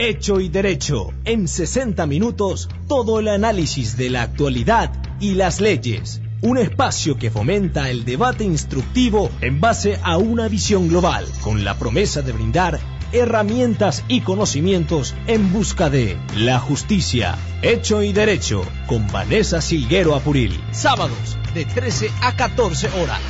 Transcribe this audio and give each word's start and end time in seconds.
Hecho 0.00 0.40
y 0.40 0.48
Derecho. 0.48 1.12
En 1.26 1.46
60 1.46 2.06
minutos, 2.06 2.70
todo 2.88 3.20
el 3.20 3.28
análisis 3.28 3.98
de 3.98 4.08
la 4.08 4.22
actualidad 4.22 4.90
y 5.20 5.34
las 5.34 5.60
leyes. 5.60 6.22
Un 6.40 6.56
espacio 6.56 7.18
que 7.18 7.30
fomenta 7.30 7.90
el 7.90 8.06
debate 8.06 8.44
instructivo 8.44 9.30
en 9.42 9.60
base 9.60 9.98
a 10.02 10.16
una 10.16 10.48
visión 10.48 10.88
global, 10.88 11.26
con 11.42 11.64
la 11.64 11.78
promesa 11.78 12.22
de 12.22 12.32
brindar 12.32 12.80
herramientas 13.12 14.02
y 14.08 14.22
conocimientos 14.22 15.14
en 15.26 15.52
busca 15.52 15.90
de 15.90 16.16
la 16.34 16.58
justicia. 16.58 17.36
Hecho 17.60 18.02
y 18.02 18.14
Derecho, 18.14 18.62
con 18.86 19.06
Vanessa 19.08 19.60
Silguero 19.60 20.14
Apuril. 20.14 20.58
Sábados, 20.72 21.36
de 21.52 21.66
13 21.66 22.10
a 22.22 22.36
14 22.36 22.88
horas. 23.02 23.20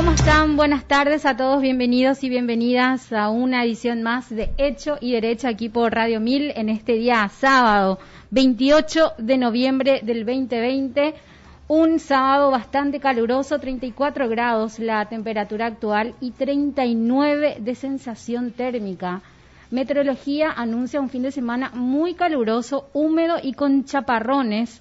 ¿Cómo 0.00 0.12
están? 0.12 0.56
Buenas 0.56 0.86
tardes 0.86 1.26
a 1.26 1.36
todos, 1.36 1.60
bienvenidos 1.60 2.24
y 2.24 2.30
bienvenidas 2.30 3.12
a 3.12 3.28
una 3.28 3.66
edición 3.66 4.02
más 4.02 4.30
de 4.30 4.48
Hecho 4.56 4.96
y 4.98 5.12
Derecho 5.12 5.46
aquí 5.46 5.68
por 5.68 5.92
Radio 5.92 6.20
1000 6.20 6.54
en 6.56 6.70
este 6.70 6.94
día 6.94 7.28
sábado 7.28 7.98
28 8.30 9.12
de 9.18 9.36
noviembre 9.36 10.00
del 10.02 10.24
2020. 10.24 11.12
Un 11.68 11.98
sábado 11.98 12.50
bastante 12.50 12.98
caluroso, 12.98 13.58
34 13.58 14.26
grados 14.30 14.78
la 14.78 15.04
temperatura 15.04 15.66
actual 15.66 16.14
y 16.18 16.30
39 16.30 17.58
de 17.60 17.74
sensación 17.74 18.52
térmica. 18.52 19.20
Meteorología 19.70 20.50
anuncia 20.50 20.98
un 20.98 21.10
fin 21.10 21.24
de 21.24 21.30
semana 21.30 21.72
muy 21.74 22.14
caluroso, 22.14 22.88
húmedo 22.94 23.36
y 23.42 23.52
con 23.52 23.84
chaparrones 23.84 24.80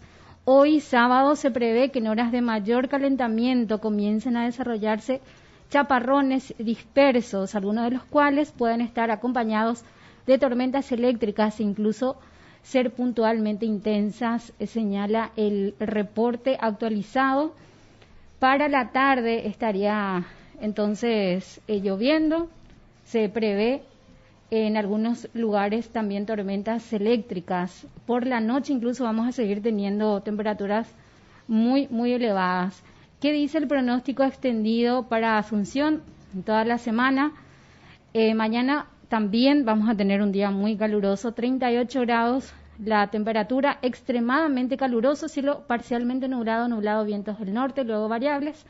Hoy 0.51 0.79
sábado 0.79 1.35
se 1.35 1.51
prevé 1.51 1.91
que 1.91 1.99
en 1.99 2.07
horas 2.07 2.31
de 2.31 2.41
mayor 2.41 2.89
calentamiento 2.89 3.79
comiencen 3.79 4.35
a 4.35 4.45
desarrollarse 4.45 5.21
chaparrones 5.69 6.55
dispersos, 6.57 7.53
algunos 7.53 7.83
de 7.83 7.91
los 7.91 8.03
cuales 8.05 8.51
pueden 8.51 8.81
estar 8.81 9.11
acompañados 9.11 9.83
de 10.25 10.39
tormentas 10.39 10.91
eléctricas 10.91 11.59
e 11.59 11.63
incluso 11.63 12.17
ser 12.63 12.89
puntualmente 12.89 13.67
intensas, 13.67 14.51
eh, 14.57 14.65
señala 14.65 15.29
el 15.35 15.75
reporte 15.79 16.57
actualizado. 16.59 17.53
Para 18.39 18.69
la 18.69 18.89
tarde 18.91 19.47
estaría 19.47 20.25
entonces 20.59 21.61
eh, 21.67 21.79
lloviendo, 21.79 22.49
se 23.05 23.29
prevé 23.29 23.83
en 24.51 24.77
algunos 24.77 25.29
lugares 25.33 25.89
también 25.89 26.25
tormentas 26.25 26.91
eléctricas. 26.91 27.87
Por 28.05 28.25
la 28.25 28.39
noche 28.39 28.73
incluso 28.73 29.03
vamos 29.03 29.27
a 29.27 29.31
seguir 29.31 29.61
teniendo 29.61 30.21
temperaturas 30.21 30.87
muy, 31.47 31.87
muy 31.89 32.13
elevadas. 32.13 32.83
¿Qué 33.19 33.31
dice 33.33 33.57
el 33.57 33.67
pronóstico 33.67 34.23
extendido 34.23 35.07
para 35.07 35.37
Asunción 35.37 36.01
toda 36.45 36.63
la 36.65 36.77
semana? 36.77 37.33
Eh, 38.13 38.33
mañana 38.33 38.87
también 39.07 39.65
vamos 39.65 39.89
a 39.89 39.95
tener 39.95 40.21
un 40.21 40.31
día 40.31 40.51
muy 40.51 40.77
caluroso, 40.77 41.33
38 41.33 42.01
grados, 42.01 42.53
la 42.83 43.07
temperatura 43.07 43.77
extremadamente 43.81 44.77
caluroso, 44.77 45.27
cielo 45.27 45.63
parcialmente 45.67 46.27
nublado, 46.27 46.67
nublado, 46.67 47.03
vientos 47.03 47.39
del 47.39 47.53
norte, 47.53 47.83
luego 47.83 48.07
variables, 48.07 48.65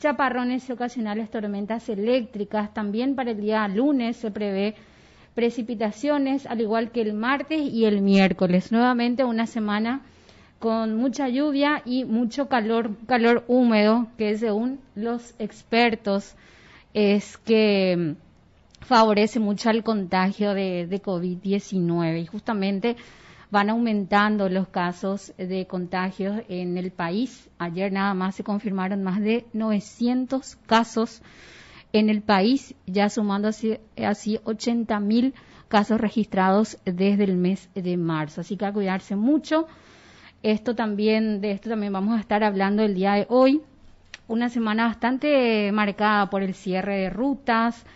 chaparrones 0.00 0.68
y 0.68 0.72
ocasionales 0.72 1.30
tormentas 1.30 1.88
eléctricas. 1.88 2.74
También 2.74 3.14
para 3.14 3.30
el 3.30 3.40
día 3.40 3.66
lunes 3.68 4.16
se 4.16 4.30
prevé 4.30 4.74
precipitaciones, 5.34 6.46
al 6.46 6.60
igual 6.60 6.90
que 6.90 7.02
el 7.02 7.12
martes 7.12 7.60
y 7.60 7.84
el 7.84 8.00
miércoles. 8.00 8.72
Nuevamente 8.72 9.24
una 9.24 9.46
semana 9.46 10.02
con 10.58 10.96
mucha 10.96 11.28
lluvia 11.28 11.82
y 11.84 12.04
mucho 12.04 12.48
calor, 12.48 12.96
calor 13.06 13.44
húmedo, 13.48 14.06
que 14.16 14.38
según 14.38 14.80
los 14.94 15.34
expertos 15.38 16.36
es 16.94 17.36
que 17.38 18.14
favorece 18.80 19.40
mucho 19.40 19.70
al 19.70 19.82
contagio 19.82 20.54
de, 20.54 20.86
de 20.86 21.02
COVID-19 21.02 22.22
y 22.22 22.26
justamente 22.26 22.96
van 23.50 23.70
aumentando 23.70 24.48
los 24.48 24.68
casos 24.68 25.32
de 25.36 25.66
contagios 25.66 26.42
en 26.48 26.76
el 26.76 26.90
país. 26.90 27.48
Ayer 27.58 27.92
nada 27.92 28.14
más 28.14 28.34
se 28.36 28.44
confirmaron 28.44 29.02
más 29.02 29.20
de 29.20 29.46
900 29.52 30.56
casos 30.66 31.22
en 31.94 32.10
el 32.10 32.22
país, 32.22 32.74
ya 32.86 33.08
sumando 33.08 33.46
así, 33.46 33.78
así 33.96 34.40
80 34.44 34.98
mil 34.98 35.32
casos 35.68 36.00
registrados 36.00 36.76
desde 36.84 37.22
el 37.22 37.36
mes 37.36 37.70
de 37.76 37.96
marzo. 37.96 38.40
Así 38.40 38.56
que 38.56 38.66
a 38.66 38.72
cuidarse 38.72 39.14
mucho. 39.14 39.68
Esto 40.42 40.74
también, 40.74 41.40
de 41.40 41.52
esto 41.52 41.70
también 41.70 41.92
vamos 41.92 42.16
a 42.16 42.20
estar 42.20 42.42
hablando 42.42 42.82
el 42.82 42.96
día 42.96 43.12
de 43.12 43.26
hoy. 43.28 43.62
Una 44.26 44.48
semana 44.48 44.88
bastante 44.88 45.70
marcada 45.70 46.28
por 46.30 46.42
el 46.42 46.54
cierre 46.54 46.98
de 46.98 47.10
rutas 47.10 47.86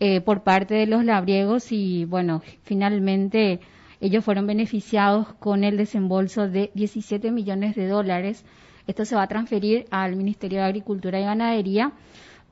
eh, 0.00 0.22
por 0.22 0.42
parte 0.42 0.74
de 0.74 0.86
los 0.86 1.04
labriegos 1.04 1.72
y 1.72 2.06
bueno, 2.06 2.40
finalmente 2.62 3.60
ellos 4.00 4.24
fueron 4.24 4.46
beneficiados 4.46 5.34
con 5.34 5.62
el 5.62 5.76
desembolso 5.76 6.48
de 6.48 6.70
17 6.74 7.30
millones 7.30 7.76
de 7.76 7.86
dólares. 7.86 8.46
Esto 8.86 9.04
se 9.04 9.14
va 9.14 9.24
a 9.24 9.28
transferir 9.28 9.84
al 9.90 10.16
Ministerio 10.16 10.60
de 10.60 10.64
Agricultura 10.64 11.20
y 11.20 11.24
Ganadería 11.24 11.92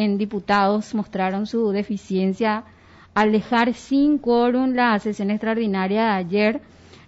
en 0.00 0.16
diputados 0.16 0.94
mostraron 0.94 1.46
su 1.46 1.72
deficiencia 1.72 2.64
al 3.12 3.32
dejar 3.32 3.74
sin 3.74 4.16
quórum 4.16 4.72
la 4.72 4.98
sesión 4.98 5.30
extraordinaria 5.30 6.04
de 6.04 6.10
ayer. 6.12 6.60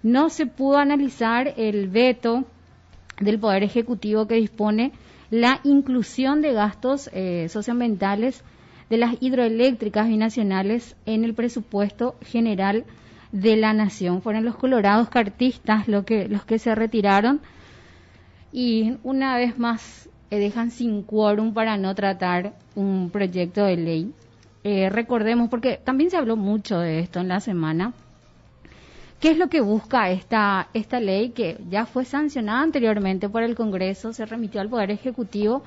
No 0.02 0.28
se 0.28 0.44
pudo 0.44 0.76
analizar 0.76 1.54
el 1.56 1.88
veto 1.88 2.44
del 3.18 3.38
Poder 3.38 3.62
Ejecutivo 3.62 4.26
que 4.26 4.34
dispone 4.34 4.92
la 5.30 5.60
inclusión 5.64 6.42
de 6.42 6.52
gastos 6.52 7.08
eh, 7.14 7.46
socioambientales 7.48 8.44
de 8.90 8.98
las 8.98 9.14
hidroeléctricas 9.20 10.06
binacionales 10.06 10.94
en 11.06 11.24
el 11.24 11.32
presupuesto 11.32 12.16
general 12.20 12.84
de 13.30 13.56
la 13.56 13.72
nación. 13.72 14.20
Fueron 14.20 14.44
los 14.44 14.56
colorados 14.56 15.08
cartistas 15.08 15.88
lo 15.88 16.04
que, 16.04 16.28
los 16.28 16.44
que 16.44 16.58
se 16.58 16.74
retiraron 16.74 17.40
y 18.52 18.98
una 19.02 19.38
vez 19.38 19.58
más 19.58 20.10
dejan 20.38 20.70
sin 20.70 21.02
quórum 21.02 21.52
para 21.52 21.76
no 21.76 21.94
tratar 21.94 22.54
un 22.74 23.10
proyecto 23.10 23.64
de 23.64 23.76
ley. 23.76 24.12
Eh, 24.64 24.88
recordemos, 24.88 25.48
porque 25.48 25.80
también 25.82 26.10
se 26.10 26.16
habló 26.16 26.36
mucho 26.36 26.78
de 26.78 27.00
esto 27.00 27.20
en 27.20 27.28
la 27.28 27.40
semana, 27.40 27.94
¿qué 29.20 29.30
es 29.30 29.38
lo 29.38 29.48
que 29.48 29.60
busca 29.60 30.10
esta, 30.10 30.68
esta 30.72 31.00
ley 31.00 31.30
que 31.30 31.58
ya 31.68 31.84
fue 31.84 32.04
sancionada 32.04 32.62
anteriormente 32.62 33.28
por 33.28 33.42
el 33.42 33.56
Congreso, 33.56 34.12
se 34.12 34.24
remitió 34.24 34.60
al 34.60 34.68
Poder 34.68 34.90
Ejecutivo 34.90 35.62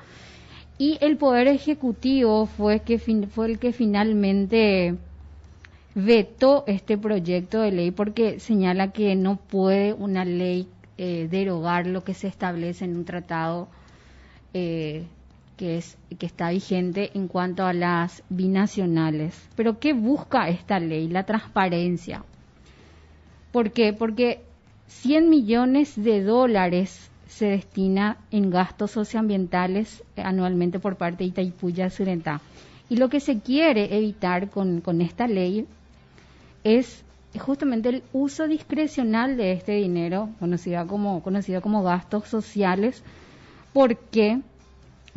Y 0.78 0.98
el 1.00 1.16
Poder 1.16 1.48
Ejecutivo 1.48 2.46
fue, 2.46 2.80
que 2.80 2.98
fue 2.98 3.46
el 3.46 3.58
que 3.58 3.72
finalmente 3.72 4.96
vetó 5.94 6.64
este 6.66 6.98
proyecto 6.98 7.60
de 7.60 7.72
ley 7.72 7.90
porque 7.90 8.40
señala 8.40 8.92
que 8.92 9.14
no 9.16 9.36
puede 9.36 9.94
una 9.94 10.26
ley 10.26 10.68
eh, 10.98 11.28
derogar 11.30 11.86
lo 11.86 12.04
que 12.04 12.12
se 12.12 12.28
establece 12.28 12.84
en 12.84 12.96
un 12.96 13.04
tratado 13.06 13.68
eh, 14.54 15.04
que, 15.56 15.78
es, 15.78 15.96
que 16.18 16.26
está 16.26 16.50
vigente 16.50 17.10
en 17.14 17.28
cuanto 17.28 17.64
a 17.64 17.72
las 17.72 18.22
binacionales. 18.28 19.48
Pero 19.56 19.78
¿qué 19.78 19.92
busca 19.92 20.48
esta 20.48 20.78
ley? 20.78 21.08
La 21.08 21.24
transparencia. 21.24 22.24
¿Por 23.52 23.72
qué? 23.72 23.92
Porque 23.92 24.40
100 24.88 25.30
millones 25.30 25.94
de 25.96 26.22
dólares 26.22 27.10
se 27.26 27.46
destina 27.46 28.18
en 28.30 28.50
gastos 28.50 28.92
socioambientales 28.92 30.02
anualmente 30.16 30.78
por 30.78 30.96
parte 30.96 31.24
de 31.24 31.28
Itaipuya 31.28 31.90
Surentá. 31.90 32.40
Y 32.88 32.96
lo 32.96 33.08
que 33.08 33.20
se 33.20 33.40
quiere 33.40 33.96
evitar 33.96 34.48
con, 34.48 35.00
esta 35.00 35.26
ley 35.26 35.66
es 36.62 37.04
justamente 37.38 37.88
el 37.88 38.02
uso 38.12 38.46
discrecional 38.46 39.36
de 39.36 39.52
este 39.52 39.72
dinero, 39.72 40.30
como, 40.88 41.22
conocido 41.22 41.60
como 41.60 41.82
gastos 41.82 42.28
sociales. 42.28 43.02
¿Por 43.76 43.94
qué? 43.98 44.40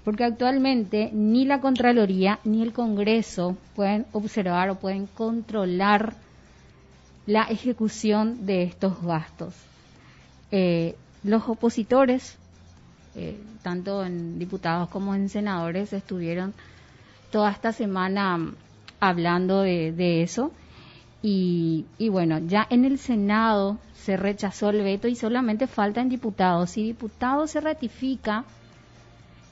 Porque 0.04 0.26
actualmente 0.26 1.12
ni 1.14 1.46
la 1.46 1.62
Contraloría 1.62 2.40
ni 2.44 2.62
el 2.62 2.74
Congreso 2.74 3.56
pueden 3.74 4.06
observar 4.12 4.70
o 4.70 4.76
pueden 4.76 5.08
controlar 5.08 6.14
la 7.26 7.44
ejecución 7.44 8.46
de 8.46 8.64
estos 8.64 9.02
gastos. 9.02 9.54
Eh, 10.52 10.98
los 11.24 11.48
opositores, 11.48 12.36
eh, 13.16 13.40
tanto 13.64 14.04
en 14.04 14.38
diputados 14.40 14.90
como 14.90 15.16
en 15.16 15.30
senadores, 15.30 15.94
estuvieron 15.94 16.54
toda 17.32 17.52
esta 17.52 17.72
semana 17.72 18.42
hablando 19.00 19.62
de, 19.62 20.22
eso. 20.22 20.52
Y, 21.22 21.86
bueno, 22.10 22.40
ya 22.40 22.66
en 22.70 22.86
el 22.86 22.98
Senado 22.98 23.78
se 23.94 24.16
rechazó 24.16 24.70
el 24.70 24.84
veto 24.84 25.08
y 25.08 25.16
solamente 25.16 25.68
falta 25.68 26.02
en 26.02 26.10
diputados. 26.10 26.72
Si 26.72 26.84
diputado 26.84 27.46
se 27.48 27.60
ratifica 27.60 28.46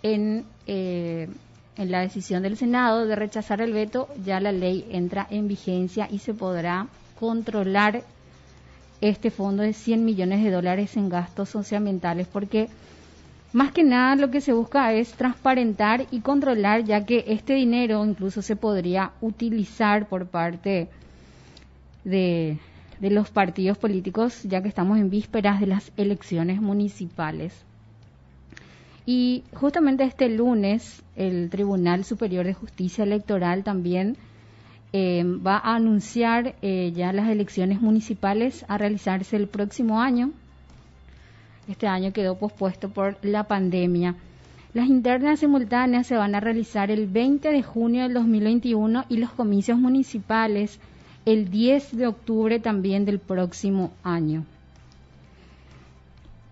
en, 0.01 0.45
eh, 0.65 1.27
en 1.75 1.91
la 1.91 1.99
decisión 1.99 2.43
del 2.43 2.55
Senado 2.55 3.05
de 3.05 3.15
rechazar 3.15 3.59
el 3.59 3.73
veto, 3.73 4.07
ya 4.23 4.39
la 4.39 4.53
ley 4.53 4.87
entra 4.91 5.27
en 5.29 5.49
vigencia 5.49 6.07
y 6.09 6.19
se 6.19 6.33
podrá 6.33 6.87
controlar 7.19 8.03
este 9.01 9.29
fondo 9.29 9.61
de 9.63 9.73
100 9.73 10.05
millones 10.05 10.43
de 10.43 10.51
dólares 10.51 10.95
en 10.95 11.09
gastos 11.09 11.49
socioambientales, 11.49 12.27
porque 12.27 12.69
más 13.53 13.71
que 13.71 13.83
nada 13.83 14.15
lo 14.15 14.31
que 14.31 14.41
se 14.41 14.53
busca 14.53 14.93
es 14.93 15.11
transparentar 15.11 16.05
y 16.11 16.21
controlar, 16.21 16.83
ya 16.83 17.05
que 17.05 17.25
este 17.27 17.53
dinero 17.53 18.05
incluso 18.05 18.41
se 18.41 18.55
podría 18.55 19.11
utilizar 19.21 20.07
por 20.07 20.27
parte 20.27 20.69
de, 20.69 20.89
de 22.09 22.59
los 23.01 23.29
partidos 23.29 23.77
políticos, 23.77 24.43
ya 24.43 24.61
que 24.61 24.69
estamos 24.69 24.97
en 24.97 25.09
vísperas 25.09 25.59
de 25.59 25.67
las 25.67 25.91
elecciones 25.97 26.61
municipales. 26.61 27.53
Y 29.05 29.43
justamente 29.53 30.03
este 30.03 30.27
lunes 30.27 31.01
el 31.15 31.49
Tribunal 31.49 32.03
Superior 32.03 32.45
de 32.45 32.53
Justicia 32.53 33.05
Electoral 33.05 33.63
también 33.63 34.17
eh, 34.91 35.23
va 35.25 35.57
a 35.57 35.75
anunciar 35.75 36.55
eh, 36.61 36.91
ya 36.93 37.13
las 37.13 37.29
elecciones 37.29 37.81
municipales 37.81 38.65
a 38.67 38.77
realizarse 38.77 39.35
el 39.37 39.47
próximo 39.47 40.01
año. 40.01 40.31
Este 41.69 41.87
año 41.87 42.11
quedó 42.11 42.37
pospuesto 42.37 42.89
por 42.89 43.17
la 43.23 43.45
pandemia. 43.45 44.15
Las 44.73 44.87
internas 44.87 45.39
simultáneas 45.39 46.07
se 46.07 46.17
van 46.17 46.35
a 46.35 46.39
realizar 46.39 46.91
el 46.91 47.07
20 47.07 47.49
de 47.49 47.63
junio 47.63 48.03
del 48.03 48.13
2021 48.13 49.05
y 49.07 49.17
los 49.17 49.31
comicios 49.31 49.79
municipales 49.79 50.79
el 51.27 51.51
10 51.51 51.97
de 51.97 52.07
octubre 52.07 52.59
también 52.59 53.05
del 53.05 53.19
próximo 53.19 53.91
año. 54.03 54.45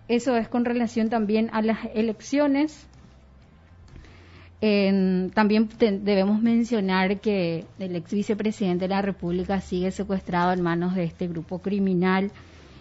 Eso 0.06 0.36
es 0.36 0.48
con 0.48 0.64
relación 0.64 1.08
también 1.08 1.50
a 1.52 1.62
las 1.62 1.78
elecciones 1.94 2.86
también 4.60 5.68
debemos 5.78 6.40
mencionar 6.40 7.20
que 7.20 7.66
el 7.78 7.96
ex 7.96 8.12
vicepresidente 8.12 8.84
de 8.84 8.88
la 8.88 9.02
República 9.02 9.60
sigue 9.60 9.90
secuestrado 9.90 10.52
en 10.52 10.62
manos 10.62 10.94
de 10.94 11.04
este 11.04 11.28
grupo 11.28 11.58
criminal. 11.58 12.30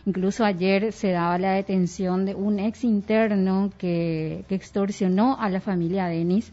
Incluso 0.06 0.46
ayer 0.46 0.94
se 0.94 1.12
daba 1.12 1.38
la 1.38 1.52
detención 1.52 2.26
de 2.26 2.36
un 2.36 2.60
ex 2.60 2.84
interno 2.84 3.72
que, 3.78 4.46
extorsionó 4.50 5.38
a 5.40 5.50
la 5.50 5.60
familia 5.60 6.06
Denis 6.06 6.52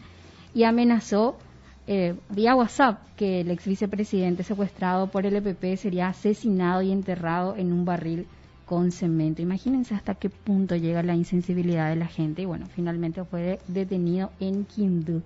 y 0.53 0.63
amenazó 0.63 1.37
eh, 1.85 2.15
vía 2.29 2.55
WhatsApp 2.55 3.01
que 3.17 3.41
el 3.41 3.51
ex 3.51 3.65
vicepresidente 3.65 4.43
secuestrado 4.43 5.07
por 5.07 5.25
el 5.25 5.35
EPP 5.35 5.77
sería 5.77 6.07
asesinado 6.07 6.81
y 6.81 6.91
enterrado 6.91 7.55
en 7.57 7.73
un 7.73 7.83
barril 7.83 8.25
con 8.65 8.91
cemento. 8.91 9.41
Imagínense 9.41 9.93
hasta 9.93 10.15
qué 10.15 10.29
punto 10.29 10.75
llega 10.75 11.03
la 11.03 11.15
insensibilidad 11.15 11.89
de 11.89 11.97
la 11.97 12.07
gente 12.07 12.43
y 12.43 12.45
bueno, 12.45 12.67
finalmente 12.73 13.23
fue 13.25 13.59
detenido 13.67 14.31
en 14.39 14.65
Quindú. 14.65 15.21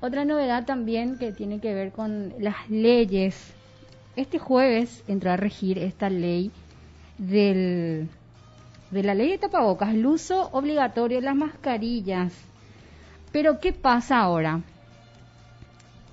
Otra 0.00 0.26
novedad 0.26 0.66
también 0.66 1.16
que 1.16 1.32
tiene 1.32 1.58
que 1.58 1.72
ver 1.72 1.92
con 1.92 2.34
las 2.38 2.68
leyes. 2.68 3.54
Este 4.14 4.38
jueves 4.38 5.02
entró 5.08 5.30
a 5.30 5.36
regir 5.36 5.78
esta 5.78 6.10
ley 6.10 6.50
del, 7.16 8.08
de 8.90 9.02
la 9.02 9.14
ley 9.14 9.30
de 9.30 9.38
tapabocas, 9.38 9.94
el 9.94 10.04
uso 10.04 10.50
obligatorio 10.52 11.18
de 11.18 11.24
las 11.24 11.34
mascarillas. 11.36 12.34
Pero 13.32 13.58
¿qué 13.58 13.72
pasa 13.72 14.20
ahora? 14.20 14.60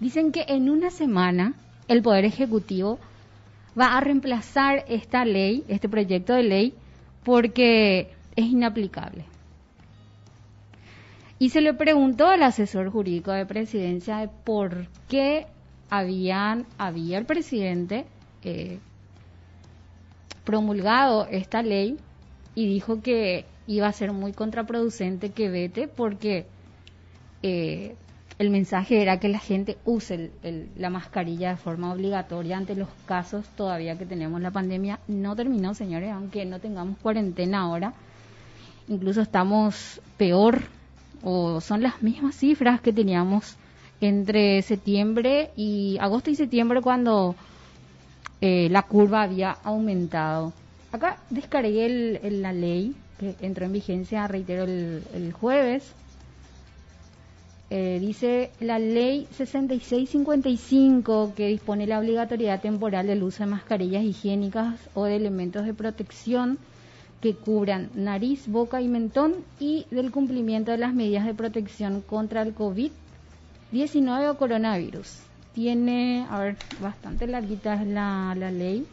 Dicen 0.03 0.33
que 0.33 0.43
en 0.49 0.69
una 0.69 0.89
semana 0.89 1.53
el 1.87 2.01
Poder 2.01 2.25
Ejecutivo 2.25 2.99
va 3.79 3.97
a 3.97 4.01
reemplazar 4.01 4.83
esta 4.89 5.23
ley, 5.23 5.63
este 5.69 5.87
proyecto 5.87 6.33
de 6.33 6.43
ley, 6.43 6.73
porque 7.23 8.09
es 8.35 8.45
inaplicable. 8.47 9.23
Y 11.39 11.51
se 11.51 11.61
le 11.61 11.73
preguntó 11.73 12.27
al 12.27 12.43
asesor 12.43 12.89
jurídico 12.89 13.31
de 13.31 13.45
presidencia 13.45 14.17
de 14.17 14.27
por 14.27 14.87
qué 15.07 15.47
habían, 15.89 16.65
había 16.77 17.17
el 17.17 17.25
presidente 17.25 18.05
eh, 18.43 18.79
promulgado 20.43 21.27
esta 21.27 21.63
ley 21.63 21.95
y 22.55 22.67
dijo 22.67 23.01
que 23.01 23.45
iba 23.67 23.87
a 23.87 23.93
ser 23.93 24.11
muy 24.11 24.33
contraproducente 24.33 25.29
que 25.29 25.49
vete 25.49 25.87
porque 25.87 26.45
eh, 27.41 27.95
el 28.39 28.49
mensaje 28.49 29.01
era 29.01 29.19
que 29.19 29.29
la 29.29 29.39
gente 29.39 29.77
use 29.85 30.31
la 30.75 30.89
mascarilla 30.89 31.51
de 31.51 31.57
forma 31.57 31.93
obligatoria 31.93 32.57
ante 32.57 32.75
los 32.75 32.89
casos 33.05 33.45
todavía 33.55 33.97
que 33.97 34.05
tenemos 34.05 34.41
la 34.41 34.51
pandemia. 34.51 34.99
No 35.07 35.35
terminó, 35.35 35.73
señores, 35.73 36.11
aunque 36.11 36.45
no 36.45 36.59
tengamos 36.59 36.97
cuarentena 36.97 37.61
ahora. 37.61 37.93
Incluso 38.87 39.21
estamos 39.21 40.01
peor 40.17 40.63
o 41.23 41.61
son 41.61 41.83
las 41.83 42.01
mismas 42.01 42.35
cifras 42.35 42.81
que 42.81 42.91
teníamos 42.91 43.55
entre 44.01 44.61
septiembre 44.63 45.51
y 45.55 45.97
agosto 46.01 46.29
y 46.29 46.35
septiembre 46.35 46.81
cuando 46.81 47.35
eh, 48.41 48.67
la 48.69 48.81
curva 48.81 49.21
había 49.21 49.51
aumentado. 49.63 50.53
Acá 50.91 51.17
descargué 51.29 52.19
la 52.29 52.51
ley 52.51 52.95
que 53.19 53.35
entró 53.41 53.65
en 53.65 53.71
vigencia, 53.71 54.27
reitero, 54.27 54.63
el 54.63 55.31
jueves 55.33 55.93
eh, 57.75 57.97
dice 57.99 58.51
la 58.59 58.77
ley 58.77 59.25
6655 59.35 61.33
que 61.35 61.47
dispone 61.47 61.87
la 61.87 61.97
obligatoriedad 61.97 62.61
temporal 62.61 63.07
del 63.07 63.23
uso 63.23 63.43
de 63.43 63.49
mascarillas 63.49 64.03
higiénicas 64.03 64.75
o 64.93 65.05
de 65.05 65.15
elementos 65.15 65.65
de 65.65 65.73
protección 65.73 66.59
que 67.19 67.33
cubran 67.33 67.89
nariz, 67.95 68.47
boca 68.47 68.79
y 68.79 68.87
mentón 68.87 69.33
y 69.59 69.87
del 69.89 70.11
cumplimiento 70.11 70.69
de 70.69 70.77
las 70.77 70.93
medidas 70.93 71.25
de 71.25 71.33
protección 71.33 72.01
contra 72.01 72.43
el 72.43 72.53
COVID-19 72.53 74.29
o 74.29 74.37
coronavirus. 74.37 75.21
Tiene, 75.55 76.27
a 76.29 76.39
ver, 76.41 76.57
bastante 76.79 77.25
larguita 77.25 77.73
es 77.81 77.87
la, 77.87 78.35
la 78.37 78.51
ley. 78.51 78.85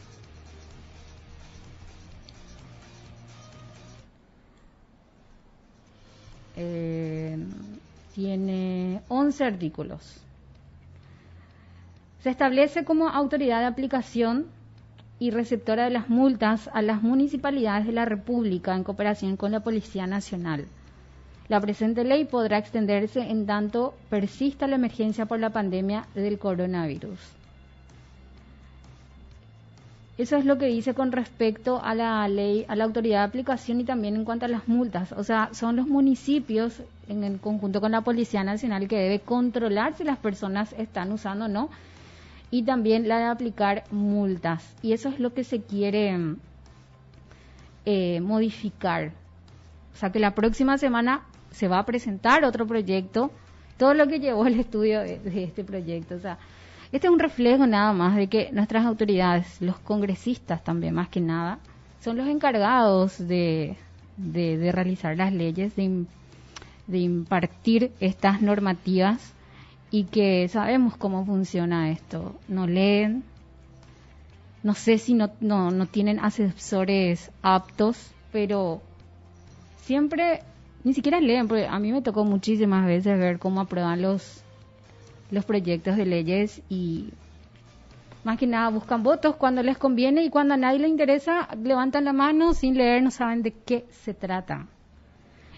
Eh, 6.57 7.37
tiene 8.15 9.03
11 9.09 9.45
artículos. 9.45 10.23
Se 12.23 12.31
establece 12.31 12.85
como 12.85 13.09
autoridad 13.09 13.61
de 13.61 13.67
aplicación 13.67 14.47
y 15.19 15.31
receptora 15.31 15.85
de 15.85 15.91
las 15.91 16.09
multas 16.09 16.69
a 16.73 16.83
las 16.83 17.03
municipalidades 17.03 17.87
de 17.87 17.93
la 17.93 18.05
República 18.05 18.75
en 18.75 18.85
cooperación 18.85 19.37
con 19.37 19.53
la 19.53 19.61
Policía 19.61 20.07
Nacional. 20.07 20.67
La 21.49 21.61
presente 21.61 22.05
ley 22.05 22.25
podrá 22.25 22.59
extenderse 22.59 23.21
en 23.21 23.45
tanto 23.47 23.95
persista 24.09 24.67
la 24.67 24.77
emergencia 24.77 25.27
por 25.27 25.41
la 25.41 25.51
pandemia 25.51 26.07
del 26.15 26.39
coronavirus. 26.39 27.40
Eso 30.19 30.37
es 30.37 30.45
lo 30.45 30.59
que 30.59 30.67
dice 30.67 30.93
con 30.93 31.13
respecto 31.13 31.83
a 31.83 31.95
la 31.95 32.29
ley, 32.29 32.67
a 32.69 32.77
la 32.77 32.85
autoridad 32.85 33.21
de 33.21 33.25
aplicación 33.25 33.81
y 33.81 33.85
también 33.85 34.17
en 34.17 34.25
cuanto 34.25 34.45
a 34.45 34.49
las 34.49 34.69
multas. 34.69 35.13
O 35.13 35.25
sea, 35.25 35.49
son 35.53 35.77
los 35.77 35.87
municipios, 35.87 36.83
en 37.09 37.25
el 37.25 37.41
conjunto 37.41 37.81
con 37.81 37.93
la 37.93 38.03
Policía 38.03 38.45
Nacional, 38.45 38.87
que 38.87 38.99
debe 38.99 39.21
controlar 39.21 39.95
si 39.97 40.05
las 40.05 40.19
personas 40.19 40.75
están 40.75 41.11
usando 41.13 41.47
o 41.47 41.49
no, 41.49 41.71
y 42.51 42.65
también 42.65 43.09
la 43.09 43.19
de 43.19 43.25
aplicar 43.25 43.85
multas. 43.91 44.77
Y 44.83 44.93
eso 44.93 45.09
es 45.09 45.21
lo 45.21 45.33
que 45.33 45.45
se 45.45 45.63
quiere 45.63 46.19
eh, 47.87 48.21
modificar. 48.21 49.13
O 49.95 49.97
sea, 49.97 50.13
que 50.13 50.19
la 50.19 50.35
próxima 50.35 50.77
semana 50.77 51.23
se 51.51 51.67
va 51.67 51.79
a 51.79 51.87
presentar 51.87 52.45
otro 52.45 52.67
proyecto, 52.67 53.31
todo 53.79 53.95
lo 53.95 54.07
que 54.07 54.21
llevó 54.21 54.47
el 54.47 54.61
estudio 54.61 55.01
de, 55.01 55.19
de 55.19 55.45
este 55.45 55.65
proyecto. 55.65 56.17
O 56.17 56.21
sea, 56.21 56.39
este 56.93 57.07
es 57.07 57.13
un 57.13 57.19
reflejo 57.19 57.67
nada 57.67 57.93
más 57.93 58.17
de 58.17 58.27
que 58.27 58.51
nuestras 58.53 58.85
autoridades, 58.85 59.61
los 59.61 59.79
congresistas 59.79 60.65
también 60.65 60.95
más 60.95 61.09
que 61.09 61.21
nada, 61.21 61.59
son 62.01 62.17
los 62.17 62.27
encargados 62.27 63.19
de, 63.29 63.77
de, 64.17 64.73
realizar 64.73 65.17
las 65.17 65.33
leyes, 65.33 65.77
de, 65.77 66.05
de 66.87 66.99
impartir 66.99 67.93
estas 68.01 68.43
normativas 68.43 69.35
y 69.91 70.05
que 70.05 70.49
sabemos 70.49 70.97
cómo 70.97 71.25
funciona 71.25 71.91
esto. 71.91 72.35
No 72.49 72.67
leen, 72.67 73.23
no 74.63 74.75
sé 74.75 74.99
si 74.99 75.15
no, 75.15 75.31
no, 75.41 75.71
no 75.71 75.87
tienen 75.87 76.19
asesores 76.21 77.31
aptos, 77.43 78.11
pero 78.33 78.81
siempre 79.83 80.43
ni 80.85 80.95
siquiera 80.95 81.21
leen, 81.21 81.47
porque 81.47 81.67
a 81.67 81.79
mí 81.79 81.93
me 81.93 82.03
tocó 82.03 82.25
muchísimas 82.25 82.87
veces 82.87 83.19
ver 83.19 83.39
cómo 83.39 83.61
aprueban 83.61 84.03
los 84.03 84.43
los 85.31 85.45
proyectos 85.45 85.97
de 85.97 86.07
leyes 86.07 86.63
y 86.69 87.11
más 88.25 88.39
que 88.39 88.47
nada 88.47 88.69
buscan 88.69 89.03
votos 89.03 89.37
cuando 89.37 89.63
les 89.63 89.79
conviene 89.79 90.23
y 90.25 90.31
cuando 90.31 90.55
a 90.55 90.57
nadie 90.57 90.81
le 90.81 90.89
interesa 90.89 91.49
levantan 91.63 92.05
la 92.05 92.13
mano 92.13 92.53
sin 92.53 92.77
leer, 92.77 93.03
no 93.03 93.11
saben 93.11 93.43
de 93.43 93.53
qué 93.53 93.87
se 93.91 94.15
trata. 94.15 94.67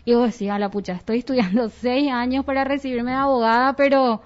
Y 0.04 0.14
vos 0.14 0.32
decís, 0.32 0.50
a 0.50 0.58
la 0.58 0.70
pucha, 0.70 0.92
estoy 0.92 1.18
estudiando 1.18 1.68
seis 1.80 2.10
años 2.10 2.44
para 2.44 2.64
recibirme 2.64 3.12
de 3.12 3.16
abogada, 3.16 3.74
pero 3.74 4.22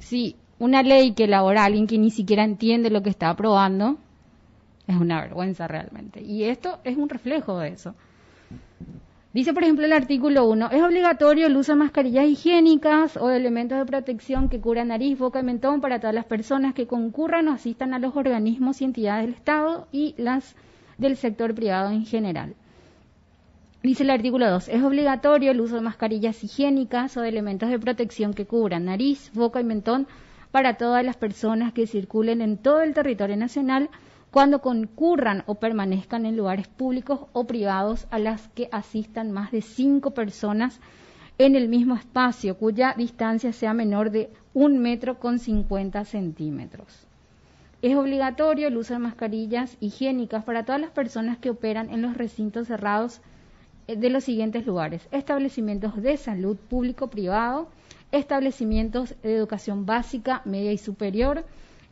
si 0.00 0.36
una 0.58 0.82
ley 0.82 1.12
que 1.12 1.24
elabora 1.24 1.64
alguien 1.64 1.86
que 1.86 1.98
ni 1.98 2.10
siquiera 2.10 2.44
entiende 2.44 2.90
lo 2.90 3.02
que 3.02 3.10
está 3.10 3.30
aprobando, 3.30 3.98
es 4.86 4.96
una 4.96 5.20
vergüenza 5.20 5.66
realmente. 5.66 6.22
Y 6.22 6.44
esto 6.44 6.78
es 6.84 6.96
un 6.96 7.08
reflejo 7.08 7.58
de 7.58 7.68
eso. 7.68 7.94
Dice, 9.34 9.52
por 9.52 9.64
ejemplo, 9.64 9.84
el 9.84 9.92
artículo 9.92 10.46
1, 10.46 10.70
es 10.70 10.80
obligatorio 10.80 11.48
el 11.48 11.56
uso 11.56 11.72
de 11.72 11.78
mascarillas 11.78 12.24
higiénicas 12.24 13.16
o 13.16 13.26
de 13.26 13.36
elementos 13.36 13.76
de 13.76 13.84
protección 13.84 14.48
que 14.48 14.60
cubran 14.60 14.88
nariz, 14.88 15.18
boca 15.18 15.40
y 15.40 15.42
mentón 15.42 15.80
para 15.80 15.98
todas 15.98 16.14
las 16.14 16.24
personas 16.24 16.72
que 16.72 16.86
concurran 16.86 17.48
o 17.48 17.52
asistan 17.52 17.94
a 17.94 17.98
los 17.98 18.14
organismos 18.14 18.80
y 18.80 18.84
entidades 18.84 19.26
del 19.26 19.34
Estado 19.34 19.88
y 19.90 20.14
las 20.18 20.54
del 20.98 21.16
sector 21.16 21.52
privado 21.52 21.90
en 21.90 22.06
general. 22.06 22.54
Dice 23.82 24.04
el 24.04 24.10
artículo 24.10 24.48
2, 24.48 24.68
es 24.68 24.84
obligatorio 24.84 25.50
el 25.50 25.60
uso 25.60 25.74
de 25.74 25.80
mascarillas 25.80 26.44
higiénicas 26.44 27.16
o 27.16 27.22
de 27.22 27.30
elementos 27.30 27.70
de 27.70 27.80
protección 27.80 28.34
que 28.34 28.46
cubran 28.46 28.84
nariz, 28.84 29.32
boca 29.34 29.60
y 29.60 29.64
mentón 29.64 30.06
para 30.52 30.74
todas 30.74 31.04
las 31.04 31.16
personas 31.16 31.72
que 31.72 31.88
circulen 31.88 32.40
en 32.40 32.56
todo 32.56 32.82
el 32.82 32.94
territorio 32.94 33.36
nacional 33.36 33.90
cuando 34.34 34.60
concurran 34.60 35.44
o 35.46 35.54
permanezcan 35.54 36.26
en 36.26 36.36
lugares 36.36 36.66
públicos 36.66 37.20
o 37.32 37.46
privados 37.46 38.08
a 38.10 38.18
las 38.18 38.48
que 38.48 38.68
asistan 38.72 39.30
más 39.30 39.52
de 39.52 39.62
cinco 39.62 40.10
personas 40.10 40.80
en 41.38 41.54
el 41.54 41.68
mismo 41.68 41.94
espacio, 41.94 42.58
cuya 42.58 42.96
distancia 42.98 43.52
sea 43.52 43.74
menor 43.74 44.10
de 44.10 44.30
un 44.52 44.80
metro 44.80 45.20
con 45.20 45.38
50 45.38 46.04
centímetros. 46.04 47.06
Es 47.80 47.94
obligatorio 47.94 48.66
el 48.66 48.76
uso 48.76 48.94
de 48.94 48.98
mascarillas 48.98 49.76
higiénicas 49.78 50.42
para 50.42 50.64
todas 50.64 50.80
las 50.80 50.90
personas 50.90 51.38
que 51.38 51.50
operan 51.50 51.88
en 51.90 52.02
los 52.02 52.16
recintos 52.16 52.66
cerrados 52.66 53.20
eh, 53.86 53.94
de 53.94 54.10
los 54.10 54.24
siguientes 54.24 54.66
lugares. 54.66 55.06
Establecimientos 55.12 56.02
de 56.02 56.16
salud 56.16 56.56
público-privado, 56.56 57.68
establecimientos 58.10 59.14
de 59.22 59.36
educación 59.36 59.86
básica, 59.86 60.42
media 60.44 60.72
y 60.72 60.78
superior, 60.78 61.44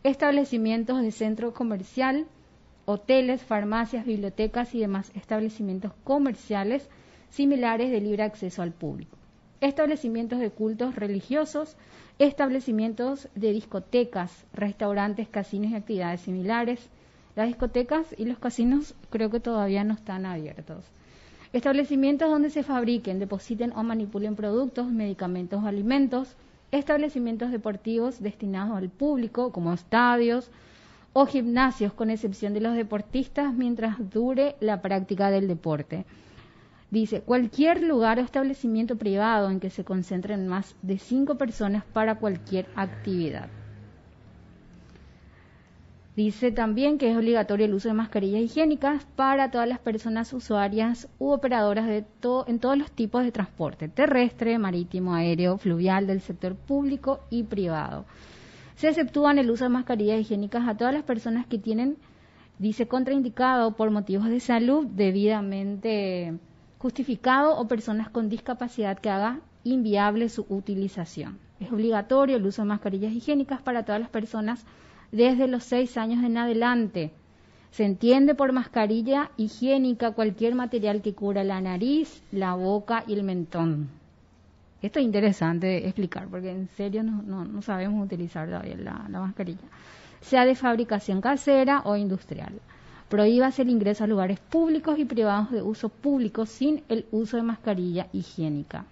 establecimientos 0.05 1.01
de 1.01 1.13
centro 1.13 1.55
comercial, 1.55 2.27
hoteles, 2.87 3.43
farmacias, 3.43 4.05
bibliotecas 4.05 4.75
y 4.75 4.81
demás 4.81 5.13
establecimientos 5.15 5.93
comerciales 6.05 6.89
similares 7.31 7.91
de 7.91 8.01
libre 8.01 8.25
acceso 8.25 8.63
al 8.63 8.73
público. 8.73 9.17
Establecimientos 9.61 10.41
de 10.41 10.51
cultos 10.51 10.97
religiosos, 10.97 11.77
establecimientos 12.19 13.29
de 13.37 13.53
discotecas, 13.53 14.45
restaurantes, 14.53 15.29
casinos 15.29 15.71
y 15.71 15.77
actividades 15.77 16.23
similares. 16.23 16.89
Las 17.37 17.47
discotecas 17.47 18.07
y 18.19 18.25
los 18.25 18.39
casinos 18.39 18.95
creo 19.09 19.31
que 19.31 19.41
todavía 19.41 19.85
no 19.85 19.95
están 19.95 20.27
abiertos. 20.27 20.85
Establecimientos 21.53 22.29
donde 22.29 22.51
se 22.51 22.65
fabriquen, 22.65 23.21
depositen 23.21 23.73
o 23.77 23.83
manipulen 23.85 24.35
productos, 24.35 24.91
medicamentos 24.91 25.63
o 25.63 25.67
alimentos, 25.67 26.35
establecimientos 26.73 27.53
deportivos 27.53 28.21
destinados 28.21 28.77
al 28.77 28.89
público, 28.89 29.53
como 29.53 29.73
estadios 29.73 30.51
o 31.13 31.27
gimnasios, 31.27 31.93
con 31.93 32.11
excepción 32.11 32.55
de 32.55 32.61
los 32.61 32.75
deportistas, 32.75 33.55
mientras 33.55 34.11
dure 34.11 34.57
la 34.61 34.83
práctica 34.83 35.31
del 35.31 35.47
deporte. 35.47 36.07
Dice, 36.91 37.21
cualquier 37.21 37.83
lugar 37.83 38.19
o 38.19 38.23
establecimiento 38.23 38.97
privado 38.97 39.51
en 39.51 39.61
que 39.61 39.71
se 39.71 39.85
concentren 39.85 40.49
más 40.49 40.75
de 40.83 40.99
cinco 40.99 41.37
personas 41.37 41.85
para 41.85 42.17
cualquier 42.17 42.67
actividad. 42.75 43.49
Dice 46.15 46.53
también 46.53 46.99
que 46.99 47.11
es 47.11 47.17
obligatorio 47.17 47.65
el 47.65 47.73
uso 47.73 47.89
de 47.89 47.95
mascarillas 47.95 48.43
higiénicas 48.43 49.07
para 49.17 49.51
todas 49.51 49.67
las 49.67 49.79
personas 49.79 50.35
usuarias 50.35 51.09
u 51.19 51.31
operadoras 51.31 51.87
de 51.87 52.05
en 52.49 52.59
todos 52.59 52.77
los 52.77 52.93
tipos 52.93 53.25
de 53.25 53.33
transporte, 53.33 53.89
terrestre, 53.89 54.59
marítimo, 54.59 55.15
aéreo, 55.15 55.57
fluvial, 55.57 56.07
del 56.07 56.21
sector 56.21 56.55
público 56.55 57.21
y 57.31 57.45
privado. 57.45 58.05
Se 58.77 58.89
exceptúan 58.89 59.39
el 59.39 59.51
uso 59.51 59.65
de 59.65 59.71
mascarillas 59.71 60.21
higiénicas 60.21 60.69
a 60.69 60.77
todas 60.77 60.93
las 60.93 61.03
personas 61.03 61.47
que 61.47 61.57
tienen, 61.57 61.97
dice, 62.59 62.87
contraindicado 62.87 63.75
por 63.75 63.91
motivos 63.91 64.29
de 64.29 64.41
salud 64.41 64.87
debidamente 64.87 66.35
justificado 66.77 67.57
o 67.57 67.69
personas 67.69 68.11
con 68.11 68.29
discapacidad 68.29 68.99
que 68.99 69.09
haga 69.09 69.41
inviable 69.65 70.29
su 70.29 70.45
utilización. 70.51 71.39
Es 71.59 71.73
obligatorio 71.73 72.37
el 72.37 72.45
uso 72.45 72.63
de 72.63 72.69
mascarillas 72.69 73.15
higiénicas 73.15 73.63
para 73.63 73.85
todas 73.85 74.01
las 74.01 74.11
personas 74.11 74.67
desde 75.13 75.47
los 75.47 75.63
seis 75.63 75.97
años 75.97 76.25
en 76.25 76.37
adelante. 76.39 77.13
Se 77.71 77.85
entiende 77.85 78.35
por 78.35 78.53
mascarilla 78.53 79.31
higiénica 79.37 80.13
cualquier 80.13 80.55
material 80.55 81.01
que 81.01 81.15
cubra 81.15 81.45
la 81.45 81.61
nariz, 81.61 82.23
la 82.33 82.55
boca 82.55 83.05
y 83.07 83.15
el 83.15 83.23
mentón. 83.23 83.89
Esto 84.83 84.99
es 84.99 85.05
interesante 85.05 85.87
explicar 85.87 86.27
porque 86.29 86.51
en 86.51 86.69
serio 86.69 87.03
no, 87.05 87.63
sabemos 87.63 88.05
utilizar 88.05 88.49
todavía 88.49 88.77
la, 88.77 89.07
la, 89.09 89.21
mascarilla. 89.21 89.69
Sea 90.21 90.45
de 90.45 90.55
fabricación 90.55 91.21
casera 91.21 91.83
o 91.85 91.97
industrial. 91.97 92.55
Prohíbase 93.09 93.63
el 93.63 93.71
ingreso 93.71 94.05
a 94.05 94.07
lugares 94.07 94.41
públicos 94.41 94.99
y 94.99 95.05
privados 95.05 95.51
de 95.51 95.63
uso 95.63 95.89
público 95.89 96.47
sin 96.47 96.83
el 96.89 97.07
uso 97.13 97.37
de 97.37 97.43
mascarilla 97.43 98.09
higiénica. 98.13 98.87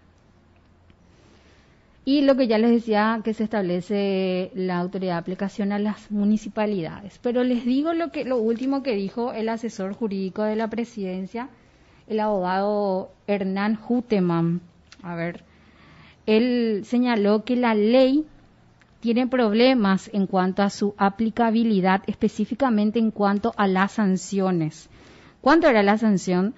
Y 2.10 2.22
lo 2.22 2.34
que 2.34 2.48
ya 2.48 2.58
les 2.58 2.72
decía, 2.72 3.20
que 3.22 3.34
se 3.34 3.44
establece 3.44 4.50
la 4.56 4.78
autoridad 4.78 5.12
de 5.12 5.18
aplicación 5.20 5.70
a 5.70 5.78
las 5.78 6.10
municipalidades. 6.10 7.20
Pero 7.22 7.44
les 7.44 7.64
digo 7.64 7.92
lo, 7.92 8.10
que, 8.10 8.24
lo 8.24 8.38
último 8.38 8.82
que 8.82 8.96
dijo 8.96 9.32
el 9.32 9.48
asesor 9.48 9.94
jurídico 9.94 10.42
de 10.42 10.56
la 10.56 10.68
presidencia, 10.68 11.50
el 12.08 12.18
abogado 12.18 13.12
Hernán 13.28 13.78
Huteman. 13.88 14.60
A 15.04 15.14
ver, 15.14 15.44
él 16.26 16.82
señaló 16.84 17.44
que 17.44 17.54
la 17.54 17.74
ley 17.74 18.26
tiene 18.98 19.28
problemas 19.28 20.10
en 20.12 20.26
cuanto 20.26 20.64
a 20.64 20.70
su 20.70 20.96
aplicabilidad, 20.98 22.02
específicamente 22.08 22.98
en 22.98 23.12
cuanto 23.12 23.54
a 23.56 23.68
las 23.68 23.92
sanciones. 23.92 24.90
¿Cuánto 25.40 25.68
era 25.68 25.84
la 25.84 25.96
sanción? 25.96 26.54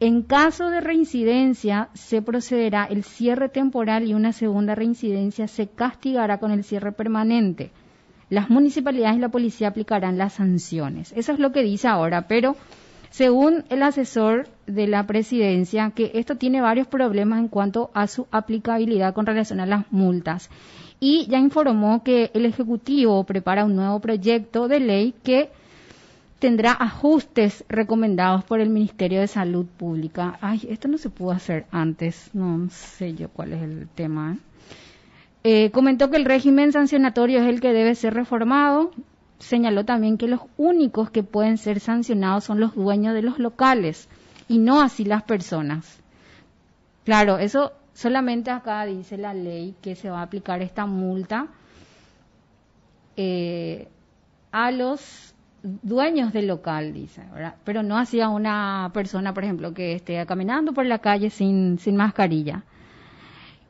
En 0.00 0.22
caso 0.22 0.70
de 0.70 0.80
reincidencia, 0.80 1.88
se 1.94 2.20
procederá 2.20 2.84
el 2.84 3.04
cierre 3.04 3.48
temporal 3.48 4.06
y 4.06 4.14
una 4.14 4.32
segunda 4.32 4.74
reincidencia 4.74 5.48
se 5.48 5.68
castigará 5.68 6.38
con 6.38 6.50
el 6.50 6.64
cierre 6.64 6.92
permanente. 6.92 7.70
Las 8.28 8.50
municipalidades 8.50 9.16
y 9.16 9.20
la 9.20 9.28
policía 9.28 9.68
aplicarán 9.68 10.18
las 10.18 10.34
sanciones. 10.34 11.12
Eso 11.16 11.32
es 11.32 11.38
lo 11.38 11.52
que 11.52 11.62
dice 11.62 11.88
ahora, 11.88 12.26
pero 12.26 12.56
Según 13.14 13.62
el 13.70 13.84
asesor 13.84 14.48
de 14.66 14.88
la 14.88 15.06
presidencia, 15.06 15.92
que 15.94 16.10
esto 16.14 16.34
tiene 16.34 16.60
varios 16.60 16.88
problemas 16.88 17.38
en 17.38 17.46
cuanto 17.46 17.92
a 17.94 18.08
su 18.08 18.26
aplicabilidad 18.32 19.14
con 19.14 19.24
relación 19.24 19.60
a 19.60 19.66
las 19.66 19.84
multas. 19.92 20.50
Y 20.98 21.24
ya 21.28 21.38
informó 21.38 22.02
que 22.02 22.32
el 22.34 22.44
Ejecutivo 22.44 23.22
prepara 23.22 23.66
un 23.66 23.76
nuevo 23.76 24.00
proyecto 24.00 24.66
de 24.66 24.80
ley 24.80 25.14
que 25.22 25.50
tendrá 26.44 26.72
ajustes 26.72 27.64
recomendados 27.70 28.44
por 28.44 28.60
el 28.60 28.68
Ministerio 28.68 29.20
de 29.20 29.28
Salud 29.28 29.64
Pública. 29.64 30.36
Ay, 30.42 30.60
esto 30.68 30.88
no 30.88 30.98
se 30.98 31.08
pudo 31.08 31.30
hacer 31.30 31.64
antes, 31.70 32.28
no 32.34 32.68
sé 32.68 33.14
yo 33.14 33.30
cuál 33.30 33.54
es 33.54 33.62
el 33.62 33.88
tema. 33.88 34.36
¿eh? 35.42 35.70
Comentó 35.70 36.10
que 36.10 36.18
el 36.18 36.26
régimen 36.26 36.70
sancionatorio 36.70 37.40
es 37.40 37.48
el 37.48 37.62
que 37.62 37.72
debe 37.72 37.94
ser 37.94 38.12
reformado 38.12 38.90
señaló 39.38 39.86
también 39.86 40.18
que 40.18 40.28
los 40.28 40.42
únicos 40.58 41.10
que 41.10 41.22
pueden 41.22 41.56
ser 41.56 41.80
sancionados 41.80 42.44
son 42.44 42.60
los 42.60 42.74
dueños 42.74 43.14
de 43.14 43.22
los 43.22 43.38
locales 43.38 44.10
y 44.46 44.58
no 44.58 44.82
así 44.82 45.06
las 45.06 45.22
personas. 45.22 45.98
Claro, 47.04 47.38
eso 47.38 47.72
solamente 47.94 48.50
acá 48.50 48.84
dice 48.84 49.16
la 49.16 49.32
ley 49.32 49.74
que 49.80 49.94
se 49.96 50.10
va 50.10 50.20
a 50.20 50.24
aplicar 50.24 50.60
esta 50.60 50.84
multa 50.84 51.46
eh, 53.16 53.88
a 54.52 54.70
los 54.70 55.33
dueños 55.64 56.32
del 56.32 56.46
local, 56.46 56.92
dice, 56.92 57.22
¿verdad? 57.32 57.54
pero 57.64 57.82
no 57.82 57.96
hacia 57.96 58.28
una 58.28 58.90
persona, 58.92 59.32
por 59.32 59.44
ejemplo, 59.44 59.72
que 59.72 59.94
esté 59.94 60.24
caminando 60.26 60.74
por 60.74 60.84
la 60.84 60.98
calle 60.98 61.30
sin, 61.30 61.78
sin 61.78 61.96
mascarilla. 61.96 62.64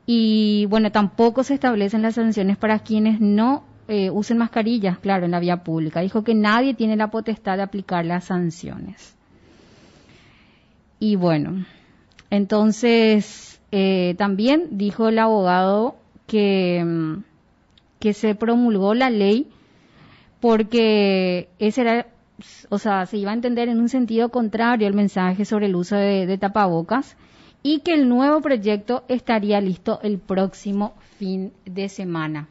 Y 0.05 0.67
bueno, 0.69 0.91
tampoco 0.91 1.43
se 1.43 1.55
establecen 1.55 2.01
las 2.01 2.15
sanciones 2.15 2.57
para 2.57 2.79
quienes 2.79 3.21
no 3.21 3.63
eh, 3.87 4.09
usen 4.11 4.37
mascarillas, 4.37 4.99
claro, 4.99 5.25
en 5.25 5.31
la 5.31 5.39
vía 5.39 5.63
pública. 5.63 6.01
Dijo 6.01 6.23
que 6.23 6.35
nadie 6.35 6.73
tiene 6.73 6.95
la 6.95 7.09
potestad 7.09 7.57
de 7.57 7.63
aplicar 7.63 8.05
las 8.05 8.25
sanciones. 8.25 9.15
Y 10.99 11.15
bueno, 11.15 11.65
entonces 12.29 13.59
eh, 13.71 14.15
también 14.17 14.67
dijo 14.71 15.07
el 15.07 15.17
abogado 15.17 15.95
que, 16.27 16.83
mm, 16.85 17.23
que 17.99 18.13
se 18.13 18.35
promulgó 18.35 18.93
la 18.93 19.09
ley 19.09 19.49
porque 20.45 21.49
ese 21.57 21.81
era, 21.81 22.05
o 22.69 22.77
sea, 22.77 23.07
se 23.07 23.17
iba 23.17 23.31
a 23.31 23.33
entender 23.33 23.67
en 23.67 23.79
un 23.79 23.89
sentido 23.89 24.29
contrario 24.29 24.87
el 24.87 24.93
mensaje 24.93 25.43
sobre 25.43 25.65
el 25.65 25.75
uso 25.75 25.95
de 25.95 26.37
tapabocas 26.37 27.17
y 27.63 27.79
que 27.79 27.95
el 27.95 28.07
nuevo 28.07 28.41
proyecto 28.41 29.05
estaría 29.07 29.59
listo 29.59 29.99
el 30.03 30.19
próximo 30.19 30.93
fin 31.17 31.51
de 31.65 31.89
semana. 31.89 32.47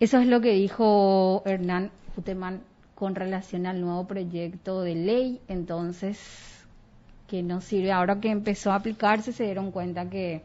Eso 0.00 0.18
es 0.18 0.26
lo 0.26 0.42
que 0.42 0.52
dijo 0.52 1.42
Hernán 1.46 1.92
Futeman 2.14 2.60
con 2.94 3.14
relación 3.14 3.64
al 3.64 3.80
nuevo 3.80 4.06
proyecto 4.06 4.82
de 4.82 4.96
ley, 4.96 5.40
entonces, 5.48 6.18
que 7.26 7.42
no 7.42 7.62
sirve. 7.62 7.90
Ahora 7.90 8.20
que 8.20 8.28
empezó 8.28 8.70
a 8.70 8.74
aplicarse, 8.74 9.32
se 9.32 9.44
dieron 9.44 9.70
cuenta 9.70 10.10
que, 10.10 10.42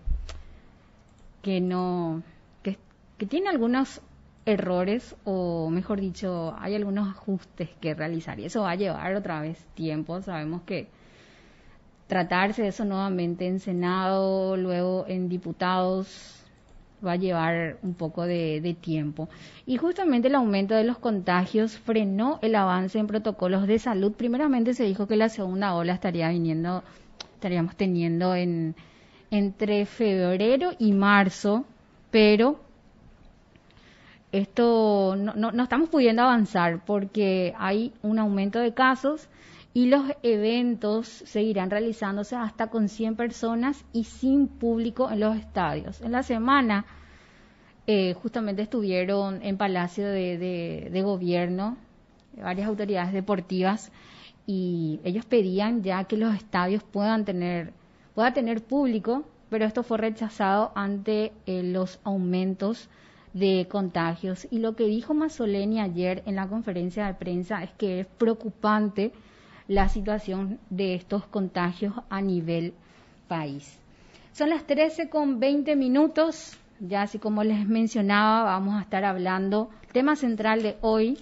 que 1.42 1.60
no, 1.60 2.24
que, 2.64 2.78
que 3.18 3.26
tiene 3.26 3.50
algunos 3.50 4.00
errores, 4.46 5.16
o 5.24 5.70
mejor 5.70 6.02
dicho, 6.02 6.56
hay 6.60 6.76
algunos 6.76 7.08
ajustes 7.08 7.70
que 7.80 7.94
realizar, 7.94 8.40
y 8.40 8.46
eso 8.46 8.64
va 8.64 8.72
a 8.72 8.76
llevar 8.76 9.16
otra 9.16 9.42
vez 9.42 9.58
tiempo. 9.76 10.22
Sabemos 10.22 10.64
que 10.64 10.88
tratarse 12.08 12.64
de 12.64 12.70
eso 12.70 12.86
nuevamente 12.86 13.48
en 13.48 13.60
Senado, 13.60 14.58
luego 14.58 15.06
en 15.08 15.30
diputados, 15.30 16.42
va 17.06 17.14
a 17.14 17.16
llevar 17.16 17.78
un 17.84 17.94
poco 17.94 18.24
de, 18.24 18.76
tiempo. 18.80 19.30
Y 19.66 19.78
justamente 19.78 20.28
el 20.28 20.36
aumento 20.36 20.76
de 20.76 20.84
los 20.84 20.98
contagios 20.98 21.78
frenó 21.78 22.40
el 22.42 22.56
avance 22.56 23.00
en 23.00 23.08
protocolos 23.08 23.68
de 23.68 23.80
salud. 23.80 24.14
Primeramente 24.14 24.74
se 24.74 24.84
dijo 24.84 25.08
que 25.08 25.16
la 25.16 25.30
segunda 25.30 25.74
ola 25.74 25.94
estaría 25.94 26.30
viniendo, 26.30 26.84
estaríamos 27.36 27.76
teniendo 27.76 28.36
en 28.36 28.76
entre 29.32 29.86
febrero 29.86 30.72
y 30.78 30.92
marzo, 30.92 31.64
pero 32.12 32.60
esto 34.32 35.16
no, 35.18 35.34
no, 35.34 35.52
no 35.52 35.64
estamos 35.64 35.90
pudiendo 35.90 36.22
avanzar 36.22 36.86
porque 36.86 37.54
hay 37.58 37.94
un 38.02 38.20
aumento 38.20 38.60
de 38.60 38.74
casos 38.74 39.28
y 39.74 39.86
los 39.86 40.04
eventos 40.22 41.08
seguirán 41.08 41.70
realizándose 41.70 42.36
hasta 42.36 42.68
con 42.68 42.90
100 42.90 43.16
personas 43.16 43.86
y 43.94 44.04
sin 44.04 44.48
público 44.48 45.10
en 45.10 45.22
los 45.22 45.38
estadios. 45.38 46.02
En 46.02 46.12
la 46.12 46.24
semana 46.24 46.86
eh, 47.88 48.14
justamente 48.14 48.62
estuvieron 48.62 49.42
en 49.44 49.58
Palacio 49.58 50.08
de, 50.08 51.02
Gobierno 51.04 51.78
varias 52.42 52.68
autoridades 52.68 53.14
deportivas 53.14 53.92
y 54.46 55.00
ellos 55.04 55.26
pedían 55.26 55.84
ya 55.84 56.04
que 56.06 56.18
los 56.18 56.36
estadios 56.36 56.84
puedan 56.84 57.26
tener 57.26 57.74
pueda 58.16 58.34
tener 58.34 58.62
público, 58.62 59.24
pero 59.50 59.66
esto 59.66 59.84
fue 59.84 59.98
rechazado 59.98 60.72
ante 60.76 61.32
eh, 61.46 61.64
los 61.64 62.00
aumentos 62.04 62.90
de 63.34 63.68
contagios. 63.70 64.48
Y 64.52 64.60
lo 64.60 64.76
que 64.76 64.86
dijo 64.86 65.14
Mazzoleni 65.14 65.80
ayer 65.80 66.24
en 66.26 66.36
la 66.36 66.48
conferencia 66.48 67.06
de 67.08 67.14
prensa 67.14 67.64
es 67.64 67.72
que 67.72 68.02
es 68.02 68.08
preocupante 68.08 69.12
la 69.68 69.88
situación 69.90 70.60
de 70.70 70.96
estos 70.96 71.26
contagios 71.26 71.94
a 72.10 72.22
nivel 72.22 72.74
país. 73.28 73.80
Son 74.34 74.50
las 74.50 74.66
13 74.66 75.10
con 75.10 75.40
20 75.40 75.76
minutos. 75.76 76.58
Ya 76.80 77.04
así 77.04 77.20
como 77.20 77.44
les 77.44 77.68
mencionaba, 77.68 78.44
vamos 78.44 78.76
a 78.76 78.82
estar 78.82 79.06
hablando. 79.06 79.70
El 79.84 79.94
tema 79.94 80.16
central 80.16 80.64
de 80.64 80.78
hoy 80.82 81.18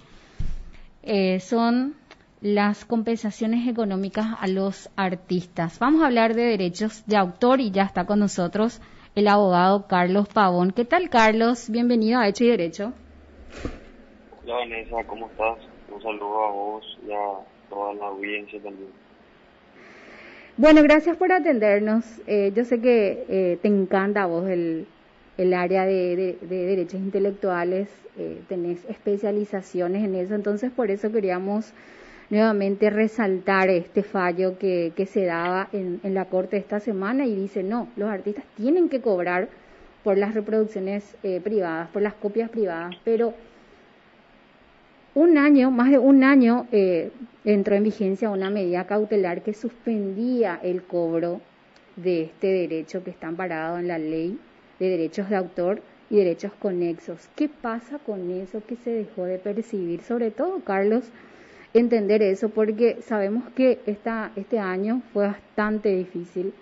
eh, 1.03 1.39
son 1.39 1.95
las 2.41 2.85
compensaciones 2.85 3.67
económicas 3.67 4.27
a 4.39 4.47
los 4.47 4.89
artistas. 4.95 5.77
Vamos 5.79 6.01
a 6.01 6.05
hablar 6.05 6.33
de 6.33 6.43
derechos 6.43 7.03
de 7.05 7.17
autor 7.17 7.59
y 7.59 7.71
ya 7.71 7.83
está 7.83 8.05
con 8.05 8.19
nosotros 8.19 8.79
el 9.19 9.27
abogado 9.27 9.85
Carlos 9.87 10.29
Pavón. 10.29 10.71
¿Qué 10.71 10.85
tal, 10.85 11.09
Carlos? 11.09 11.69
Bienvenido 11.69 12.19
a 12.19 12.29
Hecho 12.29 12.45
y 12.45 12.47
Derecho. 12.47 12.93
Hola, 14.43 14.55
Vanessa, 14.55 15.03
¿cómo 15.05 15.27
estás? 15.27 15.57
Un 15.93 16.01
saludo 16.01 16.45
a 16.45 16.51
vos 16.51 16.97
y 17.05 17.11
a 17.11 17.69
toda 17.69 17.93
la 17.95 18.07
audiencia 18.07 18.61
también. 18.61 18.89
Bueno, 20.55 20.81
gracias 20.83 21.17
por 21.17 21.33
atendernos. 21.33 22.05
Eh, 22.27 22.53
yo 22.55 22.63
sé 22.63 22.79
que 22.79 23.25
eh, 23.27 23.59
te 23.61 23.67
encanta 23.67 24.23
a 24.23 24.25
vos 24.25 24.47
el, 24.47 24.87
el 25.37 25.53
área 25.53 25.85
de, 25.85 26.37
derechos 26.41 27.01
intelectuales, 27.01 27.89
eh, 28.17 28.41
tenés 28.47 28.85
especializaciones 28.85 30.05
en 30.05 30.15
eso, 30.15 30.33
entonces 30.33 30.71
por 30.71 30.91
eso 30.91 31.11
queríamos 31.11 31.73
nuevamente 32.29 32.89
resaltar 32.89 33.69
este 33.69 34.03
fallo 34.03 34.57
que, 34.57 34.93
que 34.95 35.05
se 35.05 35.25
daba 35.25 35.69
en, 35.73 35.99
en, 36.03 36.13
la 36.13 36.25
corte 36.25 36.57
esta 36.57 36.79
semana 36.79 37.25
y 37.25 37.35
dice, 37.35 37.63
no, 37.63 37.87
los 37.95 38.09
artistas 38.09 38.45
tienen 38.55 38.89
que 38.89 39.01
cobrar 39.01 39.49
por 40.03 40.17
las 40.17 40.33
reproducciones 40.33 41.15
privadas, 41.43 41.89
por 41.89 42.01
las 42.01 42.13
copias 42.13 42.49
privadas, 42.49 42.95
pero 43.03 43.33
un 45.15 45.37
año, 45.37 45.71
más 45.71 45.89
de 45.89 45.97
un 45.97 46.23
año, 46.23 46.67
eh, 46.71 47.11
entró 47.43 47.75
en 47.75 47.83
vigencia 47.83 48.29
una 48.29 48.49
medida 48.49 48.85
cautelar 48.85 49.41
que 49.41 49.53
suspendía 49.53 50.59
el 50.61 50.83
cobro 50.83 51.41
de 51.95 52.21
este 52.21 52.47
derecho 52.47 53.03
que 53.03 53.09
está 53.09 53.27
amparado 53.27 53.79
en 53.79 53.87
la 53.87 53.97
ley 53.97 54.39
de 54.79 54.87
derechos 54.87 55.29
de 55.29 55.35
autor 55.35 55.81
y 56.11 56.17
derechos 56.17 56.51
conexos. 56.53 57.27
¿Qué 57.35 57.49
pasa 57.49 57.97
con 57.97 58.29
eso 58.31 58.61
que 58.65 58.75
se 58.75 58.91
dejó 58.91 59.25
de 59.25 59.39
percibir? 59.39 60.03
Sobre 60.03 60.31
todo, 60.31 60.59
Carlos, 60.63 61.03
entender 61.73 62.21
eso, 62.21 62.49
porque 62.49 63.01
sabemos 63.01 63.43
que 63.55 63.79
esta, 63.85 64.31
este 64.35 64.59
año 64.59 65.01
fue 65.13 65.27
bastante 65.27 65.89
difícil. 65.89 66.53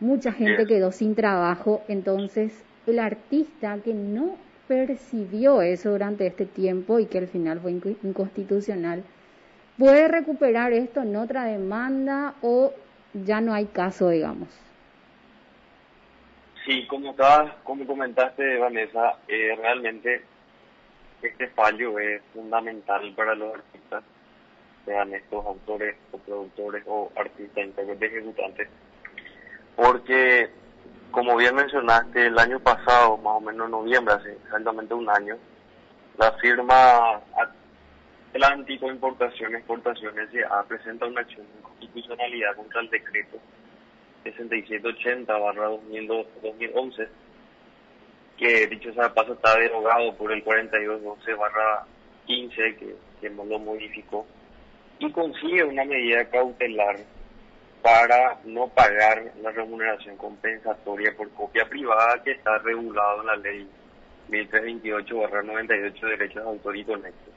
Mucha 0.00 0.32
gente 0.32 0.66
quedó 0.66 0.90
sin 0.90 1.14
trabajo, 1.14 1.82
entonces 1.88 2.64
el 2.86 2.98
artista 2.98 3.78
que 3.84 3.94
no 3.94 4.36
percibió 4.66 5.62
eso 5.62 5.90
durante 5.90 6.26
este 6.26 6.46
tiempo 6.46 6.98
y 6.98 7.06
que 7.06 7.18
al 7.18 7.28
final 7.28 7.60
fue 7.60 7.72
inconstitucional, 7.72 9.04
¿puede 9.78 10.08
recuperar 10.08 10.72
esto 10.72 11.02
en 11.02 11.14
otra 11.16 11.44
demanda 11.44 12.34
o 12.42 12.72
ya 13.14 13.40
no 13.40 13.52
hay 13.52 13.66
caso, 13.66 14.08
digamos? 14.08 14.48
Sí, 16.64 16.86
como, 16.86 17.10
estabas, 17.10 17.54
como 17.64 17.86
comentaste, 17.86 18.56
Vanessa, 18.58 19.18
eh, 19.28 19.56
realmente 19.60 20.22
este 21.20 21.48
fallo 21.48 21.98
es 21.98 22.22
fundamental 22.32 23.12
para 23.14 23.34
los 23.34 23.54
artistas, 23.54 23.71
sean 24.84 25.12
estos 25.14 25.44
autores 25.44 25.96
o 26.12 26.18
productores 26.18 26.84
o 26.86 27.10
artistas, 27.16 27.64
intérpretes, 27.64 28.12
ejecutantes, 28.12 28.68
porque 29.76 30.50
como 31.12 31.36
bien 31.36 31.54
mencionaste, 31.54 32.26
el 32.26 32.36
año 32.38 32.58
pasado, 32.58 33.18
más 33.18 33.36
o 33.36 33.40
menos 33.40 33.66
en 33.66 33.72
noviembre, 33.72 34.14
hace 34.14 34.32
exactamente 34.32 34.94
un 34.94 35.10
año, 35.10 35.36
la 36.18 36.32
firma 36.38 37.20
Atlántico 38.32 38.90
Importación 38.90 39.54
Exportaciones 39.54 40.30
ha 40.50 40.64
presenta 40.64 41.06
una 41.06 41.20
acción 41.20 41.46
de 41.46 41.52
inconstitucionalidad 41.58 42.56
contra 42.56 42.80
el 42.80 42.88
decreto 42.88 43.36
6780-2011, 44.24 47.08
que 48.38 48.66
dicho 48.68 48.94
sea 48.94 49.12
paso 49.12 49.34
está 49.34 49.58
derogado 49.58 50.16
por 50.16 50.32
el 50.32 50.42
4212-15 50.44 52.78
que, 52.78 52.96
que 53.20 53.28
lo 53.28 53.58
modificó 53.58 54.24
y 55.06 55.12
consigue 55.12 55.64
una 55.64 55.84
medida 55.84 56.24
cautelar 56.26 56.96
para 57.82 58.38
no 58.44 58.68
pagar 58.68 59.32
la 59.42 59.50
remuneración 59.50 60.16
compensatoria 60.16 61.12
por 61.16 61.30
copia 61.30 61.68
privada 61.68 62.22
que 62.22 62.32
está 62.32 62.58
regulado 62.58 63.22
en 63.22 63.26
la 63.26 63.36
ley 63.36 63.68
1328-98 64.30 66.00
de 66.00 66.10
derechos 66.10 66.44
de 66.44 66.48
autor 66.48 66.76
y 66.76 66.84
conexos. 66.84 67.34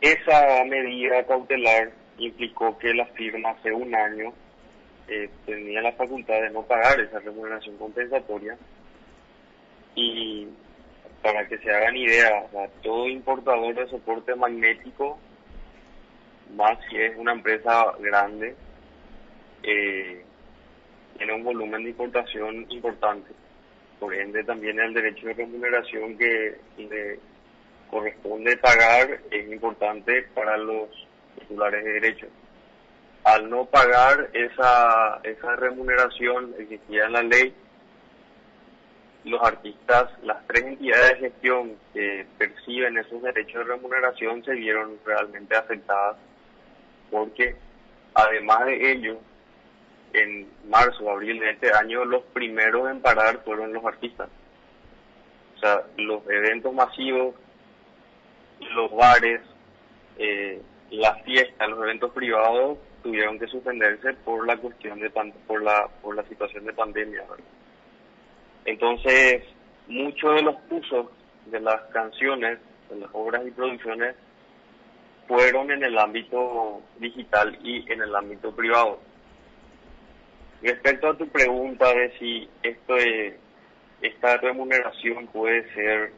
Esa 0.00 0.64
medida 0.64 1.24
cautelar 1.26 1.92
implicó 2.18 2.76
que 2.78 2.92
la 2.92 3.06
firma 3.06 3.50
hace 3.50 3.72
un 3.72 3.94
año 3.94 4.32
eh, 5.08 5.30
tenía 5.46 5.80
la 5.82 5.92
facultad 5.92 6.40
de 6.42 6.50
no 6.50 6.62
pagar 6.62 6.98
esa 7.00 7.20
remuneración 7.20 7.76
compensatoria 7.76 8.58
y 9.94 10.48
para 11.22 11.46
que 11.46 11.58
se 11.58 11.70
hagan 11.70 11.96
idea, 11.96 12.46
todo 12.82 13.08
importador 13.08 13.74
de 13.74 13.88
soporte 13.88 14.34
magnético, 14.34 15.18
más 16.54 16.78
si 16.88 16.96
es 16.96 17.16
una 17.16 17.32
empresa 17.32 17.92
grande, 17.98 18.54
eh, 19.62 20.24
tiene 21.16 21.32
un 21.32 21.44
volumen 21.44 21.84
de 21.84 21.90
importación 21.90 22.66
importante. 22.70 23.32
Por 23.98 24.14
ende, 24.14 24.44
también 24.44 24.78
el 24.78 24.92
derecho 24.92 25.26
de 25.26 25.34
remuneración 25.34 26.18
que 26.18 26.56
le 26.76 27.18
corresponde 27.90 28.56
pagar 28.58 29.20
es 29.30 29.50
importante 29.50 30.22
para 30.34 30.56
los 30.56 30.88
titulares 31.38 31.84
de 31.84 31.92
derechos. 31.92 32.28
Al 33.24 33.48
no 33.50 33.64
pagar 33.64 34.30
esa, 34.34 35.20
esa 35.24 35.56
remuneración 35.56 36.54
existía 36.58 37.06
en 37.06 37.12
la 37.12 37.22
ley, 37.22 37.54
los 39.24 39.42
artistas, 39.42 40.10
las 40.22 40.46
tres 40.46 40.64
entidades 40.64 41.10
de 41.20 41.30
gestión 41.30 41.76
que 41.92 42.26
perciben 42.38 42.98
esos 42.98 43.20
derechos 43.22 43.66
de 43.66 43.74
remuneración 43.74 44.44
se 44.44 44.52
vieron 44.52 44.98
realmente 45.04 45.56
afectadas 45.56 46.16
porque 47.10 47.56
además 48.14 48.66
de 48.66 48.92
ello, 48.92 49.18
en 50.12 50.48
marzo, 50.68 51.10
abril 51.10 51.40
de 51.40 51.50
este 51.50 51.72
año, 51.72 52.04
los 52.04 52.22
primeros 52.24 52.90
en 52.90 53.00
parar 53.00 53.42
fueron 53.44 53.72
los 53.72 53.84
artistas. 53.84 54.28
O 55.56 55.58
sea, 55.58 55.82
los 55.96 56.22
eventos 56.28 56.72
masivos, 56.72 57.34
los 58.74 58.94
bares, 58.94 59.40
eh, 60.18 60.60
las 60.90 61.22
fiestas, 61.22 61.68
los 61.68 61.82
eventos 61.82 62.12
privados 62.12 62.78
tuvieron 63.02 63.38
que 63.38 63.46
suspenderse 63.46 64.14
por 64.24 64.46
la 64.46 64.56
cuestión 64.56 64.98
de 65.00 65.10
por 65.10 65.62
la 65.62 65.88
por 66.02 66.16
la 66.16 66.24
situación 66.24 66.64
de 66.64 66.72
pandemia. 66.72 67.24
Entonces, 68.64 69.44
muchos 69.86 70.34
de 70.34 70.42
los 70.42 70.56
usos 70.70 71.06
de 71.46 71.60
las 71.60 71.80
canciones, 71.92 72.58
de 72.90 72.96
las 72.96 73.10
obras 73.12 73.46
y 73.46 73.50
producciones, 73.50 74.16
fueron 75.26 75.70
en 75.70 75.82
el 75.84 75.98
ámbito 75.98 76.82
digital 76.98 77.58
y 77.62 77.90
en 77.90 78.02
el 78.02 78.14
ámbito 78.14 78.54
privado. 78.54 79.00
Respecto 80.62 81.08
a 81.08 81.16
tu 81.16 81.28
pregunta 81.28 81.92
de 81.92 82.16
si 82.18 82.48
esto 82.62 82.96
esta 84.00 84.36
remuneración 84.38 85.26
puede 85.28 85.72
ser 85.74 86.12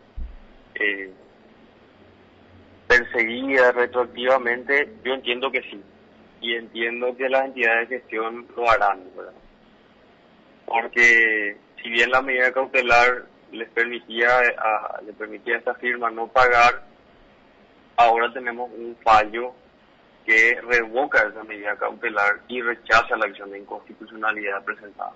eh, 0.75 1.11
perseguida 2.87 3.73
retroactivamente, 3.73 4.89
yo 5.05 5.15
entiendo 5.15 5.51
que 5.51 5.63
sí. 5.63 5.83
Y 6.41 6.55
entiendo 6.55 7.17
que 7.17 7.29
las 7.29 7.47
entidades 7.47 7.89
de 7.89 7.99
gestión 7.99 8.47
lo 8.57 8.71
harán, 8.71 9.01
¿verdad? 9.17 9.33
Porque 10.67 11.57
si 11.83 11.91
bien 11.91 12.11
la 12.11 12.23
medida 12.23 12.53
cautelar 12.53 13.27
les 13.53 13.69
permitía 13.71 14.29
a, 14.59 15.01
le 15.03 15.13
permitía 15.15 15.57
a 15.57 15.59
esta 15.59 15.75
firma 15.75 16.11
no 16.11 16.29
pagar, 16.29 16.83
ahora 17.99 18.33
tenemos 18.33 18.71
un 18.71 18.97
fallo 19.03 19.53
que 20.25 20.59
revoca 20.63 21.29
esa 21.29 21.43
medida 21.45 21.77
cautelar 21.77 22.41
y 22.49 22.63
rechaza 22.63 23.17
la 23.17 23.27
acción 23.27 23.51
de 23.51 23.59
inconstitucionalidad 23.59 24.63
presentada. 24.65 25.13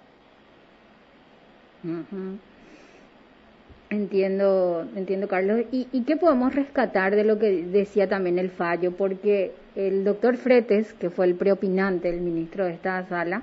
Entiendo, 3.90 4.86
entiendo, 4.96 5.28
Carlos. 5.28 5.60
¿Y, 5.70 5.86
¿Y 5.92 6.04
qué 6.04 6.16
podemos 6.16 6.54
rescatar 6.54 7.14
de 7.14 7.24
lo 7.24 7.38
que 7.38 7.62
decía 7.64 8.08
también 8.08 8.38
el 8.38 8.50
fallo? 8.50 8.92
Porque 8.92 9.52
el 9.76 10.04
doctor 10.04 10.36
Fretes, 10.36 10.92
que 10.94 11.10
fue 11.10 11.26
el 11.26 11.34
preopinante, 11.34 12.08
el 12.08 12.20
ministro 12.20 12.64
de 12.64 12.72
esta 12.72 13.06
sala, 13.06 13.42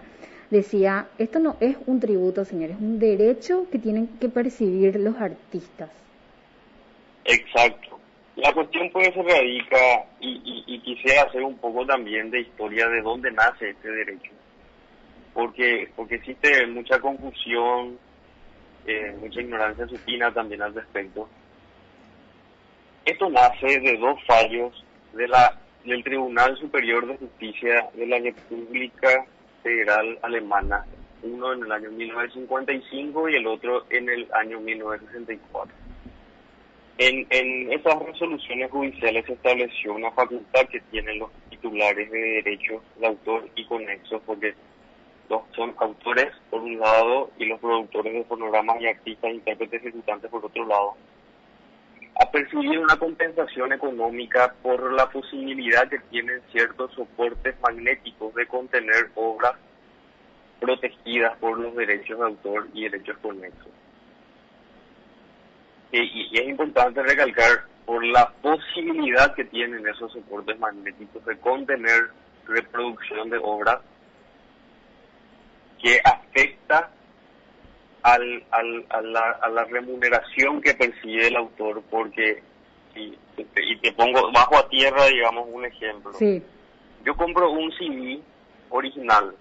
decía, 0.50 1.08
esto 1.18 1.40
no 1.40 1.56
es 1.60 1.78
un 1.86 2.00
tributo, 2.00 2.44
señores, 2.44 2.76
es 2.76 2.82
un 2.82 3.00
derecho 3.00 3.68
que 3.72 3.80
tienen 3.80 4.08
que 4.20 4.28
percibir 4.28 5.00
los 5.00 5.16
artistas. 5.18 5.92
Exacto. 7.26 7.99
La 8.42 8.54
cuestión 8.54 8.90
puede 8.92 9.12
se 9.12 9.22
radica, 9.22 10.06
y, 10.22 10.64
y, 10.66 10.80
quisiera 10.80 11.24
hacer 11.24 11.44
un 11.44 11.58
poco 11.58 11.86
también 11.86 12.32
de 12.32 12.40
historia 12.40 12.88
de 12.88 13.02
dónde 13.02 13.32
nace 13.32 13.72
este 13.72 13.92
derecho, 13.92 14.32
porque, 15.34 15.90
porque 15.94 16.16
existe 16.16 16.66
mucha 16.68 17.00
confusión, 17.02 18.00
eh, 18.86 19.14
mucha 19.20 19.42
ignorancia 19.42 19.88
supina 19.88 20.34
también 20.34 20.62
al 20.62 20.74
respecto. 20.74 21.28
Esto 23.04 23.30
nace 23.30 23.80
de 23.82 23.98
dos 23.98 24.18
fallos 24.26 24.86
de 25.14 25.28
la, 25.28 25.60
del 25.84 26.02
Tribunal 26.04 26.58
Superior 26.58 27.08
de 27.08 27.18
Justicia 27.18 27.90
de 27.94 28.08
la 28.08 28.20
República 28.20 29.26
Federal 29.64 30.18
Alemana, 30.22 30.86
uno 31.24 31.54
en 31.54 31.64
el 31.64 31.72
año 31.74 31.92
1955 31.92 33.28
y 33.28 33.36
el 33.36 33.48
otro 33.48 33.86
en 33.90 34.08
el 34.08 34.30
año 34.34 34.62
1964 34.62 35.79
en, 37.00 37.26
en 37.30 37.72
esas 37.72 37.98
resoluciones 37.98 38.70
judiciales 38.70 39.26
se 39.26 39.32
estableció 39.32 39.94
una 39.94 40.12
facultad 40.12 40.68
que 40.70 40.82
tienen 40.92 41.18
los 41.18 41.32
titulares 41.50 42.12
de 42.12 42.20
derechos 42.20 42.84
de 43.00 43.08
autor 43.08 43.50
y 43.56 43.66
conexos, 43.66 44.22
porque 44.26 44.54
los, 45.30 45.44
son 45.56 45.74
autores 45.78 46.28
por 46.50 46.62
un 46.62 46.78
lado 46.78 47.32
y 47.38 47.46
los 47.46 47.58
productores 47.62 48.14
de 48.14 48.26
fonogramas 48.26 48.82
y 48.82 48.88
artistas, 48.88 49.32
intérpretes 49.32 49.82
ejecutantes 49.82 50.30
por 50.30 50.46
otro 50.46 50.66
lado, 50.66 50.96
a 52.22 52.30
percibir 52.32 52.78
una 52.78 52.98
compensación 52.98 53.72
económica 53.72 54.54
por 54.62 54.92
la 54.92 55.10
posibilidad 55.10 55.88
que 55.88 56.00
tienen 56.12 56.42
ciertos 56.52 56.94
soportes 56.96 57.56
magnéticos 57.62 58.36
de 58.36 58.46
contener 58.46 59.10
obras 59.16 59.54
protegidas 60.60 61.38
por 61.38 61.58
los 61.58 61.74
derechos 61.78 62.20
de 62.20 62.26
autor 62.26 62.68
y 62.74 62.90
derechos 62.90 63.18
conexos 63.20 63.72
y, 65.92 66.38
es 66.38 66.48
importante 66.48 67.02
recalcar 67.02 67.66
por 67.86 68.04
la 68.06 68.30
posibilidad 68.42 69.34
que 69.34 69.46
tienen 69.46 69.88
esos 69.88 70.12
soportes 70.12 70.60
magnéticos 70.60 71.26
de 71.26 71.38
contener 71.40 72.10
reproducción 72.46 73.30
de 73.30 73.40
obras 73.42 73.80
que 75.82 76.00
afecta 76.04 76.92
al, 78.04 78.44
al, 78.52 78.86
a, 78.90 79.02
la, 79.02 79.32
a 79.42 79.50
la 79.50 79.64
remuneración 79.66 80.62
que 80.62 80.74
percibe 80.74 81.28
el 81.28 81.36
autor, 81.36 81.82
porque, 81.90 82.44
y, 82.96 83.18
y 83.38 83.78
te 83.78 83.92
pongo 83.94 84.32
bajo 84.32 84.58
a 84.58 84.70
tierra, 84.70 85.06
digamos, 85.06 85.48
un 85.52 85.66
ejemplo. 85.66 86.12
Yo 87.06 87.16
compro 87.16 87.52
un 87.52 87.72
CD 87.72 88.20
original, 88.70 89.36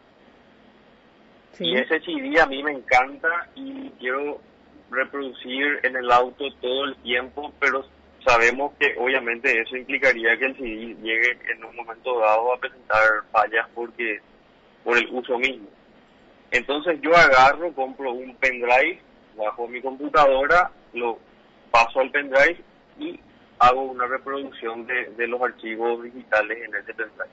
y 1.60 1.76
ese 1.76 2.00
CD 2.00 2.40
a 2.40 2.46
mí 2.46 2.62
me 2.62 2.72
encanta 2.72 3.48
y 3.56 3.90
quiero 3.98 4.40
reproducir 4.90 5.80
en 5.82 5.96
el 5.96 6.10
auto 6.10 6.44
todo 6.60 6.84
el 6.84 6.96
tiempo, 6.96 7.52
pero 7.60 7.84
sabemos 8.24 8.72
que 8.78 8.94
obviamente 8.98 9.60
eso 9.60 9.76
implicaría 9.76 10.36
que 10.36 10.46
el 10.46 10.56
CD 10.56 10.96
llegue 11.02 11.38
en 11.52 11.64
un 11.64 11.76
momento 11.76 12.18
dado 12.18 12.52
a 12.52 12.58
presentar 12.58 13.00
fallas 13.30 13.66
porque 13.74 14.20
por 14.84 14.96
el 14.98 15.08
uso 15.10 15.38
mismo. 15.38 15.68
Entonces 16.50 17.00
yo 17.02 17.14
agarro, 17.14 17.72
compro 17.72 18.12
un 18.12 18.34
pendrive 18.36 19.00
bajo 19.36 19.68
mi 19.68 19.80
computadora, 19.80 20.70
lo 20.94 21.18
paso 21.70 22.00
al 22.00 22.10
pendrive 22.10 22.62
y 22.98 23.20
hago 23.58 23.82
una 23.82 24.06
reproducción 24.06 24.86
de, 24.86 25.10
de 25.16 25.26
los 25.26 25.40
archivos 25.42 26.02
digitales 26.02 26.58
en 26.64 26.74
ese 26.74 26.94
pendrive. 26.94 27.30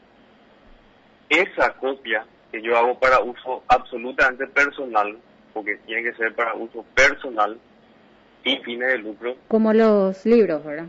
Esa 1.30 1.74
copia 1.74 2.26
que 2.52 2.62
yo 2.62 2.78
hago 2.78 3.00
para 3.00 3.20
uso 3.22 3.64
absolutamente 3.68 4.48
personal 4.48 5.18
porque 5.56 5.78
tiene 5.86 6.04
que 6.04 6.14
ser 6.18 6.36
para 6.36 6.54
uso 6.54 6.84
personal 6.94 7.58
y 8.44 8.58
fines 8.58 8.90
de 8.90 8.98
lucro. 8.98 9.38
Como 9.48 9.72
los 9.74 10.26
libros, 10.26 10.64
¿verdad? 10.66 10.88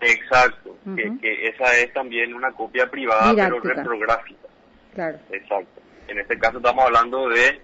Exacto, 0.00 0.76
que, 0.94 1.48
esa 1.48 1.76
es 1.76 1.92
también 1.92 2.32
una 2.32 2.52
copia 2.52 2.88
privada 2.88 3.34
pero 3.34 3.58
reprográfica. 3.58 4.48
Claro. 4.94 5.18
Exacto. 5.32 5.82
En 6.06 6.20
este 6.20 6.38
caso 6.38 6.58
estamos 6.58 6.84
hablando 6.84 7.28
de 7.28 7.60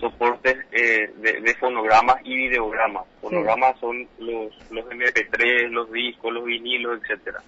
soportes 0.00 0.56
eh, 0.72 1.12
de, 1.18 1.54
fonogramas 1.60 2.16
y 2.24 2.34
videogramas. 2.48 3.04
Fonogramas 3.20 3.78
son 3.78 4.08
los, 4.18 4.52
los 4.72 4.84
MP3, 4.86 5.68
los 5.68 5.92
discos, 5.92 6.32
los 6.32 6.44
vinilos, 6.44 7.00
etcétera. 7.02 7.40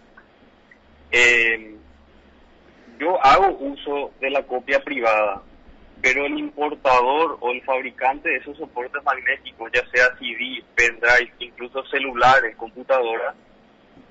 Eh, 1.11 1.75
yo 3.01 3.23
hago 3.25 3.57
uso 3.59 4.13
de 4.21 4.31
la 4.31 4.45
copia 4.45 4.79
privada 4.85 5.43
pero 6.03 6.27
el 6.27 6.37
importador 6.37 7.39
o 7.41 7.53
el 7.53 7.63
fabricante 7.63 8.29
de 8.29 8.37
esos 8.39 8.59
soportes 8.59 9.03
magnéticos, 9.05 9.71
ya 9.73 9.89
sea 9.91 10.15
CD, 10.19 10.63
pendrive, 10.75 11.33
incluso 11.39 11.85
celulares, 11.87 12.57
computadoras, 12.57 13.37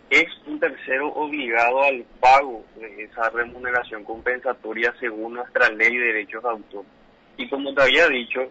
es 0.10 0.28
un 0.48 0.58
tercero 0.60 1.10
obligado 1.10 1.84
al 1.84 2.06
pago 2.22 2.66
de 2.78 3.04
esa 3.04 3.30
remuneración 3.30 4.06
compensatoria 4.06 4.94
según 5.02 5.34
nuestra 5.34 5.70
ley 5.70 5.98
de 5.98 6.06
derechos 6.06 6.42
de 6.44 6.50
autor. 6.50 6.86
Y 7.36 7.50
como 7.50 7.74
te 7.74 7.82
había 7.82 8.08
dicho, 8.08 8.42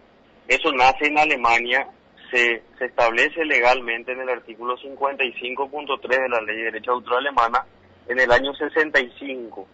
eso 0.47 0.71
nace 0.73 1.07
en 1.07 1.17
Alemania, 1.17 1.87
se, 2.29 2.61
se 2.77 2.85
establece 2.85 3.43
legalmente 3.45 4.11
en 4.11 4.21
el 4.21 4.29
artículo 4.29 4.77
55.3 4.77 6.07
de 6.07 6.29
la 6.29 6.41
ley 6.41 6.57
de 6.57 6.63
derechos 6.65 6.85
de 6.85 6.91
autor 6.91 7.17
alemana 7.17 7.65
en 8.07 8.19
el 8.19 8.31
año 8.31 8.53
65. 8.53 9.67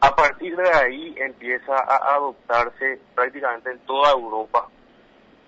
A 0.00 0.14
partir 0.14 0.54
de 0.56 0.70
ahí 0.70 1.14
empieza 1.18 1.74
a 1.74 2.14
adoptarse 2.14 3.00
prácticamente 3.14 3.70
en 3.72 3.78
toda 3.80 4.12
Europa 4.12 4.68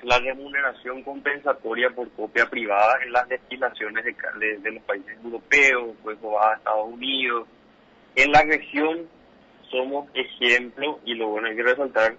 la 0.02 0.18
remuneración 0.18 1.02
compensatoria 1.02 1.90
por 1.90 2.10
copia 2.12 2.46
privada 2.46 3.02
en 3.04 3.12
las 3.12 3.28
legislaciones 3.28 4.04
de, 4.04 4.58
de, 4.58 4.72
los 4.72 4.82
países 4.84 5.16
europeos, 5.22 5.94
pues 6.02 6.18
va 6.18 6.52
a 6.52 6.56
Estados 6.56 6.88
Unidos. 6.88 7.46
En 8.16 8.32
la 8.32 8.42
región 8.42 9.08
somos 9.70 10.08
ejemplo, 10.14 10.98
y 11.04 11.14
lo 11.14 11.28
bueno 11.28 11.48
hay 11.48 11.56
que 11.56 11.62
resaltar, 11.62 12.16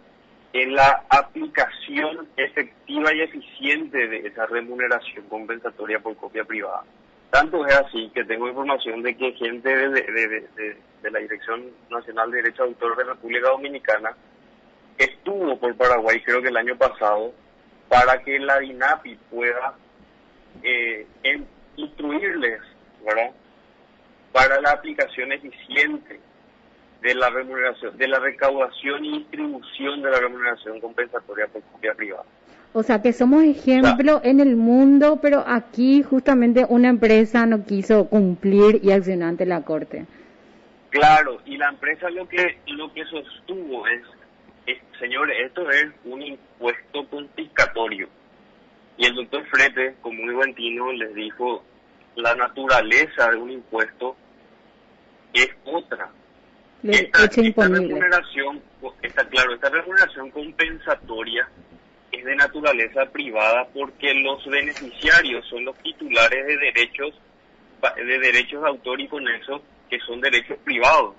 en 0.54 0.76
la 0.76 1.04
aplicación 1.10 2.28
efectiva 2.38 3.14
y 3.14 3.22
eficiente 3.22 4.08
de 4.08 4.28
esa 4.28 4.46
remuneración 4.46 5.26
compensatoria 5.28 6.00
por 6.00 6.16
copia 6.18 6.44
privada. 6.44 6.84
Tanto 7.32 7.66
es 7.66 7.74
así 7.74 8.12
que 8.14 8.26
tengo 8.26 8.50
información 8.50 9.02
de 9.02 9.16
que 9.16 9.32
gente 9.34 9.70
de, 9.70 10.78
la 11.10 11.20
Dirección 11.20 11.72
Nacional 11.90 12.30
de 12.30 12.42
Derecho 12.42 12.64
de 12.64 12.70
Autor 12.70 12.98
de 12.98 13.04
República 13.06 13.50
Dominicana 13.50 14.12
estuvo 14.98 15.58
por 15.58 15.76
Paraguay, 15.76 16.22
creo 16.22 16.42
que 16.42 16.50
el 16.50 16.58
año 16.58 16.78
pasado, 16.78 17.34
para 17.88 18.22
que 18.22 18.38
la 18.38 18.60
DINAPI 18.60 19.16
pueda 19.30 19.74
eh, 20.62 21.08
instruirles. 21.78 22.62
Para 24.32 24.62
la 24.62 24.72
aplicación 24.72 25.32
eficiente 25.32 26.20
de 27.02 27.16
la 27.16 27.30
remuneración, 27.30 27.98
de 27.98 28.08
la 28.08 28.20
recaudación 28.20 29.04
y 29.04 29.20
distribución 29.20 30.02
de 30.02 30.12
la 30.12 30.20
remuneración 30.20 30.80
compensatoria 30.80 31.48
por 31.48 31.64
copia 31.64 31.94
privada. 31.96 32.26
O 32.74 32.84
sea 32.84 33.02
que 33.02 33.12
somos 33.12 33.44
ejemplo 33.44 34.22
en 34.24 34.40
el 34.40 34.56
mundo, 34.56 35.20
pero 35.22 35.44
aquí 35.46 36.04
justamente 36.04 36.66
una 36.70 36.88
empresa 36.90 37.46
no 37.46 37.66
quiso 37.66 38.06
cumplir 38.06 38.80
y 38.82 38.92
accionar 38.92 39.30
ante 39.30 39.46
la 39.46 39.62
corte. 39.62 40.06
Claro, 40.90 41.42
y 41.46 41.58
la 41.58 41.70
empresa 41.70 42.10
lo 42.10 42.28
que 42.28 42.58
lo 42.68 42.94
que 42.94 43.04
sostuvo 43.06 43.88
es 43.88 44.02
señores, 45.02 45.36
esto 45.48 45.70
es 45.70 45.88
un 46.06 46.22
impuesto 46.22 47.08
confiscatorio. 47.10 48.08
Y 48.98 49.06
el 49.06 49.16
doctor 49.16 49.44
Frete, 49.48 49.96
como 50.02 50.22
muy 50.22 50.34
buen 50.34 50.54
tino, 50.54 50.92
les 50.94 51.14
dijo, 51.16 51.64
la 52.16 52.36
naturaleza 52.36 53.32
de 53.32 53.38
un 53.38 53.52
impuesto 53.52 54.16
es 55.34 55.50
otra. 55.66 56.10
Esta, 56.84 57.26
esta 57.26 57.68
remuneración, 57.68 58.62
está 59.02 59.28
claro, 59.28 59.54
esta 59.54 59.70
remuneración 59.70 60.30
compensatoria 60.32 61.48
es 62.12 62.26
de 62.26 62.36
naturaleza 62.36 63.06
privada 63.06 63.68
porque 63.74 64.14
los 64.14 64.46
beneficiarios 64.46 65.48
son 65.48 65.66
los 65.66 65.78
titulares 65.78 66.46
de 66.48 66.58
derechos 66.58 67.20
de 67.96 68.20
derechos 68.20 68.62
de 68.62 68.68
autor 68.68 69.02
y 69.02 69.08
con 69.08 69.28
eso 69.28 69.62
que 69.90 70.00
son 70.00 70.22
derechos 70.22 70.58
privados. 70.64 71.16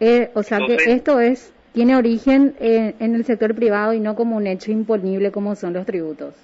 Eh, 0.00 0.30
o 0.34 0.42
sea 0.42 0.58
que 0.58 0.74
esto 0.74 1.18
es 1.18 1.52
tiene 1.72 1.96
origen 1.96 2.56
eh, 2.60 2.94
en 2.98 3.14
el 3.14 3.24
sector 3.24 3.54
privado 3.54 3.92
y 3.92 4.00
no 4.00 4.14
como 4.14 4.36
un 4.36 4.46
hecho 4.46 4.70
imponible 4.70 5.30
como 5.30 5.54
son 5.54 5.74
los 5.74 5.86
tributos. 5.86 6.34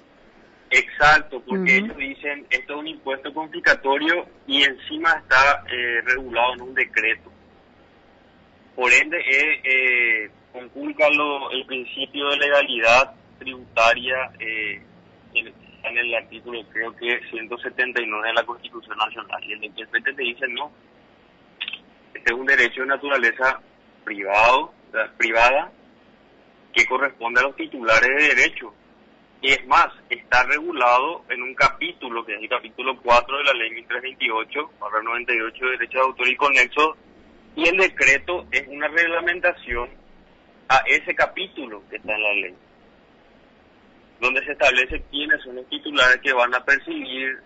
Exacto, 0.69 1.41
porque 1.45 1.77
ellos 1.77 1.95
dicen 1.97 2.45
esto 2.49 2.73
es 2.73 2.79
un 2.79 2.87
impuesto 2.87 3.33
complicatorio 3.33 4.25
y 4.47 4.63
encima 4.63 5.13
está 5.13 5.63
eh, 5.71 6.01
regulado 6.05 6.53
en 6.55 6.61
un 6.61 6.73
decreto. 6.73 7.31
Por 8.75 8.91
ende, 8.91 9.17
eh, 9.19 10.29
conculca 10.55 11.07
el 11.51 11.65
principio 11.65 12.29
de 12.29 12.37
legalidad 12.37 13.13
tributaria 13.37 14.31
en, 14.39 15.53
en, 15.83 15.97
el 15.97 16.15
artículo, 16.15 16.63
creo 16.71 16.95
que 16.95 17.19
179 17.29 18.27
de 18.29 18.33
la 18.33 18.43
Constitución 18.45 18.97
Nacional. 18.97 19.43
Y 19.43 19.53
el 19.53 19.63
intérprete 19.65 20.13
te 20.13 20.23
dice 20.23 20.47
no, 20.47 20.71
este 22.13 22.33
es 22.33 22.39
un 22.39 22.45
derecho 22.45 22.81
de 22.81 22.87
naturaleza 22.87 23.59
privado, 24.05 24.73
privada 25.17 25.71
que 26.73 26.85
corresponde 26.85 27.41
a 27.41 27.43
los 27.43 27.55
titulares 27.57 28.09
de 28.09 28.35
derecho. 28.35 28.73
Y 29.41 29.51
es 29.51 29.67
más, 29.67 29.89
está 30.09 30.43
regulado 30.43 31.23
en 31.29 31.43
un 31.43 31.53
capítulo, 31.53 32.25
que 32.25 32.33
es 32.33 32.41
el 32.41 32.49
capítulo 32.49 32.97
4 33.03 33.37
de 33.37 33.43
la 33.43 33.53
ley 33.53 33.71
1328, 33.71 34.71
98 35.03 35.65
de 35.65 35.71
Derecho 35.71 35.97
de 35.97 36.03
Autor 36.05 36.27
y 36.29 36.35
Conexo, 36.37 36.97
y 37.57 37.67
el 37.67 37.77
decreto 37.77 38.45
es 38.51 38.65
una 38.69 38.87
reglamentación 38.87 40.04
a 40.69 40.77
ese 40.87 41.13
capítulo 41.15 41.83
que 41.89 41.97
está 41.97 42.15
en 42.15 42.23
la 42.23 42.33
ley, 42.33 42.55
donde 44.19 44.43
se 44.45 44.53
establece 44.53 45.03
quiénes 45.11 45.41
son 45.43 45.55
los 45.55 45.67
titulares 45.69 46.19
que 46.21 46.33
van 46.33 46.53
a 46.55 46.63
percibir 46.63 47.39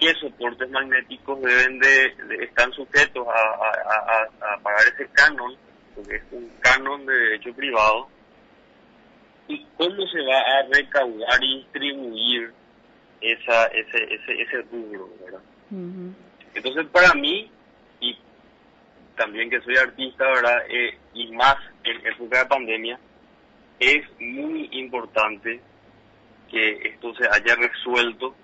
qué 0.00 0.12
soportes 0.20 0.70
magnéticos 0.70 1.40
deben 1.42 1.78
de, 1.78 2.44
están 2.44 2.72
sujetos 2.72 3.26
a, 3.28 4.58
pagar 4.62 4.82
ese 4.94 5.08
canon, 5.12 5.56
porque 5.94 6.16
es 6.16 6.22
un 6.30 6.50
canon 6.60 7.04
de 7.06 7.12
derecho 7.12 7.52
privado, 7.54 8.08
y 9.48 9.64
cómo 9.76 10.06
se 10.06 10.20
va 10.22 10.38
a 10.38 10.62
recaudar 10.72 11.42
y 11.42 11.58
distribuir 11.58 12.52
esa, 13.20 13.64
ese, 13.66 14.14
ese, 14.14 14.42
ese 14.42 14.62
rubro, 14.70 15.08
¿verdad? 15.24 15.40
Entonces, 16.54 16.86
para 16.92 17.14
mí, 17.14 17.50
también 19.18 19.50
que 19.50 19.60
soy 19.60 19.76
artista, 19.76 20.24
¿verdad? 20.24 20.62
Eh, 20.70 20.96
y 21.12 21.30
más 21.32 21.56
en 21.84 22.06
época 22.06 22.38
de 22.38 22.46
pandemia, 22.46 22.98
es 23.78 24.04
muy 24.18 24.68
importante 24.72 25.60
que 26.50 26.70
esto 26.88 27.14
se 27.14 27.28
haya 27.28 27.54
resuelto 27.56 28.34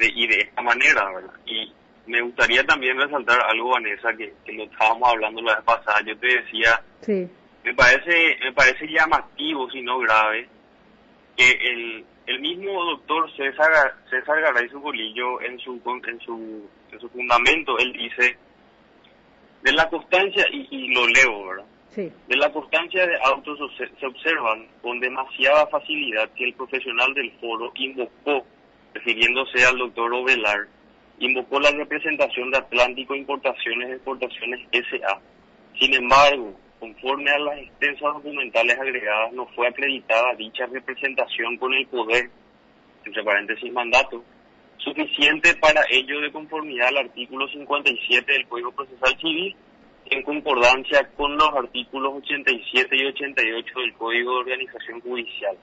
y 0.00 0.26
de 0.26 0.40
esta 0.40 0.62
manera, 0.62 1.12
¿verdad? 1.12 1.34
Y 1.46 1.72
me 2.06 2.22
gustaría 2.22 2.64
también 2.64 2.98
resaltar 2.98 3.40
algo, 3.42 3.70
Vanessa, 3.70 4.14
que, 4.16 4.32
que 4.44 4.52
lo 4.52 4.64
estábamos 4.64 5.10
hablando 5.10 5.42
la 5.42 5.56
vez 5.56 5.64
pasada. 5.64 6.00
Yo 6.06 6.16
te 6.18 6.26
decía, 6.26 6.82
sí. 7.02 7.28
me 7.64 7.74
parece 7.74 8.38
me 8.42 8.52
parece 8.52 8.86
llamativo, 8.88 9.70
si 9.70 9.82
no 9.82 9.98
grave, 9.98 10.48
que 11.36 11.50
el, 11.50 12.04
el 12.26 12.40
mismo 12.40 12.84
doctor 12.84 13.30
César, 13.36 13.94
César 14.10 14.40
Garay 14.40 14.68
Bolillo 14.68 15.40
en 15.42 15.58
su, 15.58 15.80
en, 16.06 16.20
su, 16.20 16.68
en 16.92 17.00
su 17.00 17.08
fundamento, 17.10 17.78
él 17.78 17.92
dice, 17.92 18.38
de 19.62 19.72
la 19.72 19.88
constancia, 19.88 20.44
y, 20.52 20.68
y 20.70 20.88
lo 20.94 21.06
leo, 21.06 21.46
¿verdad? 21.46 21.64
Sí. 21.90 22.12
De 22.28 22.36
la 22.36 22.52
constancia 22.52 23.06
de 23.06 23.16
autos 23.22 23.58
se 23.76 24.06
observan 24.06 24.66
con 24.82 25.00
demasiada 25.00 25.66
facilidad 25.66 26.30
que 26.36 26.44
el 26.44 26.54
profesional 26.54 27.12
del 27.14 27.32
foro 27.40 27.72
invocó 27.74 28.44
refiriéndose 28.94 29.64
al 29.64 29.78
doctor 29.78 30.12
Ovelar, 30.12 30.68
invocó 31.18 31.60
la 31.60 31.70
representación 31.70 32.50
de 32.50 32.58
Atlántico 32.58 33.14
Importaciones 33.14 33.88
y 33.88 33.92
Exportaciones 33.92 34.60
S.A. 34.72 35.20
Sin 35.78 35.94
embargo, 35.94 36.54
conforme 36.78 37.30
a 37.30 37.38
las 37.38 37.58
extensas 37.58 38.14
documentales 38.14 38.78
agregadas, 38.78 39.32
no 39.32 39.46
fue 39.46 39.68
acreditada 39.68 40.34
dicha 40.36 40.66
representación 40.66 41.56
con 41.56 41.74
el 41.74 41.86
poder, 41.86 42.30
entre 43.04 43.24
paréntesis 43.24 43.72
mandato, 43.72 44.22
suficiente 44.78 45.54
para 45.56 45.82
ello 45.90 46.20
de 46.20 46.32
conformidad 46.32 46.88
al 46.88 46.98
artículo 46.98 47.48
57 47.48 48.32
del 48.32 48.48
Código 48.48 48.72
Procesal 48.72 49.16
Civil, 49.18 49.56
en 50.06 50.22
concordancia 50.22 51.08
con 51.16 51.36
los 51.36 51.48
artículos 51.54 52.14
87 52.16 52.96
y 52.96 53.06
88 53.06 53.80
del 53.80 53.94
Código 53.94 54.32
de 54.32 54.38
Organización 54.38 55.00
Judicial. 55.00 55.56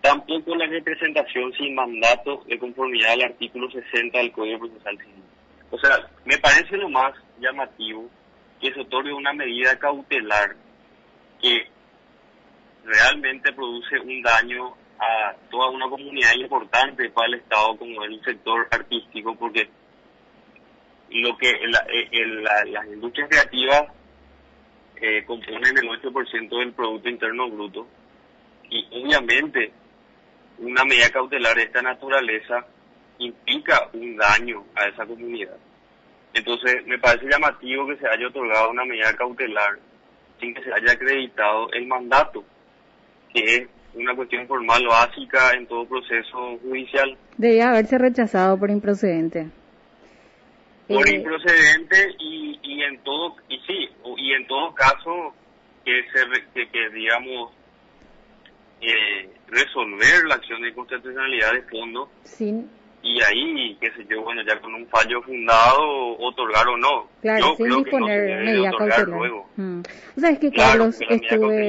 Tampoco 0.00 0.54
la 0.54 0.66
representación 0.66 1.52
sin 1.54 1.74
mandato 1.74 2.42
de 2.46 2.58
conformidad 2.58 3.12
al 3.12 3.22
artículo 3.22 3.70
60 3.70 4.18
del 4.18 4.32
Código 4.32 4.60
Procesal 4.60 4.98
Civil. 4.98 5.22
O 5.70 5.78
sea, 5.78 6.10
me 6.24 6.38
parece 6.38 6.76
lo 6.76 6.88
más 6.88 7.14
llamativo 7.40 8.08
que 8.60 8.72
se 8.72 8.80
otorgue 8.80 9.12
una 9.12 9.32
medida 9.32 9.78
cautelar 9.78 10.56
que 11.40 11.66
realmente 12.84 13.52
produce 13.52 13.98
un 13.98 14.22
daño 14.22 14.74
a 14.98 15.34
toda 15.50 15.70
una 15.70 15.88
comunidad 15.88 16.34
importante 16.34 17.10
para 17.10 17.28
el 17.28 17.34
Estado 17.34 17.76
como 17.76 18.04
el 18.04 18.22
sector 18.24 18.66
artístico, 18.70 19.34
porque 19.36 19.68
lo 21.10 21.36
que 21.36 21.50
eh, 21.50 22.26
las 22.26 22.86
industrias 22.86 23.28
creativas 23.28 23.92
eh, 25.00 25.24
componen 25.26 25.76
el 25.76 25.88
8% 25.88 26.58
del 26.58 26.72
Producto 26.72 27.08
Interno 27.08 27.50
Bruto 27.50 27.86
y 28.70 28.86
obviamente 28.92 29.72
una 30.58 30.84
medida 30.84 31.10
cautelar 31.10 31.54
de 31.54 31.64
esta 31.64 31.82
naturaleza 31.82 32.66
implica 33.18 33.88
un 33.92 34.16
daño 34.16 34.64
a 34.74 34.88
esa 34.88 35.06
comunidad. 35.06 35.56
Entonces, 36.32 36.86
me 36.86 36.98
parece 36.98 37.28
llamativo 37.30 37.86
que 37.86 37.96
se 37.96 38.08
haya 38.08 38.28
otorgado 38.28 38.70
una 38.70 38.84
medida 38.84 39.14
cautelar 39.16 39.78
sin 40.40 40.54
que 40.54 40.62
se 40.62 40.72
haya 40.72 40.92
acreditado 40.92 41.70
el 41.72 41.86
mandato, 41.86 42.44
que 43.32 43.56
es 43.56 43.68
una 43.96 44.14
cuestión 44.14 44.46
formal 44.46 44.86
básica 44.86 45.52
en 45.54 45.66
todo 45.66 45.86
proceso 45.86 46.58
judicial. 46.62 47.16
Debía 47.36 47.70
haberse 47.70 47.98
rechazado 47.98 48.58
por 48.58 48.70
improcedente. 48.70 49.48
Por 50.86 51.08
eh, 51.08 51.16
improcedente 51.16 52.14
y, 52.18 52.60
y 52.62 52.82
en 52.82 52.98
todo 52.98 53.36
y 53.48 53.58
sí 53.66 53.88
y 54.18 54.32
en 54.34 54.46
todo 54.46 54.72
caso 54.74 55.34
que 55.84 56.02
se 56.12 56.66
que, 56.70 56.90
digamos 56.90 57.52
eh, 58.80 59.30
resolver 59.48 60.24
la 60.28 60.36
acción 60.36 60.62
de 60.62 60.68
inconstitucionalidad 60.68 61.52
de 61.54 61.62
fondo. 61.62 62.10
Sin 62.22 62.68
y 63.06 63.22
ahí, 63.22 63.76
qué 63.80 63.90
sé 63.92 64.04
yo, 64.10 64.22
bueno, 64.22 64.42
ya 64.42 64.58
con 64.60 64.74
un 64.74 64.86
fallo 64.88 65.22
fundado, 65.22 66.18
otorgar 66.18 66.66
o 66.66 66.76
no. 66.76 67.08
Claro, 67.22 67.54
sin 67.56 67.84
disponer 67.84 68.44
medida 68.44 68.70
cautelar. 68.70 69.08
Luego. 69.08 69.48
Mm. 69.54 69.80
O 70.16 70.20
sea, 70.20 70.30
es 70.30 70.38
que 70.40 70.50
Carlos, 70.50 70.98
estuve 71.08 71.68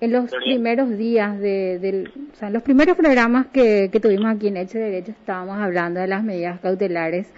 en 0.00 0.12
los 0.12 0.30
primeros 0.30 0.96
días 0.96 1.38
de, 1.38 1.78
del, 1.78 2.12
o 2.32 2.36
sea, 2.36 2.48
en 2.48 2.54
los 2.54 2.62
primeros 2.62 2.96
programas 2.96 3.46
que, 3.46 3.88
que 3.90 4.00
tuvimos 4.00 4.34
aquí 4.34 4.48
en 4.48 4.58
Hecho 4.58 4.78
de 4.78 4.84
Derecho 4.84 5.12
estábamos 5.12 5.58
hablando 5.58 6.00
de 6.00 6.06
las 6.06 6.22
medidas 6.22 6.60
cautelares, 6.60 7.32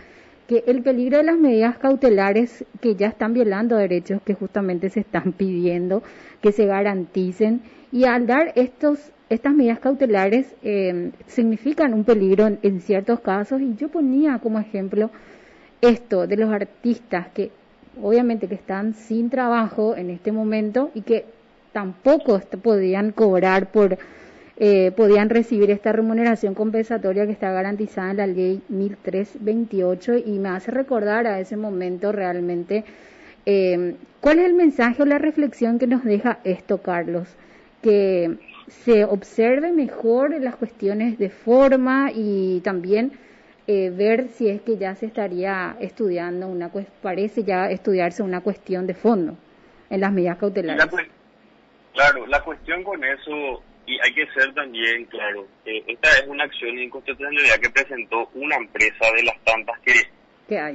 que 0.48 0.64
el 0.66 0.82
peligro 0.82 1.18
de 1.18 1.24
las 1.24 1.36
medidas 1.36 1.78
cautelares 1.78 2.64
que 2.80 2.96
ya 2.96 3.08
están 3.08 3.34
violando 3.34 3.76
derechos 3.76 4.20
que 4.22 4.34
justamente 4.34 4.88
se 4.88 5.00
están 5.00 5.32
pidiendo 5.36 6.02
que 6.40 6.52
se 6.52 6.66
garanticen 6.66 7.62
y 7.92 8.04
al 8.04 8.26
dar 8.26 8.52
estos 8.56 9.12
estas 9.28 9.52
medidas 9.52 9.78
cautelares 9.78 10.54
eh, 10.62 11.10
significan 11.26 11.92
un 11.92 12.04
peligro 12.04 12.48
en, 12.62 12.80
ciertos 12.80 13.20
casos 13.20 13.60
y 13.60 13.74
yo 13.74 13.90
ponía 13.90 14.38
como 14.38 14.58
ejemplo 14.58 15.10
esto 15.82 16.26
de 16.26 16.38
los 16.38 16.50
artistas 16.50 17.28
que 17.34 17.50
obviamente 18.02 18.48
que 18.48 18.54
están 18.54 18.94
sin 18.94 19.28
trabajo 19.28 19.96
en 19.96 20.08
este 20.08 20.32
momento 20.32 20.90
y 20.94 21.02
que 21.02 21.26
tampoco 21.78 22.40
podían 22.60 23.12
cobrar 23.12 23.70
por 23.70 23.98
eh, 24.56 24.90
podían 24.96 25.30
recibir 25.30 25.70
esta 25.70 25.92
remuneración 25.92 26.54
compensatoria 26.54 27.24
que 27.24 27.30
está 27.30 27.52
garantizada 27.52 28.10
en 28.10 28.16
la 28.16 28.26
ley 28.26 28.60
1328 28.68 30.16
y 30.16 30.40
me 30.40 30.48
hace 30.48 30.72
recordar 30.72 31.28
a 31.28 31.38
ese 31.38 31.56
momento 31.56 32.10
realmente 32.10 32.84
eh, 33.46 33.94
cuál 34.20 34.40
es 34.40 34.46
el 34.46 34.54
mensaje 34.54 35.00
o 35.02 35.06
la 35.06 35.18
reflexión 35.18 35.78
que 35.78 35.86
nos 35.86 36.02
deja 36.02 36.40
esto 36.42 36.78
Carlos 36.78 37.28
que 37.80 38.36
se 38.66 39.04
observe 39.04 39.70
mejor 39.70 40.34
las 40.40 40.56
cuestiones 40.56 41.16
de 41.16 41.30
forma 41.30 42.10
y 42.12 42.60
también 42.64 43.12
eh, 43.68 43.90
ver 43.90 44.30
si 44.30 44.48
es 44.48 44.62
que 44.62 44.76
ya 44.76 44.96
se 44.96 45.06
estaría 45.06 45.76
estudiando 45.78 46.48
una 46.48 46.72
parece 47.00 47.44
ya 47.44 47.70
estudiarse 47.70 48.24
una 48.24 48.40
cuestión 48.40 48.88
de 48.88 48.94
fondo 48.94 49.36
en 49.90 50.00
las 50.00 50.12
medidas 50.12 50.38
cautelares. 50.38 51.08
Claro, 51.98 52.26
la 52.28 52.40
cuestión 52.42 52.84
con 52.84 53.02
eso 53.02 53.62
y 53.84 53.98
hay 54.00 54.14
que 54.14 54.26
ser 54.32 54.54
también 54.54 55.04
claro, 55.06 55.46
esta 55.64 56.08
es 56.10 56.28
una 56.28 56.44
acción 56.44 56.76
de 56.76 56.84
inconstitucionalidad 56.84 57.56
que 57.56 57.70
presentó 57.70 58.28
una 58.34 58.54
empresa 58.56 59.10
de 59.16 59.24
las 59.24 59.36
tantas 59.44 59.76
que 59.80 59.94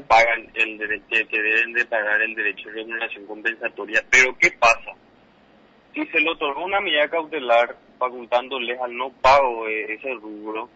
pagan 0.07 0.51
el 0.53 0.77
derecho, 0.77 1.27
que 1.29 1.41
deben 1.41 1.71
de 1.73 1.86
pagar 1.86 2.21
el 2.21 2.36
derecho 2.36 2.69
de 2.69 2.75
remuneración 2.75 3.25
compensatoria. 3.25 4.03
Pero 4.12 4.36
¿qué 4.38 4.51
pasa? 4.59 4.91
si 5.93 6.05
se 6.07 6.19
le 6.19 6.31
otorgó 6.31 6.65
una 6.65 6.81
medida 6.81 7.07
cautelar 7.07 7.77
facultándoles 7.99 8.81
al 8.81 8.97
no 8.97 9.12
pago 9.21 9.65
de 9.65 9.93
ese 9.93 10.13
rubro, 10.15 10.67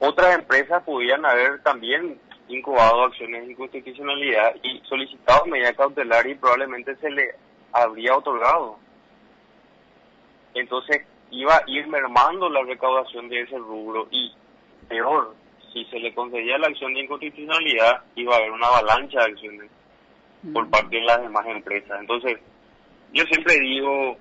otras 0.00 0.34
empresas 0.34 0.82
podían 0.82 1.24
haber 1.24 1.62
también 1.62 2.18
incubado 2.48 3.04
acciones 3.04 3.46
de 3.46 3.52
inconstitucionalidad 3.52 4.54
y 4.62 4.80
solicitado 4.88 5.46
medida 5.46 5.72
cautelar 5.74 6.26
y 6.26 6.34
probablemente 6.34 6.96
se 6.96 7.10
le 7.10 7.34
habría 7.72 8.16
otorgado. 8.16 8.78
Entonces 10.54 11.06
iba 11.30 11.56
a 11.56 11.62
ir 11.66 11.86
mermando 11.88 12.48
la 12.48 12.62
recaudación 12.62 13.28
de 13.28 13.42
ese 13.42 13.58
rubro 13.58 14.08
y 14.10 14.32
peor, 14.88 15.34
si 15.72 15.84
se 15.86 15.98
le 15.98 16.14
concedía 16.14 16.58
la 16.58 16.68
acción 16.68 16.94
de 16.94 17.00
inconstitucionalidad 17.00 18.02
iba 18.16 18.34
a 18.34 18.38
haber 18.38 18.50
una 18.52 18.66
avalancha 18.68 19.20
de 19.20 19.32
acciones 19.32 19.70
por 20.52 20.66
mm. 20.66 20.70
parte 20.70 20.96
de 20.96 21.02
las 21.02 21.20
demás 21.20 21.46
empresas. 21.46 22.00
Entonces, 22.00 22.38
yo 23.12 23.24
siempre 23.24 23.58
digo, 23.58 24.16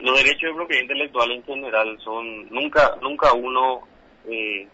los 0.00 0.16
derechos 0.22 0.50
de 0.50 0.54
propiedad 0.54 0.82
intelectual 0.82 1.32
en 1.32 1.44
general 1.44 1.98
son, 2.04 2.48
nunca, 2.50 2.96
nunca 3.00 3.32
uno 3.32 3.80
eh, 4.28 4.66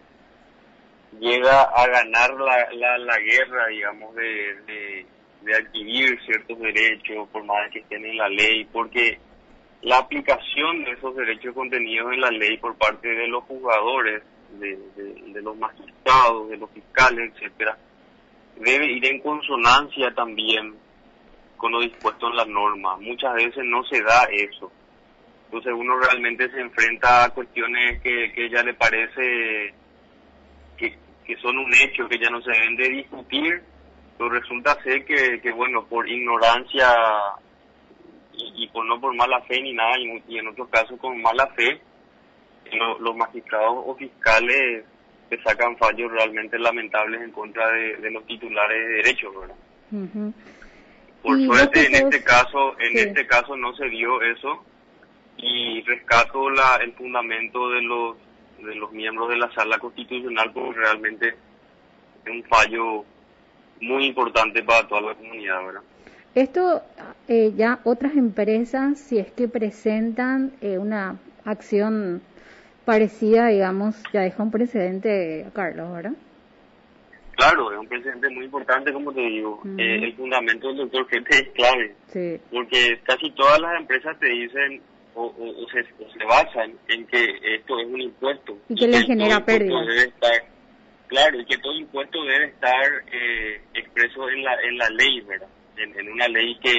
llega 1.20 1.62
a 1.62 1.86
ganar 1.86 2.34
la, 2.34 2.68
la, 2.72 2.98
la 2.98 3.18
guerra, 3.18 3.66
digamos, 3.68 4.14
de, 4.14 5.06
de, 5.42 5.54
adquirir 5.54 6.18
ciertos 6.24 6.58
derechos, 6.58 7.28
por 7.28 7.44
más 7.44 7.70
que 7.70 7.80
estén 7.80 8.04
en 8.06 8.16
la 8.16 8.28
ley, 8.28 8.64
porque 8.64 9.18
la 9.84 9.98
aplicación 9.98 10.82
de 10.84 10.92
esos 10.92 11.14
derechos 11.14 11.54
contenidos 11.54 12.12
en 12.12 12.20
la 12.20 12.30
ley 12.30 12.56
por 12.56 12.74
parte 12.76 13.06
de 13.06 13.28
los 13.28 13.44
jugadores, 13.44 14.22
de, 14.58 14.78
de, 14.96 15.42
los 15.42 15.56
magistrados, 15.58 16.48
de 16.48 16.56
los 16.56 16.70
fiscales, 16.70 17.32
etcétera, 17.34 17.76
debe 18.56 18.86
ir 18.86 19.04
en 19.04 19.20
consonancia 19.20 20.12
también 20.14 20.74
con 21.58 21.72
lo 21.72 21.80
dispuesto 21.80 22.28
en 22.28 22.36
la 22.36 22.46
norma. 22.46 22.96
Muchas 22.96 23.34
veces 23.34 23.62
no 23.64 23.84
se 23.84 24.02
da 24.02 24.24
eso. 24.32 24.72
Entonces 25.46 25.72
uno 25.76 25.98
realmente 25.98 26.50
se 26.50 26.60
enfrenta 26.60 27.24
a 27.24 27.30
cuestiones 27.30 28.00
que, 28.00 28.32
que 28.32 28.48
ya 28.48 28.62
le 28.62 28.72
parece 28.74 29.74
que, 30.78 30.96
que 31.26 31.36
son 31.42 31.58
un 31.58 31.74
hecho, 31.74 32.08
que 32.08 32.18
ya 32.18 32.30
no 32.30 32.40
se 32.40 32.52
deben 32.52 32.76
de 32.76 32.88
discutir, 32.88 33.62
pero 34.16 34.30
resulta 34.30 34.82
ser 34.82 35.04
que, 35.04 35.40
que 35.42 35.52
bueno, 35.52 35.84
por 35.84 36.08
ignorancia 36.08 36.88
y, 38.36 38.68
por 38.68 38.84
no 38.86 39.00
por 39.00 39.14
mala 39.14 39.40
fe 39.42 39.60
ni 39.60 39.72
nada, 39.72 39.98
y, 39.98 40.38
en 40.38 40.48
otros 40.48 40.68
casos 40.68 40.98
con 41.00 41.20
mala 41.20 41.46
fe, 41.48 41.80
los 43.00 43.16
magistrados 43.16 43.84
o 43.86 43.94
fiscales 43.94 44.84
se 45.28 45.42
sacan 45.42 45.76
fallos 45.76 46.10
realmente 46.10 46.58
lamentables 46.58 47.22
en 47.22 47.30
contra 47.30 47.70
de, 47.70 48.10
los 48.10 48.26
titulares 48.26 48.78
de 48.78 48.94
derechos, 48.94 49.32
¿verdad? 49.38 50.32
Por 51.22 51.40
suerte 51.40 51.86
en 51.86 51.94
este 51.94 52.22
caso, 52.22 52.78
en 52.78 53.08
este 53.08 53.26
caso 53.26 53.56
no 53.56 53.74
se 53.76 53.88
dio 53.88 54.20
eso 54.22 54.64
y 55.36 55.82
rescato 55.82 56.50
la, 56.50 56.76
el 56.82 56.92
fundamento 56.92 57.70
de 57.70 57.82
los 57.82 58.16
de 58.58 58.74
los 58.76 58.92
miembros 58.92 59.28
de 59.28 59.36
la 59.36 59.52
sala 59.52 59.78
constitucional 59.78 60.50
porque 60.52 60.78
realmente 60.78 61.28
es 62.24 62.32
un 62.32 62.42
fallo 62.44 63.04
muy 63.80 64.06
importante 64.06 64.62
para 64.62 64.86
toda 64.86 65.00
la 65.00 65.14
comunidad, 65.14 65.64
¿verdad? 65.64 65.82
Esto 66.34 66.82
eh, 67.28 67.52
ya 67.56 67.80
otras 67.84 68.16
empresas, 68.16 68.98
si 68.98 69.18
es 69.18 69.30
que 69.30 69.46
presentan 69.46 70.52
eh, 70.60 70.78
una 70.78 71.18
acción 71.44 72.22
parecida, 72.84 73.48
digamos, 73.48 74.02
ya 74.12 74.22
deja 74.22 74.42
un 74.42 74.50
precedente, 74.50 75.46
Carlos, 75.54 75.92
¿verdad? 75.92 76.12
Claro, 77.36 77.72
es 77.72 77.78
un 77.78 77.86
precedente 77.86 78.28
muy 78.30 78.44
importante, 78.46 78.92
como 78.92 79.12
te 79.12 79.20
digo. 79.20 79.62
Eh, 79.78 80.00
el 80.02 80.14
fundamento 80.14 80.68
del 80.68 80.78
doctor 80.78 81.08
Gente 81.08 81.36
es 81.36 81.48
clave. 81.50 82.40
Porque 82.50 83.00
casi 83.04 83.30
todas 83.32 83.60
las 83.60 83.80
empresas 83.80 84.18
te 84.18 84.28
dicen 84.28 84.80
o, 85.14 85.32
se, 85.72 86.24
basan 86.24 86.72
en 86.88 87.06
que 87.06 87.24
esto 87.54 87.78
es 87.78 87.86
un 87.86 88.00
impuesto. 88.00 88.58
Y 88.68 88.74
que 88.74 88.88
le 88.88 89.02
genera 89.02 89.44
pérdida. 89.44 89.76
claro, 91.06 91.40
y 91.40 91.44
que 91.44 91.58
todo 91.58 91.74
impuesto 91.74 92.22
debe 92.24 92.46
estar 92.46 92.90
eh, 93.12 93.60
expreso 93.74 94.28
en 94.30 94.42
la, 94.42 94.54
en 94.62 94.78
la 94.78 94.88
ley, 94.90 95.20
¿verdad? 95.22 95.48
En, 95.76 95.98
en 95.98 96.12
una 96.12 96.28
ley 96.28 96.56
que 96.60 96.72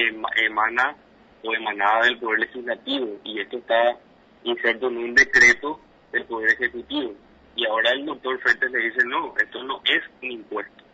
emana 0.44 0.96
o 1.42 1.54
emanada 1.54 2.04
del 2.04 2.18
Poder 2.18 2.40
Legislativo. 2.40 3.20
Y 3.24 3.40
esto 3.40 3.58
está 3.58 3.98
inserto 4.44 4.88
en 4.88 4.98
un 4.98 5.14
decreto 5.14 5.80
del 6.12 6.24
Poder 6.24 6.52
Ejecutivo. 6.52 7.14
Y 7.54 7.66
ahora 7.66 7.92
el 7.92 8.04
doctor 8.04 8.38
Frente 8.40 8.68
le 8.68 8.78
dice, 8.78 9.04
no, 9.06 9.34
esto 9.38 9.62
no 9.62 9.80
es 9.84 10.02
un 10.22 10.30
impuesto. 10.30 10.84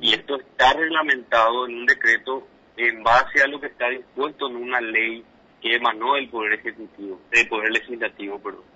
Y 0.00 0.14
esto 0.14 0.38
está 0.38 0.72
reglamentado 0.74 1.66
en 1.66 1.76
un 1.76 1.86
decreto 1.86 2.46
en 2.76 3.02
base 3.02 3.42
a 3.42 3.46
lo 3.46 3.60
que 3.60 3.66
está 3.66 3.88
dispuesto 3.88 4.48
en 4.48 4.56
una 4.56 4.80
ley 4.80 5.24
que 5.60 5.76
emanó 5.76 6.14
del 6.14 6.28
Poder 6.28 6.54
Ejecutivo, 6.54 7.20
del 7.30 7.48
Poder 7.48 7.70
Legislativo, 7.70 8.38
perdón. 8.38 8.73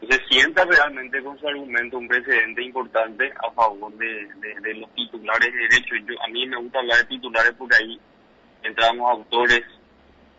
Entonces 0.00 0.26
sienta 0.28 0.64
realmente 0.64 1.22
con 1.22 1.38
su 1.38 1.48
argumento 1.48 1.98
un 1.98 2.06
precedente 2.06 2.62
importante 2.62 3.32
a 3.42 3.50
favor 3.52 3.92
de, 3.96 4.28
de, 4.62 4.74
los 4.74 4.94
titulares 4.94 5.52
de 5.52 5.58
derechos. 5.58 5.98
Yo, 6.06 6.22
a 6.22 6.28
mí 6.28 6.46
me 6.46 6.56
gusta 6.58 6.80
hablar 6.80 6.98
de 6.98 7.04
titulares 7.04 7.54
porque 7.56 7.76
ahí 7.76 8.00
entramos 8.62 9.10
autores, 9.10 9.62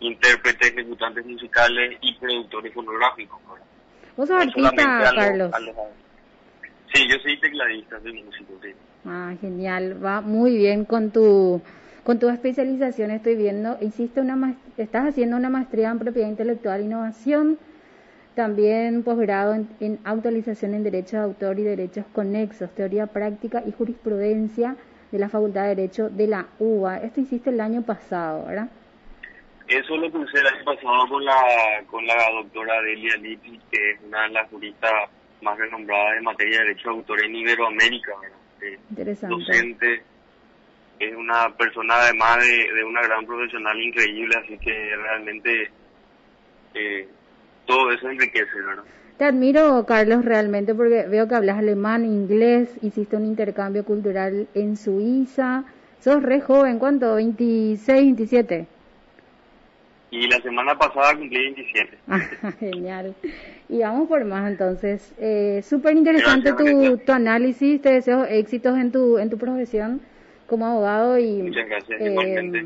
intérpretes, 0.00 0.70
ejecutantes 0.70 1.26
musicales 1.26 1.98
y 2.00 2.14
productores 2.14 2.72
fonográficos. 2.72 3.40
¿Vos 4.16 4.28
sos 4.28 4.40
artista, 4.40 5.12
Carlos? 5.14 5.50
sí, 6.92 7.06
yo 7.08 7.16
soy 7.22 7.38
tecladista, 7.40 8.00
soy 8.00 8.22
músico, 8.22 8.54
sí. 8.62 8.70
Ah, 9.04 9.34
genial, 9.40 10.04
va 10.04 10.20
muy 10.20 10.56
bien 10.56 10.84
con 10.84 11.10
tu 11.10 11.62
con 12.04 12.18
tu 12.18 12.28
especialización. 12.30 13.10
Estoy 13.10 13.36
viendo, 13.36 13.76
hiciste 13.80 14.20
una 14.20 14.56
estás 14.76 15.08
haciendo 15.08 15.36
una 15.36 15.50
maestría 15.50 15.90
en 15.90 15.98
propiedad 15.98 16.28
intelectual 16.28 16.80
e 16.80 16.84
innovación, 16.84 17.58
también 18.38 19.02
posgrado 19.02 19.52
en, 19.52 19.68
en 19.80 19.98
autorización 20.04 20.72
en 20.72 20.84
derechos 20.84 21.10
de 21.10 21.18
autor 21.18 21.58
y 21.58 21.64
derechos 21.64 22.06
conexos, 22.12 22.72
teoría 22.72 23.08
práctica 23.08 23.64
y 23.66 23.72
jurisprudencia 23.72 24.76
de 25.10 25.18
la 25.18 25.28
Facultad 25.28 25.62
de 25.62 25.74
Derecho 25.74 26.08
de 26.08 26.28
la 26.28 26.46
UBA. 26.60 26.98
Esto 26.98 27.20
hiciste 27.20 27.50
el 27.50 27.60
año 27.60 27.82
pasado, 27.82 28.46
¿verdad? 28.46 28.68
eso 29.66 29.96
lo 29.96 30.08
puse 30.12 30.38
el 30.38 30.46
año 30.46 30.64
pasado 30.64 31.08
con 31.08 31.24
la, 31.24 31.42
con 31.90 32.06
la 32.06 32.14
doctora 32.30 32.80
Delia 32.82 33.16
Lippi, 33.16 33.60
que 33.72 33.90
es 33.90 34.00
una 34.06 34.22
de 34.22 34.28
las 34.28 34.48
juristas 34.50 34.92
más 35.42 35.58
renombradas 35.58 36.18
en 36.18 36.22
materia 36.22 36.58
de 36.58 36.64
derecho 36.66 36.90
de 36.90 36.94
autor 36.94 37.24
en 37.24 37.34
Iberoamérica, 37.34 38.12
eh, 38.60 38.78
docente, 39.28 40.00
es 41.00 41.16
una 41.16 41.52
persona 41.56 41.94
además 42.02 42.38
de, 42.38 42.72
de, 42.72 42.84
una 42.84 43.02
gran 43.02 43.26
profesional 43.26 43.80
increíble, 43.80 44.36
así 44.36 44.56
que 44.58 44.94
realmente 44.96 45.70
eh, 46.74 47.08
todo 47.68 47.92
eso 47.92 48.08
enriquece, 48.08 48.60
¿verdad? 48.66 48.82
Te 49.18 49.24
admiro, 49.24 49.84
Carlos, 49.86 50.24
realmente, 50.24 50.74
porque 50.74 51.06
veo 51.06 51.28
que 51.28 51.34
hablas 51.34 51.58
alemán, 51.58 52.04
inglés, 52.04 52.70
hiciste 52.82 53.16
un 53.16 53.26
intercambio 53.26 53.84
cultural 53.84 54.48
en 54.54 54.76
Suiza. 54.76 55.64
Sos 56.00 56.22
re 56.22 56.40
joven, 56.40 56.78
¿cuánto? 56.78 57.18
¿26, 57.18 57.86
27? 57.86 58.66
Y 60.10 60.26
la 60.28 60.40
semana 60.40 60.78
pasada 60.78 61.14
cumplí 61.16 61.52
27. 61.52 61.98
Genial. 62.60 63.14
Y 63.68 63.80
vamos 63.80 64.08
por 64.08 64.24
más 64.24 64.50
entonces. 64.50 65.12
Eh, 65.18 65.60
Súper 65.62 65.96
interesante 65.96 66.52
tu, 66.52 66.96
tu 66.98 67.12
análisis, 67.12 67.82
te 67.82 67.92
deseo 67.92 68.24
éxitos 68.24 68.78
en 68.78 68.92
tu, 68.92 69.18
en 69.18 69.28
tu 69.28 69.36
profesión 69.36 70.00
como 70.46 70.64
abogado 70.64 71.18
y 71.18 71.42
Muchas 71.42 71.68
gracias, 71.68 72.00
eh, 72.00 72.10
igualmente. 72.10 72.58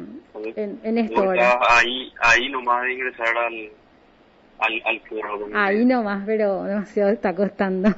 En, 0.54 0.78
en 0.84 0.98
esto. 0.98 1.30
Ahí, 1.68 2.12
ahí 2.20 2.48
nomás 2.50 2.84
de 2.84 2.92
ingresar 2.92 3.36
al 3.36 3.70
al, 4.62 4.82
al 4.84 5.54
Ahí 5.54 5.84
nomás, 5.84 6.22
pero 6.24 6.64
demasiado 6.64 7.10
está 7.10 7.34
costando. 7.34 7.90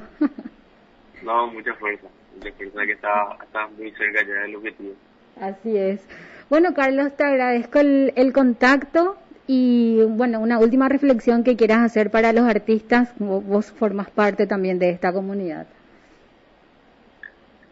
no, 1.23 1.47
mucha 1.47 1.73
fuerza, 1.75 2.07
mucha 2.35 2.51
fuerza 2.53 2.85
que 2.85 2.91
está, 2.91 3.37
está 3.43 3.67
muy 3.67 3.91
cerca 3.91 4.25
ya 4.25 4.33
del 4.41 4.55
objetivo. 4.55 4.93
Así 5.39 5.77
es. 5.77 6.05
Bueno, 6.49 6.73
Carlos, 6.73 7.15
te 7.15 7.23
agradezco 7.23 7.79
el, 7.79 8.13
el 8.15 8.33
contacto 8.33 9.17
y 9.47 10.01
bueno, 10.03 10.39
una 10.39 10.59
última 10.59 10.89
reflexión 10.89 11.43
que 11.43 11.55
quieras 11.55 11.79
hacer 11.79 12.09
para 12.09 12.33
los 12.33 12.45
artistas, 12.45 13.13
vos 13.19 13.71
formas 13.71 14.09
parte 14.09 14.47
también 14.47 14.79
de 14.79 14.89
esta 14.89 15.13
comunidad. 15.13 15.67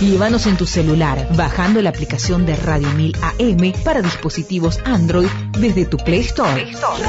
Llévanos 0.00 0.46
en 0.46 0.56
tu 0.56 0.66
celular, 0.66 1.28
bajando 1.36 1.82
la 1.82 1.90
aplicación 1.90 2.46
de 2.46 2.56
Radio 2.56 2.88
1000 2.92 3.16
AM 3.22 3.72
para 3.84 4.00
dispositivos 4.00 4.80
Android 4.86 5.28
desde 5.58 5.84
tu 5.84 5.98
Play 5.98 6.20
Store. 6.20 6.54
Play 6.54 6.70
Store. 6.72 7.02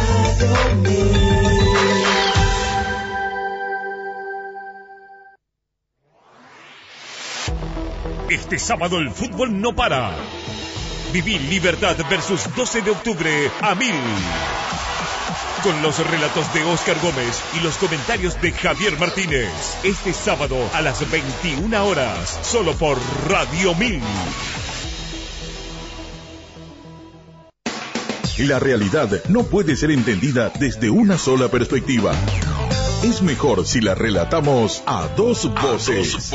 Este 8.29 8.59
sábado 8.59 8.97
el 8.97 9.09
fútbol 9.11 9.61
no 9.61 9.73
para. 9.73 10.11
Viví 11.13 11.39
Libertad 11.39 11.95
versus 12.09 12.53
12 12.53 12.81
de 12.81 12.91
octubre 12.91 13.51
a 13.61 13.73
mil. 13.73 13.95
Con 15.63 15.81
los 15.81 15.99
relatos 16.09 16.53
de 16.53 16.63
Oscar 16.63 16.95
Gómez 17.01 17.41
y 17.55 17.59
los 17.61 17.77
comentarios 17.77 18.39
de 18.41 18.51
Javier 18.51 18.97
Martínez. 18.99 19.49
Este 19.83 20.13
sábado 20.13 20.57
a 20.73 20.81
las 20.81 21.09
21 21.09 21.85
horas, 21.85 22.39
solo 22.43 22.73
por 22.73 22.97
Radio 23.27 23.73
1000. 23.73 24.01
La 28.39 28.59
realidad 28.59 29.09
no 29.29 29.43
puede 29.43 29.75
ser 29.75 29.91
entendida 29.91 30.51
desde 30.59 30.91
una 30.91 31.17
sola 31.17 31.49
perspectiva 31.49 32.13
es 33.03 33.21
mejor 33.21 33.65
si 33.65 33.81
la 33.81 33.95
relatamos 33.95 34.83
a 34.85 35.07
dos 35.15 35.51
voces. 35.61 36.31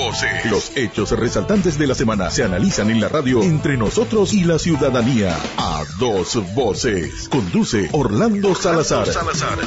Los 0.50 0.72
hechos 0.76 1.10
resaltantes 1.10 1.78
de 1.78 1.86
la 1.86 1.94
semana 1.94 2.30
se 2.30 2.44
analizan 2.44 2.90
en 2.90 3.00
la 3.00 3.08
radio 3.08 3.42
entre 3.42 3.76
nosotros 3.76 4.32
y 4.32 4.44
la 4.44 4.58
ciudadanía. 4.58 5.36
A 5.56 5.84
dos 5.98 6.38
voces. 6.54 7.28
Conduce 7.28 7.88
Orlando 7.92 8.54
Salazar. 8.54 9.06
Salazar. 9.06 9.58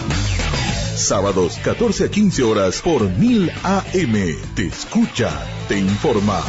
Sábados 0.96 1.60
14 1.64 2.06
a 2.06 2.10
15 2.10 2.44
horas 2.44 2.82
por 2.82 3.10
1000 3.10 3.52
AM. 3.64 4.36
Te 4.56 4.68
escucha, 4.68 5.32
te 5.68 5.78
informa. 5.78 6.42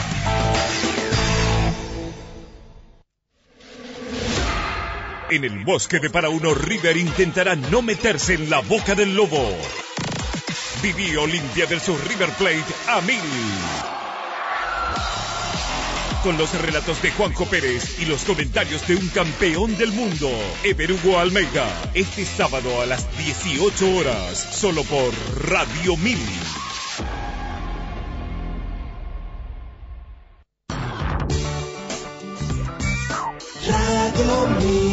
En 5.28 5.44
el 5.44 5.64
bosque 5.64 5.98
de 5.98 6.08
Parauno, 6.08 6.54
River 6.54 6.96
intentará 6.96 7.56
no 7.56 7.82
meterse 7.82 8.34
en 8.34 8.48
la 8.48 8.60
boca 8.60 8.94
del 8.94 9.16
lobo. 9.16 9.56
Viví 10.82 11.16
Olimpia 11.16 11.66
del 11.66 11.80
Sur 11.80 11.98
River 12.06 12.30
Plate 12.32 12.64
a 12.88 13.00
mil. 13.00 13.20
Con 16.22 16.36
los 16.38 16.52
relatos 16.60 17.00
de 17.02 17.12
Juanjo 17.12 17.46
Pérez 17.46 17.98
y 18.00 18.04
los 18.04 18.24
comentarios 18.24 18.86
de 18.86 18.96
un 18.96 19.08
campeón 19.08 19.76
del 19.76 19.92
mundo, 19.92 20.30
Ever 20.64 20.92
Hugo 20.92 21.18
Almeida, 21.18 21.66
este 21.94 22.24
sábado 22.24 22.80
a 22.82 22.86
las 22.86 23.06
18 23.16 23.96
horas, 23.96 24.38
solo 24.52 24.82
por 24.84 25.12
Radio 25.48 25.96
Mil. 25.96 26.18
Radio 33.68 34.46
1000. 34.60 34.85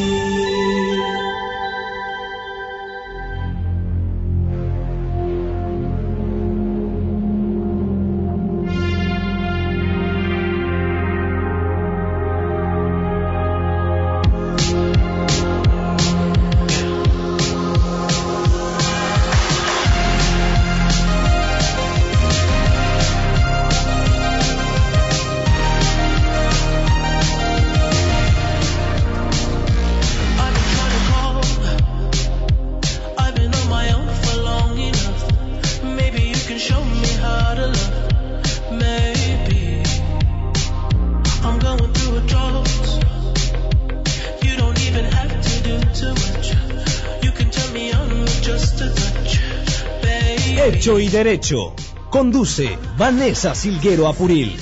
Hecho 50.66 50.98
y 50.98 51.10
Derecho. 51.10 51.74
Conduce 52.10 52.78
Vanessa 52.98 53.54
Silguero 53.54 54.08
Apuril. 54.08 54.56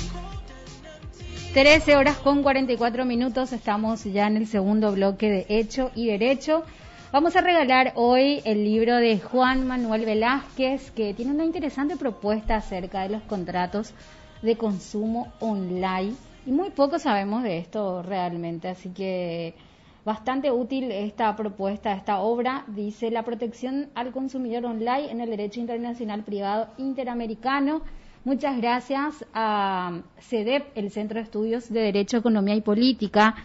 13 1.53 1.95
horas 1.95 2.17
con 2.17 2.41
44 2.41 3.05
minutos, 3.05 3.53
estamos 3.53 4.03
ya 4.05 4.25
en 4.25 4.37
el 4.37 4.47
segundo 4.47 4.91
bloque 4.93 5.29
de 5.29 5.45
Hecho 5.47 5.91
y 5.93 6.07
Derecho. 6.07 6.63
Vamos 7.11 7.35
a 7.35 7.41
regalar 7.41 7.93
hoy 7.93 8.41
el 8.45 8.63
libro 8.63 8.95
de 8.95 9.19
Juan 9.19 9.67
Manuel 9.67 10.05
Velázquez, 10.05 10.89
que 10.89 11.13
tiene 11.13 11.33
una 11.33 11.45
interesante 11.45 11.95
propuesta 11.97 12.55
acerca 12.55 13.03
de 13.03 13.09
los 13.09 13.21
contratos 13.21 13.93
de 14.41 14.57
consumo 14.57 15.31
online. 15.39 16.15
Y 16.47 16.51
muy 16.51 16.71
poco 16.71 16.97
sabemos 16.97 17.43
de 17.43 17.59
esto 17.59 18.01
realmente, 18.01 18.69
así 18.69 18.89
que 18.89 19.53
bastante 20.05 20.51
útil 20.51 20.91
esta 20.91 21.35
propuesta, 21.35 21.93
esta 21.93 22.19
obra. 22.19 22.63
Dice 22.67 23.11
la 23.11 23.23
protección 23.23 23.89
al 23.95 24.11
consumidor 24.11 24.65
online 24.65 25.11
en 25.11 25.21
el 25.21 25.29
derecho 25.29 25.59
internacional 25.59 26.23
privado 26.23 26.69
interamericano. 26.77 27.81
Muchas 28.23 28.57
gracias 28.57 29.25
a 29.33 30.01
CEDEP, 30.19 30.65
el 30.75 30.91
Centro 30.91 31.17
de 31.17 31.23
Estudios 31.23 31.69
de 31.71 31.81
Derecho, 31.81 32.17
Economía 32.17 32.55
y 32.55 32.61
Política, 32.61 33.35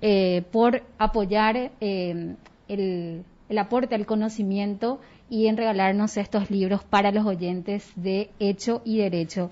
eh, 0.00 0.42
por 0.50 0.82
apoyar 0.98 1.70
eh, 1.80 2.34
el, 2.66 3.24
el 3.48 3.58
aporte 3.58 3.94
al 3.94 4.06
conocimiento 4.06 5.00
y 5.28 5.46
en 5.46 5.56
regalarnos 5.56 6.16
estos 6.16 6.50
libros 6.50 6.82
para 6.82 7.12
los 7.12 7.24
oyentes 7.24 7.92
de 7.94 8.30
Hecho 8.40 8.82
y 8.84 8.98
Derecho. 8.98 9.50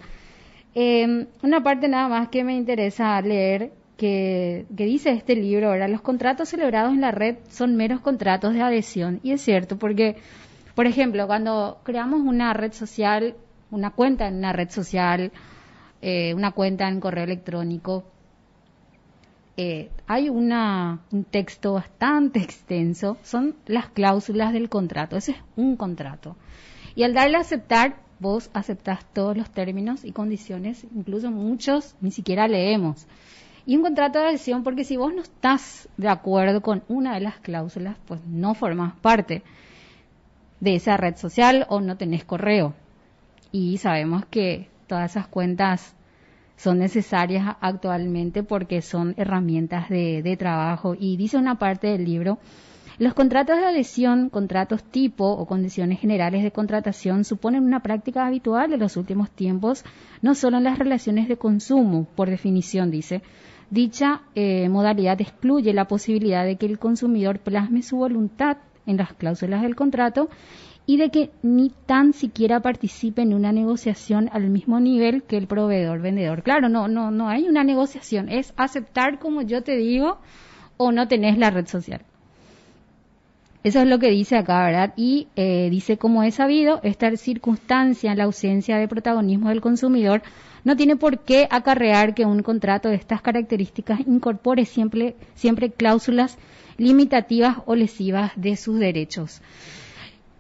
Eh, 0.75 1.27
una 1.43 1.63
parte 1.63 1.89
nada 1.89 2.09
más 2.09 2.29
que 2.29 2.45
me 2.45 2.55
interesa 2.55 3.21
leer 3.21 3.73
que, 3.99 4.65
dice 4.71 5.11
este 5.11 5.35
libro, 5.35 5.69
ahora 5.69 5.89
los 5.89 6.01
contratos 6.01 6.49
celebrados 6.49 6.93
en 6.93 7.01
la 7.01 7.11
red 7.11 7.37
son 7.51 7.77
meros 7.77 8.01
contratos 8.01 8.55
de 8.55 8.63
adhesión. 8.63 9.19
Y 9.25 9.33
es 9.33 9.43
cierto, 9.43 9.77
porque, 9.77 10.17
por 10.77 10.87
ejemplo, 10.87 11.27
cuando 11.27 11.81
creamos 11.83 12.21
una 12.21 12.55
red 12.55 12.73
social, 12.73 13.35
una 13.73 13.91
cuenta 13.91 14.29
en 14.29 14.37
una 14.37 14.53
red 14.53 14.71
social, 14.71 15.33
eh, 16.01 16.33
una 16.33 16.53
cuenta 16.53 16.89
en 16.89 17.01
correo 17.01 17.25
electrónico, 17.25 18.05
eh, 19.57 19.91
hay 20.07 20.29
una, 20.29 21.01
un 21.11 21.25
texto 21.25 21.73
bastante 21.73 22.39
extenso, 22.43 23.17
son 23.25 23.57
las 23.67 23.89
cláusulas 23.89 24.53
del 24.53 24.69
contrato, 24.69 25.17
ese 25.17 25.33
es 25.33 25.39
un 25.57 25.77
contrato. 25.77 26.37
Y 26.95 27.03
al 27.03 27.15
darle 27.15 27.37
a 27.37 27.41
aceptar, 27.41 27.97
vos 28.21 28.49
aceptás 28.53 29.05
todos 29.13 29.37
los 29.37 29.51
términos 29.51 30.05
y 30.05 30.13
condiciones, 30.13 30.87
incluso 30.95 31.33
muchos 31.33 31.97
ni 32.01 32.13
siquiera 32.13 32.47
leemos. 32.47 33.09
Y 33.69 33.77
un 33.77 33.83
contrato 33.83 34.19
de 34.19 34.29
adhesión, 34.29 34.63
porque 34.65 34.83
si 34.83 34.97
vos 34.97 35.13
no 35.15 35.21
estás 35.21 35.91
de 35.99 36.09
acuerdo 36.09 36.63
con 36.63 36.83
una 36.89 37.13
de 37.13 37.21
las 37.21 37.37
cláusulas, 37.37 37.99
pues 38.07 38.19
no 38.27 38.55
formas 38.55 38.95
parte 39.03 39.43
de 40.59 40.77
esa 40.77 40.97
red 40.97 41.17
social 41.17 41.67
o 41.69 41.83
no 41.83 41.99
tenés 41.99 42.25
correo. 42.25 42.73
Y 43.53 43.77
sabemos 43.77 44.25
que 44.25 44.71
todas 44.87 45.11
esas 45.11 45.27
cuentas 45.27 45.95
son 46.57 46.79
necesarias 46.79 47.57
actualmente 47.61 48.43
porque 48.43 48.81
son 48.81 49.13
herramientas 49.19 49.91
de, 49.91 50.23
de 50.23 50.37
trabajo. 50.39 50.97
Y 50.99 51.19
dice 51.19 51.37
una 51.37 51.59
parte 51.59 51.89
del 51.89 52.07
libro, 52.07 52.39
los 52.99 53.13
contratos 53.13 53.59
de 53.59 53.67
adhesión, 53.67 54.31
contratos 54.31 54.83
tipo 54.83 55.27
o 55.27 55.45
condiciones 55.45 56.01
generales 56.01 56.43
de 56.43 56.53
contratación 56.53 57.23
suponen 57.25 57.65
una 57.65 57.81
práctica 57.81 58.27
habitual 58.27 58.71
de 58.71 58.79
los 58.79 58.97
últimos 58.97 59.31
tiempos, 59.31 59.85
no 60.23 60.35
solo 60.35 60.57
en 60.57 60.65
las 60.65 60.79
relaciones 60.79 61.29
de 61.29 61.37
consumo, 61.37 62.07
por 62.17 62.31
definición 62.31 62.91
dice. 62.91 63.21
Dicha 63.71 64.23
eh, 64.35 64.69
modalidad 64.69 65.21
excluye 65.21 65.75
la 65.75 65.87
posibilidad 65.87 66.45
de 66.45 66.57
que 66.57 66.67
el 66.67 66.79
consumidor 66.79 67.39
plasme 67.41 67.83
su 67.83 67.99
voluntad 67.99 68.59
en 68.87 68.97
las 68.97 69.13
cláusulas 69.13 69.63
del 69.63 69.77
contrato 69.77 70.29
y 70.87 70.97
de 70.97 71.11
que 71.11 71.31
ni 71.43 71.71
tan 71.85 72.15
siquiera 72.15 72.61
participe 72.61 73.21
en 73.21 73.35
una 73.35 73.53
negociación 73.53 74.31
al 74.33 74.49
mismo 74.49 74.81
nivel 74.81 75.23
que 75.23 75.37
el 75.37 75.47
proveedor 75.47 76.01
vendedor. 76.01 76.43
Claro, 76.43 76.71
no, 76.71 76.89
no, 76.89 77.11
no 77.11 77.29
hay 77.29 77.47
una 77.47 77.63
negociación, 77.63 78.31
es 78.31 78.55
aceptar 78.57 79.19
como 79.19 79.43
yo 79.43 79.63
te 79.63 79.77
digo 79.77 80.19
o 80.79 80.91
no 80.91 81.07
tenés 81.07 81.37
la 81.37 81.51
red 81.51 81.67
social. 81.67 82.01
Eso 83.65 83.81
es 83.81 83.89
lo 83.89 83.99
que 83.99 84.11
dice 84.11 84.37
acá, 84.37 84.65
¿verdad? 84.65 84.95
Y 84.97 85.29
eh, 85.35 85.69
dice, 85.71 85.99
como 85.99 86.23
he 86.23 86.31
sabido, 86.31 86.81
esta 86.85 87.15
circunstancia, 87.17 88.15
la 88.15 88.25
ausencia 88.25 88.79
de 88.79 88.87
protagonismo 88.87 89.49
del 89.49 89.61
consumidor, 89.61 90.23
no 90.65 90.77
tiene 90.77 90.97
por 90.97 91.21
qué 91.21 91.49
acarrear 91.51 92.15
que 92.15 92.25
un 92.25 92.43
contrato 92.43 92.89
de 92.89 92.95
estas 92.95 93.21
características 93.21 94.01
incorpore 94.01 94.65
siempre, 94.65 95.17
siempre 95.35 95.71
cláusulas 95.71 96.39
limitativas 96.77 97.59
o 97.67 97.75
lesivas 97.75 98.33
de 98.37 98.57
sus 98.57 98.79
derechos. 98.79 99.43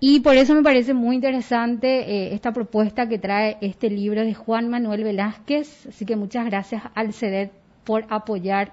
Y 0.01 0.21
por 0.21 0.37
eso 0.37 0.55
me 0.55 0.62
parece 0.62 0.95
muy 0.95 1.16
interesante 1.16 1.89
eh, 1.89 2.35
esta 2.35 2.53
propuesta 2.53 3.09
que 3.09 3.19
trae 3.19 3.57
este 3.61 3.91
libro 3.91 4.25
de 4.25 4.33
Juan 4.33 4.69
Manuel 4.69 5.03
Velázquez. 5.03 5.87
Así 5.89 6.05
que 6.05 6.14
muchas 6.14 6.47
gracias 6.47 6.85
al 6.95 7.12
CEDET 7.12 7.51
por 7.83 8.05
apoyar 8.09 8.71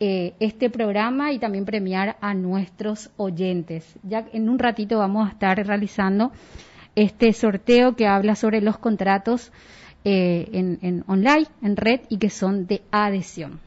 eh, 0.00 0.34
este 0.40 0.70
programa 0.70 1.32
y 1.32 1.38
también 1.38 1.64
premiar 1.64 2.16
a 2.20 2.34
nuestros 2.34 3.10
oyentes. 3.16 3.96
Ya 4.02 4.26
en 4.32 4.48
un 4.48 4.58
ratito 4.58 4.98
vamos 4.98 5.26
a 5.26 5.32
estar 5.32 5.56
realizando 5.66 6.32
este 6.96 7.32
sorteo 7.32 7.96
que 7.96 8.06
habla 8.06 8.34
sobre 8.34 8.60
los 8.60 8.78
contratos 8.78 9.52
eh, 10.04 10.48
en, 10.52 11.04
online, 11.06 11.46
en 11.62 11.76
red 11.76 12.00
y 12.08 12.18
que 12.18 12.30
son 12.30 12.66
de 12.66 12.82
adhesión. 12.90 13.60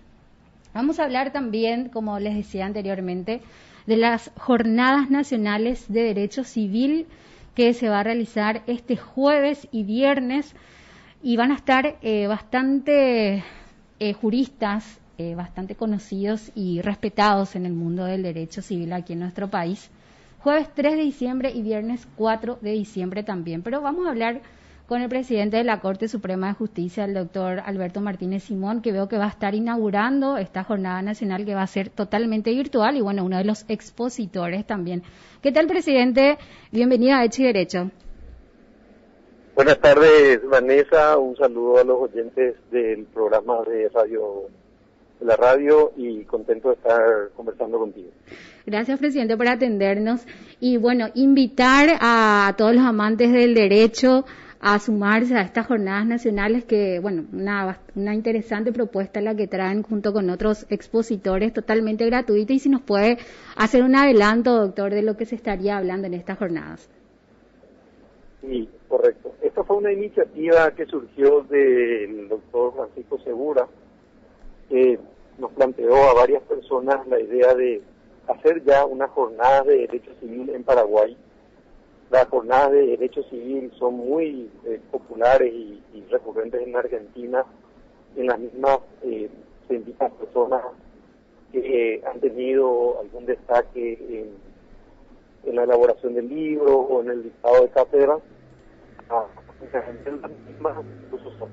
Vamos 0.73 0.99
a 0.99 1.05
hablar 1.05 1.31
también, 1.31 1.89
como 1.89 2.19
les 2.19 2.35
decía 2.35 2.65
anteriormente, 2.65 3.41
de 3.87 3.97
las 3.97 4.31
jornadas 4.37 5.09
nacionales 5.09 5.91
de 5.91 6.03
derecho 6.03 6.43
civil 6.43 7.07
que 7.55 7.73
se 7.73 7.89
va 7.89 8.01
a 8.01 8.03
realizar 8.03 8.61
este 8.67 8.97
jueves 8.97 9.67
y 9.71 9.83
viernes 9.83 10.53
y 11.23 11.37
van 11.37 11.51
a 11.51 11.55
estar 11.55 11.97
eh, 12.03 12.27
bastante 12.27 13.43
eh, 13.99 14.13
juristas, 14.13 14.99
eh, 15.17 15.35
bastante 15.35 15.75
conocidos 15.75 16.51
y 16.55 16.81
respetados 16.81 17.55
en 17.55 17.65
el 17.65 17.73
mundo 17.73 18.05
del 18.05 18.23
derecho 18.23 18.61
civil 18.61 18.93
aquí 18.93 19.13
en 19.13 19.19
nuestro 19.19 19.49
país. 19.49 19.89
Jueves 20.39 20.69
3 20.75 20.95
de 20.95 21.03
diciembre 21.03 21.51
y 21.51 21.61
viernes 21.61 22.07
4 22.15 22.59
de 22.61 22.71
diciembre 22.71 23.23
también. 23.23 23.63
Pero 23.63 23.81
vamos 23.81 24.05
a 24.05 24.11
hablar 24.11 24.41
con 24.87 25.01
el 25.01 25.09
presidente 25.09 25.57
de 25.57 25.63
la 25.65 25.81
Corte 25.81 26.07
Suprema 26.07 26.47
de 26.47 26.53
Justicia, 26.53 27.03
el 27.03 27.13
doctor 27.13 27.59
Alberto 27.65 27.99
Martínez 27.99 28.43
Simón, 28.43 28.81
que 28.81 28.93
veo 28.93 29.09
que 29.09 29.17
va 29.17 29.25
a 29.25 29.29
estar 29.29 29.53
inaugurando 29.53 30.37
esta 30.37 30.63
jornada 30.63 31.01
nacional 31.01 31.45
que 31.45 31.55
va 31.55 31.63
a 31.63 31.67
ser 31.67 31.89
totalmente 31.89 32.51
virtual 32.51 32.95
y 32.95 33.01
bueno, 33.01 33.25
uno 33.25 33.37
de 33.37 33.43
los 33.43 33.65
expositores 33.67 34.65
también. 34.65 35.03
¿Qué 35.41 35.51
tal, 35.51 35.67
presidente? 35.67 36.37
Bienvenido 36.71 37.17
a 37.17 37.25
Hecho 37.25 37.41
y 37.41 37.45
Derecho. 37.45 37.91
Buenas 39.55 39.79
tardes, 39.79 40.47
Vanessa. 40.47 41.17
Un 41.17 41.35
saludo 41.35 41.79
a 41.79 41.83
los 41.83 41.99
oyentes 42.03 42.55
del 42.71 43.05
programa 43.05 43.63
de 43.63 43.89
radio, 43.89 44.43
la 45.21 45.35
radio 45.35 45.91
y 45.97 46.23
contento 46.25 46.69
de 46.69 46.75
estar 46.75 47.29
conversando 47.35 47.79
contigo. 47.79 48.09
Gracias, 48.65 48.99
presidente, 48.99 49.37
por 49.37 49.47
atendernos. 49.47 50.25
Y 50.59 50.77
bueno, 50.77 51.07
invitar 51.15 51.97
a 51.99 52.53
todos 52.57 52.75
los 52.75 52.83
amantes 52.83 53.31
del 53.31 53.53
derecho 53.53 54.25
a 54.59 54.79
sumarse 54.79 55.35
a 55.35 55.41
estas 55.41 55.67
jornadas 55.67 56.05
nacionales 56.07 56.65
que, 56.65 56.99
bueno, 56.99 57.25
una, 57.31 57.79
una 57.95 58.13
interesante 58.13 58.71
propuesta 58.71 59.21
la 59.21 59.35
que 59.35 59.47
traen 59.47 59.83
junto 59.83 60.13
con 60.13 60.29
otros 60.29 60.65
expositores 60.69 61.53
totalmente 61.53 62.05
gratuita 62.05 62.53
y 62.53 62.59
si 62.59 62.69
nos 62.69 62.81
puede 62.81 63.17
hacer 63.55 63.83
un 63.83 63.95
adelanto, 63.95 64.55
doctor, 64.55 64.93
de 64.93 65.03
lo 65.03 65.15
que 65.15 65.25
se 65.25 65.35
estaría 65.35 65.77
hablando 65.77 66.07
en 66.07 66.15
estas 66.15 66.37
jornadas. 66.37 66.89
Sí, 68.41 68.67
correcto. 68.87 69.33
Esta 69.41 69.63
fue 69.63 69.77
una 69.77 69.91
iniciativa 69.91 70.71
que 70.71 70.85
surgió 70.85 71.41
del 71.43 72.27
doctor 72.29 72.73
Francisco 72.75 73.19
Segura, 73.19 73.67
que 74.69 74.99
nos 75.37 75.51
planteó 75.51 75.95
a 75.95 76.13
varias 76.13 76.41
personas 76.43 77.07
la 77.07 77.19
idea 77.19 77.53
de 77.53 77.81
hacer 78.27 78.63
ya 78.63 78.85
una 78.85 79.07
jornada 79.07 79.63
de 79.63 79.77
derecho 79.79 80.11
civil 80.19 80.49
en 80.49 80.63
Paraguay 80.63 81.17
las 82.09 82.27
jornadas 82.29 82.71
de 82.71 82.87
derecho 82.87 83.21
civil 83.23 83.71
son 83.77 83.95
muy 83.95 84.49
eh, 84.65 84.79
populares 84.91 85.53
y, 85.53 85.83
recurrentes 86.09 86.65
en 86.65 86.73
Argentina. 86.73 87.45
En 88.15 88.27
las 88.27 88.39
mismas 88.39 88.79
eh, 89.03 89.29
se 89.67 89.75
invitan 89.75 90.11
personas 90.13 90.61
que 91.51 91.95
eh, 91.95 92.03
han 92.07 92.21
tenido 92.21 93.01
algún 93.01 93.25
destaque 93.25 93.93
en, 94.09 95.49
en, 95.49 95.55
la 95.55 95.63
elaboración 95.63 96.13
del 96.13 96.29
libro 96.29 96.77
o 96.77 97.01
en 97.01 97.09
el 97.09 97.23
dictado 97.23 97.61
de 97.63 97.69
cátedra. 97.69 98.19
Ah, 99.09 99.25
en 100.05 100.21
las 100.21 100.31
mismas, 100.47 100.77
incluso 101.03 101.37
son 101.37 101.49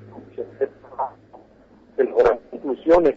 de 1.97 2.11
conclusiones. 2.51 3.17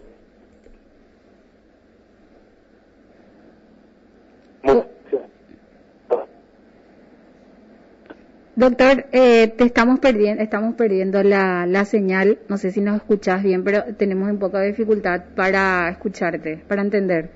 Doctor, 8.55 9.05
eh, 9.11 9.49
te 9.49 9.65
estamos 9.65 9.99
perdiendo, 9.99 10.41
estamos 10.41 10.73
perdiendo 10.73 11.21
la, 11.21 11.67
la 11.67 11.85
señal. 11.85 12.39
No 12.49 12.57
sé 12.57 12.71
si 12.71 12.81
nos 12.81 12.95
escuchas 12.95 13.43
bien, 13.43 13.63
pero 13.63 13.95
tenemos 13.95 14.31
un 14.31 14.39
poco 14.39 14.57
de 14.57 14.67
dificultad 14.67 15.25
para 15.35 15.89
escucharte, 15.89 16.57
para 16.67 16.81
entender. 16.81 17.29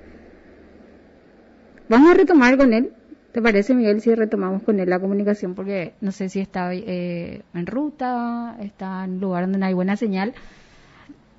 Vamos 1.88 2.10
a 2.10 2.14
retomar 2.14 2.56
con 2.56 2.72
él. 2.72 2.92
¿Te 3.30 3.40
parece, 3.40 3.72
Miguel, 3.72 4.00
si 4.00 4.12
retomamos 4.14 4.64
con 4.64 4.80
él 4.80 4.90
la 4.90 4.98
comunicación? 4.98 5.54
Porque 5.54 5.94
no 6.00 6.10
sé 6.10 6.28
si 6.28 6.40
está 6.40 6.74
eh, 6.74 7.42
en 7.54 7.66
ruta, 7.66 8.56
está 8.60 9.04
en 9.04 9.20
lugar 9.20 9.44
donde 9.44 9.58
no 9.58 9.66
hay 9.66 9.74
buena 9.74 9.96
señal. 9.96 10.34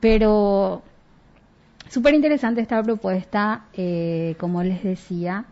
Pero 0.04 0.82
súper 1.90 2.14
interesante 2.14 2.60
esta 2.60 2.84
propuesta, 2.84 3.68
eh, 3.72 4.36
como 4.38 4.62
les 4.62 4.84
decía, 4.84 5.46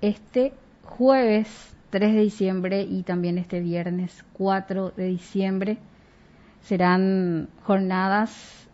este 0.00 0.52
jueves 0.82 1.46
3 1.90 2.12
de 2.12 2.20
diciembre 2.22 2.82
y 2.82 3.04
también 3.04 3.38
este 3.38 3.60
viernes 3.60 4.24
4 4.32 4.94
de 4.96 5.04
diciembre. 5.04 5.78
Serán 6.62 7.50
jornadas 7.62 8.66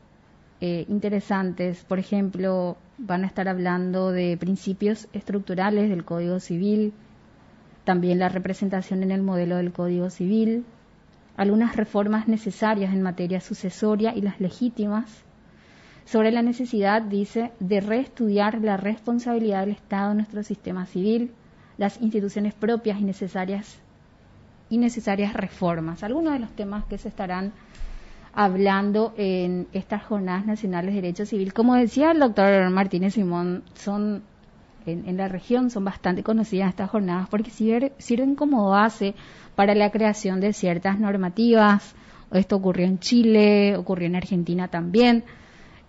eh, 0.62 0.86
interesantes. 0.88 1.84
Por 1.84 1.98
ejemplo, 1.98 2.78
van 2.96 3.24
a 3.24 3.26
estar 3.26 3.46
hablando 3.46 4.10
de 4.10 4.38
principios 4.38 5.06
estructurales 5.12 5.90
del 5.90 6.06
Código 6.06 6.40
Civil, 6.40 6.94
también 7.84 8.18
la 8.18 8.30
representación 8.30 9.02
en 9.02 9.10
el 9.10 9.20
modelo 9.20 9.56
del 9.56 9.70
Código 9.70 10.08
Civil, 10.08 10.64
algunas 11.38 11.76
reformas 11.76 12.26
necesarias 12.26 12.92
en 12.92 13.00
materia 13.00 13.40
sucesoria 13.40 14.12
y 14.14 14.20
las 14.22 14.40
legítimas, 14.40 15.24
sobre 16.04 16.32
la 16.32 16.42
necesidad, 16.42 17.00
dice, 17.00 17.52
de 17.60 17.80
reestudiar 17.80 18.60
la 18.60 18.76
responsabilidad 18.76 19.60
del 19.60 19.70
Estado 19.70 20.10
en 20.10 20.16
nuestro 20.16 20.42
sistema 20.42 20.84
civil, 20.86 21.30
las 21.76 22.00
instituciones 22.00 22.54
propias 22.54 22.98
y 22.98 23.04
necesarias 23.04 23.78
y 24.68 24.78
necesarias 24.78 25.32
reformas. 25.32 26.02
Algunos 26.02 26.32
de 26.32 26.40
los 26.40 26.50
temas 26.50 26.84
que 26.86 26.98
se 26.98 27.08
estarán 27.08 27.52
hablando 28.32 29.14
en 29.16 29.68
estas 29.72 30.02
jornadas 30.02 30.44
nacionales 30.44 30.92
de 30.92 31.02
derecho 31.02 31.24
civil, 31.24 31.52
como 31.52 31.76
decía 31.76 32.10
el 32.10 32.18
doctor 32.18 32.68
Martínez 32.70 33.14
Simón, 33.14 33.62
son 33.74 34.24
en, 34.92 35.16
la 35.16 35.28
región 35.28 35.70
son 35.70 35.84
bastante 35.84 36.22
conocidas 36.22 36.70
estas 36.70 36.90
jornadas 36.90 37.28
porque 37.28 37.50
sirven 37.50 38.34
como 38.34 38.70
base 38.70 39.14
para 39.54 39.74
la 39.74 39.90
creación 39.90 40.40
de 40.40 40.52
ciertas 40.52 40.98
normativas. 40.98 41.94
Esto 42.32 42.56
ocurrió 42.56 42.86
en 42.86 42.98
Chile, 42.98 43.76
ocurrió 43.76 44.06
en 44.06 44.16
Argentina 44.16 44.68
también. 44.68 45.24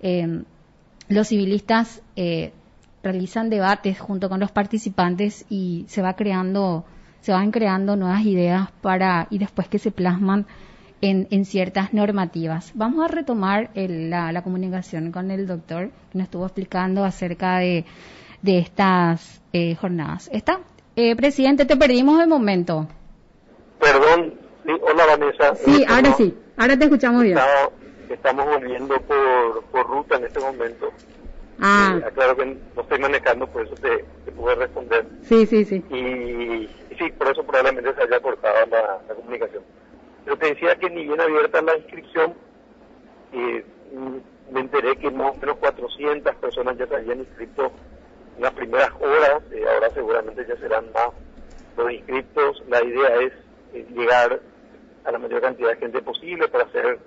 Eh, 0.01 0.43
los 1.09 1.27
civilistas 1.27 2.01
eh, 2.15 2.53
realizan 3.03 3.49
debates 3.49 3.99
junto 3.99 4.29
con 4.29 4.39
los 4.39 4.51
participantes 4.51 5.45
y 5.49 5.85
se 5.87 6.01
va 6.01 6.13
creando 6.15 6.85
se 7.21 7.31
van 7.33 7.51
creando 7.51 7.95
nuevas 7.95 8.25
ideas 8.25 8.69
para 8.81 9.27
y 9.29 9.39
después 9.39 9.67
que 9.67 9.79
se 9.79 9.91
plasman 9.91 10.45
en, 11.01 11.27
en 11.31 11.45
ciertas 11.45 11.93
normativas. 11.93 12.71
Vamos 12.75 13.03
a 13.03 13.07
retomar 13.07 13.71
el, 13.73 14.09
la, 14.09 14.31
la, 14.31 14.41
comunicación 14.41 15.11
con 15.11 15.31
el 15.31 15.47
doctor 15.47 15.91
que 16.11 16.17
nos 16.17 16.25
estuvo 16.25 16.45
explicando 16.45 17.03
acerca 17.03 17.57
de, 17.59 17.85
de 18.41 18.59
estas 18.59 19.41
eh, 19.53 19.75
jornadas. 19.75 20.29
¿Está? 20.31 20.59
Eh, 20.95 21.15
presidente, 21.15 21.65
te 21.65 21.77
perdimos 21.77 22.19
de 22.19 22.27
momento. 22.27 22.87
Perdón, 23.79 24.33
sí, 24.65 24.71
hola 24.81 25.05
Vanessa. 25.05 25.55
Sí, 25.55 25.85
ahora 25.87 26.13
sí, 26.13 26.37
ahora 26.57 26.77
te 26.77 26.85
escuchamos 26.85 27.23
bien. 27.23 27.37
Estamos, 27.37 27.73
estamos 28.09 28.45
volviendo 28.45 28.99
por, 29.01 29.63
por 29.71 29.87
ruta 29.87 30.17
en 30.17 30.25
este 30.25 30.39
momento. 30.39 30.91
Ah. 31.61 31.97
Eh, 31.99 32.05
aclaro 32.05 32.35
que 32.35 32.45
no 32.45 32.81
estoy 32.81 32.99
manejando, 32.99 33.47
por 33.47 33.65
eso 33.65 33.75
te, 33.75 34.05
te 34.25 34.31
pude 34.31 34.55
responder. 34.55 35.05
Sí, 35.23 35.45
sí, 35.45 35.65
sí. 35.65 35.83
Y, 35.89 35.95
y, 35.95 36.69
sí, 36.97 37.11
por 37.17 37.31
eso 37.31 37.43
probablemente 37.43 37.93
se 37.93 38.03
haya 38.03 38.19
cortado 38.19 38.65
la, 38.69 38.99
la, 39.07 39.15
comunicación. 39.15 39.63
Pero 40.25 40.37
te 40.37 40.47
decía 40.47 40.75
que 40.75 40.89
ni 40.89 41.05
bien 41.05 41.19
abierta 41.19 41.61
la 41.61 41.77
inscripción, 41.77 42.33
eh, 43.33 43.65
me 44.51 44.59
enteré 44.61 44.95
que 44.97 45.11
más 45.11 45.35
o 45.35 45.39
menos 45.39 45.57
400 45.57 46.35
personas 46.35 46.77
ya 46.77 46.87
se 46.87 46.95
habían 46.95 47.19
inscrito 47.19 47.71
en 48.39 48.43
las 48.43 48.53
primeras 48.53 48.89
horas, 49.01 49.43
eh, 49.51 49.65
ahora 49.67 49.89
seguramente 49.93 50.45
ya 50.47 50.55
serán 50.55 50.85
más 50.93 51.09
los 51.75 51.91
inscritos. 51.91 52.63
La 52.69 52.81
idea 52.81 53.15
es 53.17 53.33
eh, 53.73 53.85
llegar 53.93 54.39
a 55.03 55.11
la 55.11 55.19
mayor 55.19 55.41
cantidad 55.41 55.71
de 55.71 55.75
gente 55.75 56.01
posible 56.01 56.47
para 56.47 56.63
hacer 56.63 56.99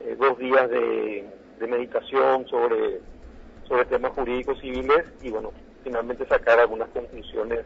eh, 0.00 0.16
dos 0.18 0.38
días 0.38 0.70
de, 0.70 1.28
de 1.60 1.66
meditación 1.66 2.46
sobre 2.48 3.00
sobre 3.68 3.84
temas 3.84 4.12
jurídicos 4.12 4.58
civiles 4.60 5.04
y 5.20 5.30
bueno, 5.30 5.52
finalmente 5.84 6.26
sacar 6.26 6.58
algunas 6.58 6.88
conclusiones 6.88 7.60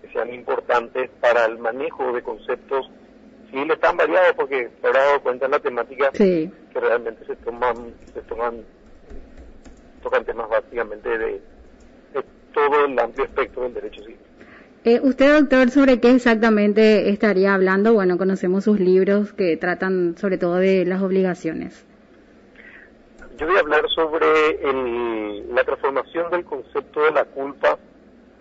que 0.00 0.08
sean 0.12 0.34
importantes 0.34 1.10
para 1.20 1.44
el 1.44 1.58
manejo 1.58 2.12
de 2.12 2.22
conceptos 2.22 2.90
civiles 3.50 3.78
tan 3.78 3.96
variados 3.96 4.34
porque 4.34 4.68
se 4.80 4.86
habrá 4.86 5.04
dado 5.04 5.22
cuenta 5.22 5.46
en 5.46 5.52
la 5.52 5.60
temática 5.60 6.10
sí. 6.12 6.50
que 6.72 6.80
realmente 6.80 7.24
se 7.24 7.36
toman, 7.36 7.94
se 8.12 8.20
toman, 8.22 8.64
tocan 10.02 10.24
temas 10.24 10.48
básicamente 10.48 11.18
de 11.18 11.51
todo 12.52 12.84
el 12.84 12.98
amplio 12.98 13.24
espectro 13.24 13.62
del 13.64 13.74
derecho 13.74 14.02
civil. 14.02 14.18
Eh, 14.84 15.00
usted, 15.00 15.38
doctor, 15.38 15.70
¿sobre 15.70 16.00
qué 16.00 16.10
exactamente 16.10 17.08
estaría 17.10 17.54
hablando? 17.54 17.92
Bueno, 17.92 18.18
conocemos 18.18 18.64
sus 18.64 18.80
libros 18.80 19.32
que 19.32 19.56
tratan 19.56 20.16
sobre 20.18 20.38
todo 20.38 20.56
de 20.56 20.84
las 20.84 21.02
obligaciones. 21.02 21.86
Yo 23.38 23.46
voy 23.46 23.56
a 23.56 23.60
hablar 23.60 23.88
sobre 23.94 24.26
el, 24.62 25.54
la 25.54 25.62
transformación 25.62 26.30
del 26.32 26.44
concepto 26.44 27.00
de 27.04 27.12
la 27.12 27.24
culpa 27.24 27.78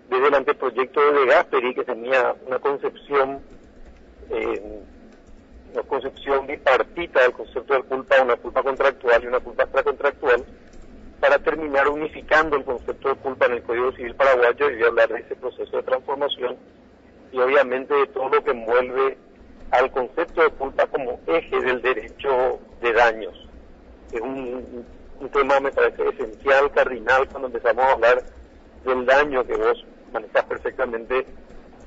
desde 0.10 0.28
el 0.28 0.34
anteproyecto 0.34 1.14
de 1.14 1.26
Gasperi, 1.28 1.74
que 1.74 1.84
tenía 1.84 2.36
una 2.46 2.60
concepción, 2.60 3.40
eh, 4.30 4.82
una 5.74 5.84
concepción 5.84 6.48
bipartita 6.48 7.22
del 7.22 7.32
concepto 7.34 7.76
de 7.76 7.84
culpa, 7.84 8.22
una 8.22 8.36
culpa 8.36 8.64
contractual 8.64 9.24
y 9.24 9.28
una 9.28 9.40
culpa 9.40 9.64
extracontractual, 9.64 10.44
para 11.22 11.38
terminar 11.38 11.88
unificando 11.88 12.58
el 12.58 12.66
concepto 12.66 13.10
de 13.10 13.16
culpa 13.16 13.46
en 13.46 13.54
el 13.54 13.64
Código 13.64 13.92
Civil 13.94 14.16
paraguayo 14.16 14.72
y 14.72 14.84
hablar 14.84 15.08
de 15.08 15.20
ese 15.20 15.36
proceso 15.36 15.78
de 15.78 15.84
transformación 15.84 16.58
y 17.32 17.40
obviamente 17.40 17.94
de 17.94 18.08
todo 18.08 18.28
lo 18.28 18.44
que 18.44 18.52
envuelve 18.52 19.18
al 19.70 19.92
concepto 19.92 20.42
de 20.42 20.50
culpa 20.50 20.88
como 20.88 21.20
eje 21.28 21.62
del 21.62 21.82
derecho 21.82 22.60
de 22.82 22.92
daños. 22.92 23.48
Es 24.12 24.20
un, 24.20 24.84
un, 25.20 25.30
tema, 25.30 25.60
me 25.60 25.72
parece, 25.72 26.10
esencial, 26.10 26.72
cardinal, 26.72 27.30
cuando 27.30 27.48
empezamos 27.48 27.86
a 27.86 27.92
hablar 27.92 28.24
del 28.84 29.06
daño 29.06 29.46
que 29.46 29.56
vos 29.56 29.86
manejas 30.12 30.44
perfectamente 30.46 31.26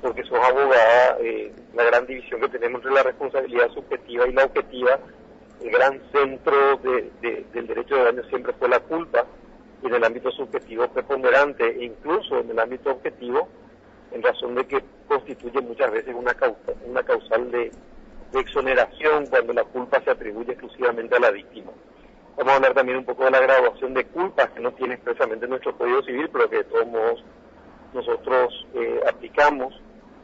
porque 0.01 0.23
sos 0.23 0.39
abogada, 0.39 1.17
eh, 1.19 1.51
la 1.73 1.83
gran 1.83 2.05
división 2.05 2.39
que 2.39 2.49
tenemos 2.49 2.79
entre 2.79 2.93
la 2.93 3.03
responsabilidad 3.03 3.69
subjetiva 3.71 4.27
y 4.27 4.33
la 4.33 4.45
objetiva, 4.45 4.99
el 5.63 5.71
gran 5.71 6.01
centro 6.11 6.77
de- 6.77 7.11
de- 7.21 7.45
del 7.53 7.67
derecho 7.67 7.95
de 7.95 8.03
daño 8.05 8.23
siempre 8.29 8.53
fue 8.53 8.69
la 8.69 8.79
culpa, 8.79 9.25
y 9.83 9.87
en 9.87 9.95
el 9.95 10.03
ámbito 10.03 10.31
subjetivo 10.31 10.87
preponderante, 10.87 11.65
e 11.67 11.85
incluso 11.85 12.39
en 12.39 12.49
el 12.49 12.59
ámbito 12.59 12.91
objetivo, 12.91 13.47
en 14.11 14.21
razón 14.23 14.55
de 14.55 14.65
que 14.65 14.83
constituye 15.07 15.61
muchas 15.61 15.91
veces 15.91 16.13
una, 16.15 16.33
causa, 16.33 16.71
una 16.85 17.03
causal 17.03 17.51
de, 17.51 17.71
de 18.31 18.39
exoneración 18.39 19.25
cuando 19.27 19.53
la 19.53 19.63
culpa 19.63 20.01
se 20.01 20.11
atribuye 20.11 20.51
exclusivamente 20.53 21.15
a 21.15 21.19
la 21.19 21.31
víctima. 21.31 21.71
Vamos 22.37 22.53
a 22.53 22.55
hablar 22.57 22.73
también 22.73 22.97
un 22.97 23.05
poco 23.05 23.23
de 23.25 23.31
la 23.31 23.39
graduación 23.39 23.93
de 23.93 24.05
culpas 24.05 24.49
que 24.49 24.59
no 24.59 24.73
tiene 24.73 24.95
expresamente 24.95 25.47
nuestro 25.47 25.77
Código 25.77 26.01
Civil, 26.03 26.29
pero 26.31 26.49
que 26.49 26.57
de 26.57 26.63
todos 26.65 26.87
modos 26.87 27.23
nosotros 27.93 28.67
eh, 28.73 28.99
aplicamos. 29.07 29.73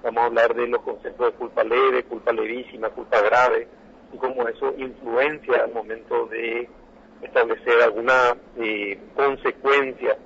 Vamos 0.04 0.24
a 0.24 0.26
hablar 0.26 0.56
de 0.56 0.68
los 0.68 0.82
conceptos 0.82 1.28
de 1.28 1.38
culpa 1.38 1.64
leve, 1.64 2.04
culpa 2.04 2.32
levísima, 2.34 2.90
culpa 2.90 3.22
grave, 3.22 3.68
y 4.14 4.18
cómo 4.18 4.48
eso 4.48 4.74
influencia 4.78 5.64
al 5.64 5.74
momento 5.74 6.26
de 6.28 6.70
establecer 7.22 7.82
alguna 7.82 8.36
eh, 8.58 9.00
consecuencia 9.16 10.18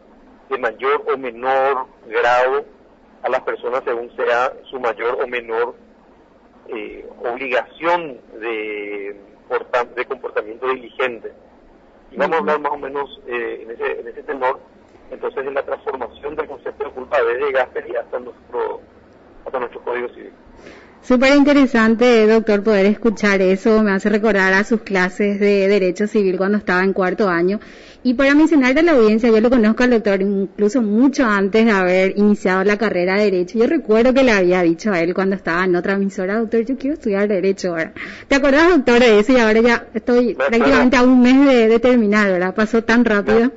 de 0.50 0.58
mayor 0.58 1.04
o 1.12 1.18
menor 1.18 1.88
grado 2.08 2.66
a 3.24 3.30
las 3.30 3.42
personas 3.42 3.84
según 3.84 4.16
sea 4.16 4.54
su 4.70 4.80
mayor 4.80 5.18
o 5.22 5.28
menor 5.28 5.76
eh, 6.68 7.08
obligación 7.24 8.20
de, 8.40 9.16
de 9.96 10.06
comportamiento 10.06 10.68
diligente. 10.70 11.32
Y 12.12 12.18
vamos 12.18 12.38
a 12.38 12.40
hablar 12.40 12.60
más 12.60 12.72
o 12.72 12.78
menos 12.78 13.22
eh, 13.28 13.60
en, 13.64 13.72
ese, 13.72 14.00
en 14.00 14.08
ese 14.08 14.24
tenor, 14.24 14.60
entonces, 15.12 15.46
de 15.46 15.52
la 15.52 15.64
transformación 15.64 16.36
del 16.36 16.48
concepto 16.48 16.86
de 16.86 16.92
culpa 16.92 17.22
desde 17.22 17.52
Gasperi 17.52 17.96
hasta 17.96 18.20
nuestro, 18.20 18.82
hasta 19.46 19.60
nuestro 19.60 19.82
Código 19.82 20.10
Civil. 20.10 20.34
Súper 21.08 21.36
interesante, 21.36 22.26
doctor, 22.26 22.64
poder 22.64 22.88
escuchar 22.88 23.40
eso. 23.40 23.84
Me 23.84 23.92
hace 23.92 24.10
recordar 24.10 24.54
a 24.54 24.64
sus 24.64 24.82
clases 24.82 25.40
de 25.40 25.68
Derecho 25.68 26.08
Civil 26.08 26.36
cuando 26.36 26.58
estaba 26.58 26.84
en 26.84 26.94
cuarto 26.94 27.30
año. 27.30 27.60
Y 28.02 28.16
para 28.16 28.34
mencionar 28.34 28.76
a 28.76 28.82
la 28.82 28.94
audiencia, 28.94 29.30
yo 29.30 29.40
lo 29.40 29.52
conozco 29.52 29.84
al 29.84 29.92
doctor 29.92 30.24
incluso 30.24 30.82
mucho 30.82 31.24
antes 31.24 31.64
de 31.64 31.72
haber 31.72 32.18
iniciado 32.18 32.64
la 32.64 32.80
carrera 32.80 33.18
de 33.18 33.26
Derecho. 33.26 33.60
Yo 33.60 33.68
recuerdo 33.68 34.16
que 34.16 34.24
le 34.24 34.32
había 34.32 34.64
dicho 34.64 34.92
a 34.92 35.00
él 35.00 35.14
cuando 35.14 35.36
estaba 35.36 35.64
en 35.66 35.76
otra 35.76 35.94
emisora, 35.94 36.40
doctor, 36.40 36.66
yo 36.66 36.76
quiero 36.76 36.96
estudiar 36.96 37.28
Derecho 37.28 37.70
ahora. 37.70 37.94
¿Te 38.28 38.34
acordás, 38.34 38.70
doctor, 38.70 39.00
de 39.00 39.20
eso? 39.20 39.32
Y 39.32 39.38
ahora 39.38 39.62
ya 39.62 39.86
estoy 39.94 40.32
acuerdo. 40.32 40.50
prácticamente 40.58 40.98
a 40.98 41.04
un 41.04 41.22
mes 41.22 41.46
de, 41.46 41.68
de 41.68 41.80
terminar, 41.80 42.32
¿verdad? 42.32 42.56
Pasó 42.56 42.84
tan 42.84 43.06
rápido. 43.06 43.52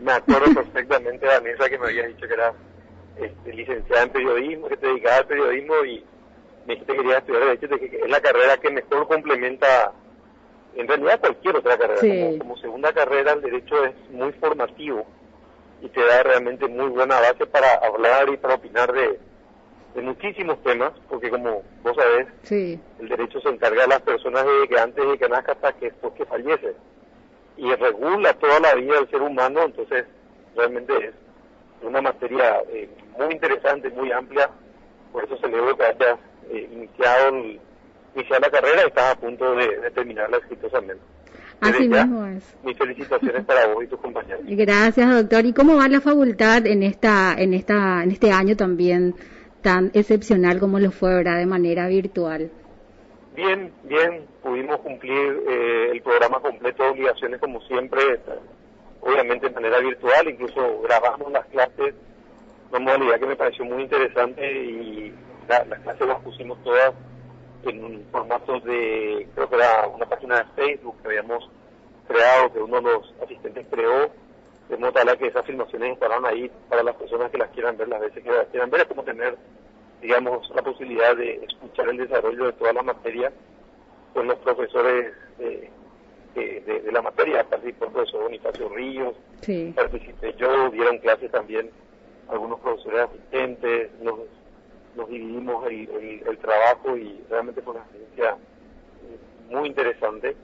Me 0.00 0.12
acuerdo 0.12 0.54
perfectamente, 0.54 1.26
Vanessa, 1.26 1.68
que 1.68 1.78
me 1.78 1.86
habías 1.86 2.06
dicho 2.06 2.28
que 2.28 2.34
eras 2.34 2.54
este, 3.20 3.52
licenciada 3.52 4.04
en 4.04 4.10
periodismo, 4.10 4.68
que 4.68 4.76
te 4.76 4.86
dedicabas 4.86 5.18
al 5.18 5.26
periodismo 5.26 5.74
y 5.84 6.04
me 6.66 6.74
dijiste 6.74 6.92
que 6.92 6.98
querías 6.98 7.18
estudiar 7.18 7.44
Derecho, 7.44 7.68
que 7.78 8.00
es 8.04 8.10
la 8.10 8.20
carrera 8.20 8.56
que 8.56 8.70
mejor 8.70 9.06
complementa, 9.06 9.92
en 10.74 10.88
realidad, 10.88 11.20
cualquier 11.20 11.56
otra 11.56 11.78
carrera. 11.78 12.00
Sí. 12.00 12.08
Como, 12.08 12.38
como 12.38 12.56
segunda 12.58 12.92
carrera, 12.92 13.32
el 13.32 13.42
Derecho 13.42 13.84
es 13.84 13.94
muy 14.10 14.32
formativo 14.32 15.06
y 15.82 15.88
te 15.88 16.04
da 16.04 16.22
realmente 16.22 16.66
muy 16.68 16.88
buena 16.88 17.20
base 17.20 17.46
para 17.46 17.74
hablar 17.74 18.28
y 18.30 18.36
para 18.38 18.54
opinar 18.54 18.92
de, 18.92 19.18
de 19.94 20.02
muchísimos 20.02 20.62
temas, 20.62 20.92
porque 21.08 21.30
como 21.30 21.62
vos 21.82 21.94
sabés, 21.96 22.26
Sí. 22.42 22.80
el 22.98 23.08
derecho 23.08 23.40
se 23.40 23.48
encarga 23.50 23.82
de 23.82 23.88
las 23.88 24.02
personas 24.02 24.44
desde 24.44 24.68
que 24.68 24.78
antes 24.80 25.06
de 25.08 25.18
que 25.18 25.28
nazca 25.28 25.52
hasta 25.52 25.72
que 25.74 25.86
después 25.86 26.14
que 26.14 26.24
fallece 26.26 26.74
y 27.58 27.74
regula 27.74 28.32
toda 28.34 28.60
la 28.60 28.74
vida 28.74 28.94
del 28.96 29.08
ser 29.10 29.22
humano 29.22 29.62
entonces 29.62 30.04
realmente 30.54 30.92
es 31.08 31.14
una 31.82 32.02
materia 32.02 32.60
eh, 32.68 32.88
muy 33.18 33.32
interesante 33.32 33.88
muy 33.90 34.12
amplia 34.12 34.50
por 35.12 35.24
eso 35.24 35.36
celebro 35.38 35.74
que 35.76 35.84
hayas 35.84 36.18
eh, 36.50 36.68
iniciado 36.72 37.36
iniciado 38.14 38.40
la 38.40 38.50
carrera 38.50 38.82
y 38.84 38.86
estás 38.88 39.14
a 39.14 39.20
punto 39.20 39.54
de, 39.54 39.78
de 39.80 39.90
terminarla 39.90 40.38
exitosamente 40.38 41.02
Así 41.60 41.88
ya, 41.88 42.04
mismo 42.04 42.26
es. 42.26 42.56
mis 42.62 42.76
felicitaciones 42.76 43.44
para 43.44 43.66
vos 43.68 43.84
y 43.84 43.86
tus 43.86 44.00
compañeros 44.00 44.40
Gracias, 44.46 45.10
doctor. 45.14 45.46
¿Y 45.46 45.52
cómo 45.52 45.76
va 45.76 45.88
la 45.88 46.00
facultad 46.00 46.66
en 46.66 46.82
esta, 46.82 47.34
en 47.38 47.54
esta, 47.54 48.02
en 48.02 48.10
este 48.10 48.30
año 48.30 48.56
también 48.56 49.14
tan 49.62 49.90
excepcional 49.94 50.60
como 50.60 50.78
lo 50.78 50.90
fue, 50.90 51.14
verdad, 51.14 51.38
de 51.38 51.46
manera 51.46 51.88
virtual? 51.88 52.50
Bien, 53.34 53.72
bien, 53.84 54.24
pudimos 54.42 54.78
cumplir 54.80 55.42
eh, 55.48 55.90
el 55.92 56.00
programa 56.02 56.40
completo 56.40 56.82
de 56.84 56.90
obligaciones 56.90 57.40
como 57.40 57.60
siempre, 57.62 58.00
obviamente 59.00 59.48
de 59.48 59.54
manera 59.54 59.78
virtual, 59.80 60.28
incluso 60.28 60.80
grabamos 60.82 61.32
las 61.32 61.44
clases, 61.46 61.94
una 62.70 62.80
modalidad 62.80 63.18
que 63.20 63.26
me 63.26 63.36
pareció 63.36 63.64
muy 63.64 63.82
interesante 63.82 64.52
y 64.52 65.14
la- 65.48 65.64
las 65.64 65.78
clases 65.80 66.06
las 66.06 66.20
pusimos 66.22 66.62
todas 66.62 66.92
en 67.64 67.84
un 67.84 68.04
formato 68.12 68.60
de, 68.60 69.26
creo 69.34 69.48
que 69.48 69.56
era 69.56 69.86
una 69.88 70.06
página 70.06 70.38
de 70.38 70.44
Facebook 70.54 70.96
que 71.02 71.08
habíamos 71.08 71.48
creado, 72.06 72.52
que 72.52 72.60
uno 72.60 72.76
de 72.80 72.92
los 72.92 73.14
asistentes 73.22 73.66
creó, 73.70 74.08
de 74.68 74.76
modo 74.76 74.92
tal 74.92 75.08
a 75.08 75.16
que 75.16 75.26
esas 75.28 75.44
filmaciones 75.46 75.92
estarán 75.92 76.24
ahí 76.26 76.50
para 76.68 76.82
las 76.82 76.94
personas 76.96 77.30
que 77.30 77.38
las 77.38 77.50
quieran 77.50 77.76
ver 77.76 77.88
las 77.88 78.00
veces 78.00 78.22
que 78.22 78.30
las 78.30 78.46
quieran 78.48 78.70
ver, 78.70 78.82
es 78.82 78.86
como 78.88 79.02
tener 79.04 79.36
digamos, 80.02 80.48
la 80.54 80.62
posibilidad 80.62 81.16
de 81.16 81.36
escuchar 81.48 81.88
el 81.88 81.96
desarrollo 81.96 82.44
de 82.46 82.52
toda 82.52 82.72
la 82.74 82.82
materia 82.82 83.32
con 84.12 84.26
los 84.28 84.36
profesores 84.40 85.12
eh, 85.38 85.70
de, 86.34 86.60
de- 86.60 86.80
de 86.82 86.92
la 86.92 87.00
materia, 87.02 87.42
participó 87.44 87.86
el 87.86 87.92
profesor 87.92 88.22
Bonifacio 88.24 88.68
Ríos, 88.68 89.14
Sí. 89.40 89.72
participé 89.74 90.34
yo, 90.34 90.68
dieron 90.70 90.98
clases 90.98 91.30
también 91.30 91.70
algunos 92.28 92.60
profesores 92.60 93.00
asistentes, 93.08 93.90
nos 94.96 95.08
dividimos 95.08 95.66
el, 95.66 95.88
el- 95.90 96.22
el 96.26 96.38
trabajo 96.38 96.96
y 96.96 97.22
realmente 97.30 97.62
fue 97.62 97.74
una 97.74 97.82
experiencia 97.82 98.30
eh, 98.30 99.18
muy 99.54 99.68
interesante. 99.68 100.34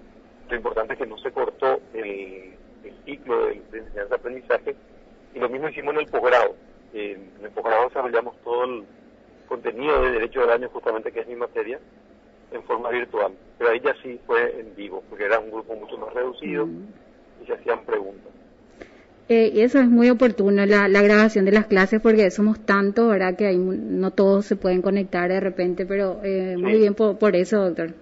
Lo 0.49 0.57
importante 0.57 0.93
es 0.95 0.99
que 0.99 1.07
no 1.07 1.17
se 1.19 1.33
cortó 1.33 1.81
el, 1.95 2.55
el 2.85 2.95
ciclo 3.05 3.47
de, 3.47 3.63
de 3.71 3.79
enseñanza-aprendizaje 3.79 4.75
y 5.35 5.39
lo 5.39 5.49
mismo 5.49 5.69
hicimos 5.69 5.95
en 5.95 6.01
el 6.01 6.07
posgrado. 6.09 6.55
En 6.93 7.33
el 7.43 7.51
posgrado 7.51 7.89
desarrollamos 7.89 8.37
todo 8.45 8.65
el 8.65 8.85
contenido 9.49 10.03
de 10.03 10.11
Derecho 10.13 10.41
del 10.41 10.51
Año, 10.51 10.69
justamente 10.71 11.11
que 11.13 11.21
es 11.21 11.27
mi 11.27 11.37
materia, 11.37 11.79
en 12.51 12.63
forma 12.65 12.91
virtual. 12.91 13.33
Pero 13.59 13.71
ahí 13.71 13.81
ya 13.81 13.95
sí 14.03 14.21
fue 14.27 14.61
en 14.61 14.75
vivo, 14.77 15.03
porque 15.09 15.25
era 15.25 15.39
un 15.39 15.51
grupo 15.51 15.75
mucho 15.75 15.97
más 15.99 16.13
reducido 16.13 16.67
y 17.43 17.47
se 17.47 17.55
hacían 17.55 17.85
preguntas. 17.85 18.31
Eh, 19.29 19.53
y 19.55 19.61
eso 19.61 19.79
es 19.79 19.89
muy 19.89 20.11
oportuno, 20.11 20.67
la, 20.67 20.89
la 20.89 21.01
grabación 21.01 21.45
de 21.45 21.53
las 21.53 21.67
clases, 21.67 22.01
porque 22.01 22.31
somos 22.31 22.61
tantos, 22.61 23.09
¿verdad? 23.09 23.37
Que 23.37 23.47
hay, 23.47 23.57
no 23.57 24.11
todos 24.11 24.47
se 24.47 24.57
pueden 24.57 24.83
conectar 24.83 25.31
de 25.31 25.41
repente, 25.41 25.87
pero 25.87 26.21
eh, 26.23 26.57
muy 26.59 26.77
bien 26.79 26.95
por, 26.95 27.19
por 27.19 27.37
eso, 27.37 27.63
doctor. 27.63 27.95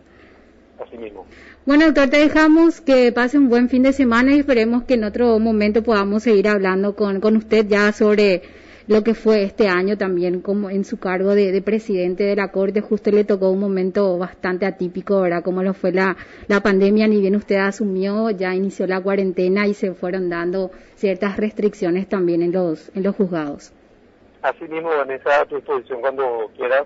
Así 0.84 0.96
mismo. 0.96 1.26
Bueno, 1.66 1.84
doctor, 1.86 2.08
te 2.08 2.16
dejamos 2.16 2.80
que 2.80 3.12
pase 3.12 3.36
un 3.36 3.50
buen 3.50 3.68
fin 3.68 3.82
de 3.82 3.92
semana 3.92 4.34
y 4.34 4.40
esperemos 4.40 4.84
que 4.84 4.94
en 4.94 5.04
otro 5.04 5.38
momento 5.38 5.82
podamos 5.82 6.22
seguir 6.22 6.48
hablando 6.48 6.96
con, 6.96 7.20
con 7.20 7.36
usted 7.36 7.66
ya 7.68 7.92
sobre 7.92 8.42
lo 8.90 9.04
que 9.04 9.14
fue 9.14 9.44
este 9.44 9.68
año 9.68 9.96
también 9.96 10.40
como 10.40 10.68
en 10.68 10.84
su 10.84 10.98
cargo 10.98 11.36
de, 11.36 11.52
de 11.52 11.62
presidente 11.62 12.24
de 12.24 12.34
la 12.34 12.50
Corte. 12.50 12.80
Justo 12.80 13.12
le 13.12 13.22
tocó 13.22 13.48
un 13.50 13.60
momento 13.60 14.18
bastante 14.18 14.66
atípico, 14.66 15.20
¿verdad? 15.20 15.44
Como 15.44 15.62
lo 15.62 15.74
fue 15.74 15.92
la, 15.92 16.16
la 16.48 16.60
pandemia, 16.60 17.06
ni 17.06 17.20
bien 17.20 17.36
usted 17.36 17.54
asumió, 17.54 18.30
ya 18.30 18.52
inició 18.52 18.88
la 18.88 19.00
cuarentena 19.00 19.68
y 19.68 19.74
se 19.74 19.94
fueron 19.94 20.28
dando 20.28 20.72
ciertas 20.96 21.36
restricciones 21.36 22.08
también 22.08 22.42
en 22.42 22.50
los, 22.50 22.90
en 22.96 23.04
los 23.04 23.14
juzgados. 23.14 23.72
Así 24.42 24.64
mismo, 24.64 24.88
Vanessa, 24.88 25.42
a 25.42 25.44
tu 25.44 25.54
disposición 25.54 26.00
cuando 26.00 26.50
quieras. 26.56 26.84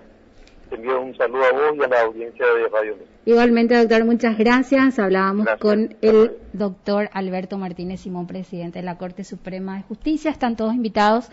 Te 0.69 0.75
envío 0.75 1.01
un 1.01 1.17
saludo 1.17 1.43
a 1.43 1.51
vos 1.53 1.75
y 1.75 1.83
a 1.83 1.87
la 1.87 2.01
audiencia 2.01 2.45
de 2.45 2.67
Radio 2.67 2.97
Luz. 2.97 3.07
Igualmente, 3.25 3.75
doctor, 3.75 4.05
muchas 4.05 4.37
gracias. 4.37 4.99
Hablábamos 4.99 5.45
Gracias. 5.45 5.61
con 5.61 5.95
el 6.01 6.37
doctor 6.53 7.09
Alberto 7.13 7.57
Martínez 7.57 8.01
Simón, 8.01 8.27
presidente 8.27 8.77
de 8.77 8.85
la 8.85 8.99
Corte 8.99 9.23
Suprema 9.23 9.77
de 9.77 9.83
Justicia. 9.83 10.29
Están 10.29 10.55
todos 10.55 10.75
invitados 10.75 11.31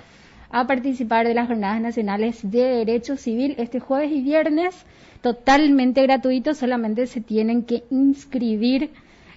a 0.53 0.67
participar 0.67 1.27
de 1.27 1.35
las 1.35 1.49
Jornadas 1.49 1.81
Nacionales 1.81 2.39
de 2.49 2.63
Derecho 2.63 3.17
Civil 3.17 3.55
este 3.59 3.81
jueves 3.81 4.13
y 4.13 4.21
viernes, 4.21 4.85
totalmente 5.23 6.03
gratuito, 6.03 6.55
solamente 6.55 7.07
se 7.07 7.21
tienen 7.21 7.63
que 7.65 7.85
inscribir 7.91 8.91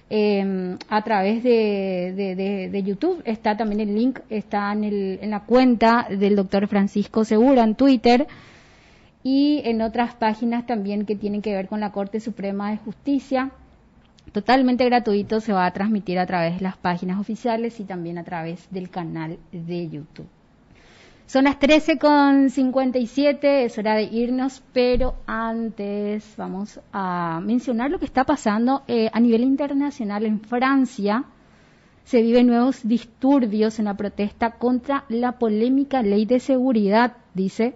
eh, 0.08 0.76
a 0.88 1.02
través 1.02 1.42
de- 1.42 2.68
de 2.70 2.82
YouTube. 2.84 3.22
Está 3.24 3.56
también 3.56 3.80
el 3.80 3.94
link, 3.96 4.20
está 4.30 4.72
en, 4.72 4.84
el- 4.84 5.18
en 5.20 5.30
la 5.30 5.40
cuenta 5.40 6.06
del 6.08 6.36
doctor 6.36 6.68
Francisco 6.68 7.24
Segura 7.24 7.64
en 7.64 7.74
Twitter 7.74 8.26
y 9.24 9.62
en 9.64 9.82
otras 9.82 10.14
páginas 10.14 10.64
también 10.66 11.06
que 11.06 11.16
tienen 11.16 11.42
que 11.42 11.54
ver 11.54 11.66
con 11.66 11.80
la 11.80 11.90
Corte 11.90 12.20
Suprema 12.20 12.70
de 12.70 12.76
Justicia. 12.76 13.50
Totalmente 14.32 14.84
gratuito, 14.84 15.40
se 15.40 15.52
va 15.52 15.66
a 15.66 15.72
transmitir 15.72 16.18
a 16.20 16.26
través 16.26 16.56
de 16.58 16.60
las 16.62 16.76
páginas 16.76 17.18
oficiales 17.18 17.80
y 17.80 17.84
también 17.84 18.18
a 18.18 18.22
través 18.24 18.68
del 18.70 18.90
canal 18.90 19.38
de 19.50 19.88
YouTube. 19.88 20.28
Son 21.26 21.42
las 21.42 21.58
13 21.58 21.98
con 21.98 22.50
57, 22.50 23.64
es 23.64 23.76
hora 23.78 23.96
de 23.96 24.04
irnos, 24.04 24.62
pero 24.72 25.16
antes 25.26 26.24
vamos 26.36 26.78
a 26.92 27.40
mencionar 27.42 27.90
lo 27.90 27.98
que 27.98 28.04
está 28.04 28.22
pasando 28.22 28.84
eh, 28.86 29.10
a 29.12 29.18
nivel 29.18 29.42
internacional 29.42 30.24
en 30.24 30.38
Francia. 30.38 31.24
Se 32.04 32.22
viven 32.22 32.46
nuevos 32.46 32.86
disturbios 32.86 33.80
en 33.80 33.86
la 33.86 33.96
protesta 33.96 34.52
contra 34.52 35.04
la 35.08 35.32
polémica 35.32 36.00
ley 36.00 36.26
de 36.26 36.38
seguridad, 36.38 37.14
dice. 37.34 37.74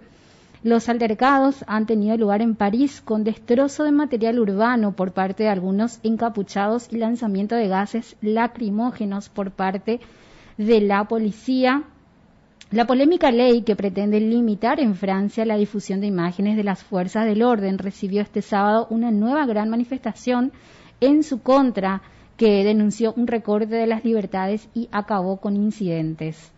Los 0.63 0.87
altercados 0.87 1.65
han 1.67 1.85
tenido 1.85 2.15
lugar 2.15 2.41
en 2.41 2.55
París 2.55 3.01
con 3.01 3.25
destrozo 3.25 3.83
de 3.83 3.91
material 3.91 4.39
urbano 4.39 4.93
por 4.93 5.11
parte 5.11 5.43
de 5.43 5.49
algunos 5.49 5.99
encapuchados 6.03 6.87
y 6.89 6.99
lanzamiento 6.99 7.55
de 7.55 7.67
gases 7.67 8.15
lacrimógenos 8.21 9.27
por 9.27 9.51
parte 9.51 9.99
de 10.57 10.79
la 10.79 11.03
policía. 11.09 11.83
La 12.71 12.87
polémica 12.87 13.31
ley 13.31 13.63
que 13.63 13.75
pretende 13.75 14.21
limitar 14.21 14.79
en 14.79 14.95
Francia 14.95 15.43
la 15.43 15.57
difusión 15.57 15.99
de 15.99 16.07
imágenes 16.07 16.55
de 16.55 16.63
las 16.63 16.81
fuerzas 16.81 17.25
del 17.25 17.43
orden 17.43 17.77
recibió 17.77 18.21
este 18.21 18.41
sábado 18.41 18.87
una 18.89 19.11
nueva 19.11 19.45
gran 19.45 19.69
manifestación 19.69 20.53
en 21.01 21.23
su 21.23 21.41
contra 21.41 22.01
que 22.37 22.63
denunció 22.63 23.13
un 23.17 23.27
recorte 23.27 23.75
de 23.75 23.87
las 23.87 24.05
libertades 24.05 24.69
y 24.73 24.87
acabó 24.93 25.41
con 25.41 25.57
incidentes. 25.57 26.53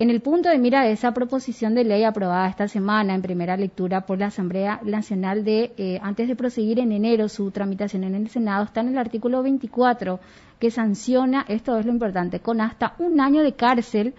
En 0.00 0.10
el 0.10 0.20
punto 0.20 0.48
de 0.48 0.58
mira 0.58 0.82
de 0.82 0.90
esa 0.90 1.12
proposición 1.12 1.76
de 1.76 1.84
ley 1.84 2.02
aprobada 2.02 2.48
esta 2.48 2.66
semana 2.66 3.14
en 3.14 3.22
primera 3.22 3.56
lectura 3.56 4.04
por 4.04 4.18
la 4.18 4.26
Asamblea 4.26 4.80
Nacional 4.82 5.44
de, 5.44 5.74
eh, 5.76 6.00
antes 6.02 6.26
de 6.26 6.34
proseguir 6.34 6.80
en 6.80 6.90
enero 6.90 7.28
su 7.28 7.52
tramitación 7.52 8.02
en 8.02 8.16
el 8.16 8.28
Senado, 8.30 8.64
está 8.64 8.80
en 8.80 8.88
el 8.88 8.98
artículo 8.98 9.44
24 9.44 10.18
que 10.58 10.72
sanciona, 10.72 11.44
esto 11.46 11.78
es 11.78 11.86
lo 11.86 11.92
importante, 11.92 12.40
con 12.40 12.60
hasta 12.60 12.96
un 12.98 13.20
año 13.20 13.44
de 13.44 13.52
cárcel 13.52 14.14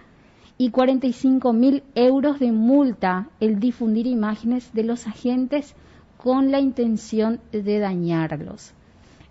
y 0.60 0.68
45 0.68 1.54
mil 1.54 1.82
euros 1.94 2.38
de 2.38 2.52
multa 2.52 3.30
el 3.40 3.60
difundir 3.60 4.06
imágenes 4.06 4.74
de 4.74 4.82
los 4.82 5.06
agentes 5.06 5.74
con 6.18 6.50
la 6.50 6.60
intención 6.60 7.40
de 7.50 7.78
dañarlos. 7.78 8.74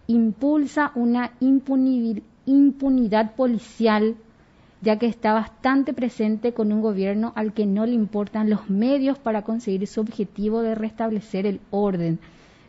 Impulsa 0.08 0.92
una 0.96 1.34
impunidad 1.40 3.36
policial 3.36 4.16
ya 4.82 4.98
que 4.98 5.06
está 5.06 5.34
bastante 5.34 5.94
presente 5.94 6.52
con 6.54 6.72
un 6.72 6.82
gobierno 6.82 7.32
al 7.36 7.54
que 7.54 7.68
no 7.68 7.86
le 7.86 7.94
importan 7.94 8.50
los 8.50 8.68
medios 8.68 9.20
para 9.20 9.44
conseguir 9.44 9.86
su 9.86 10.02
objetivo 10.02 10.64
de 10.64 10.74
restablecer 10.74 11.46
el 11.46 11.60
orden, 11.70 12.18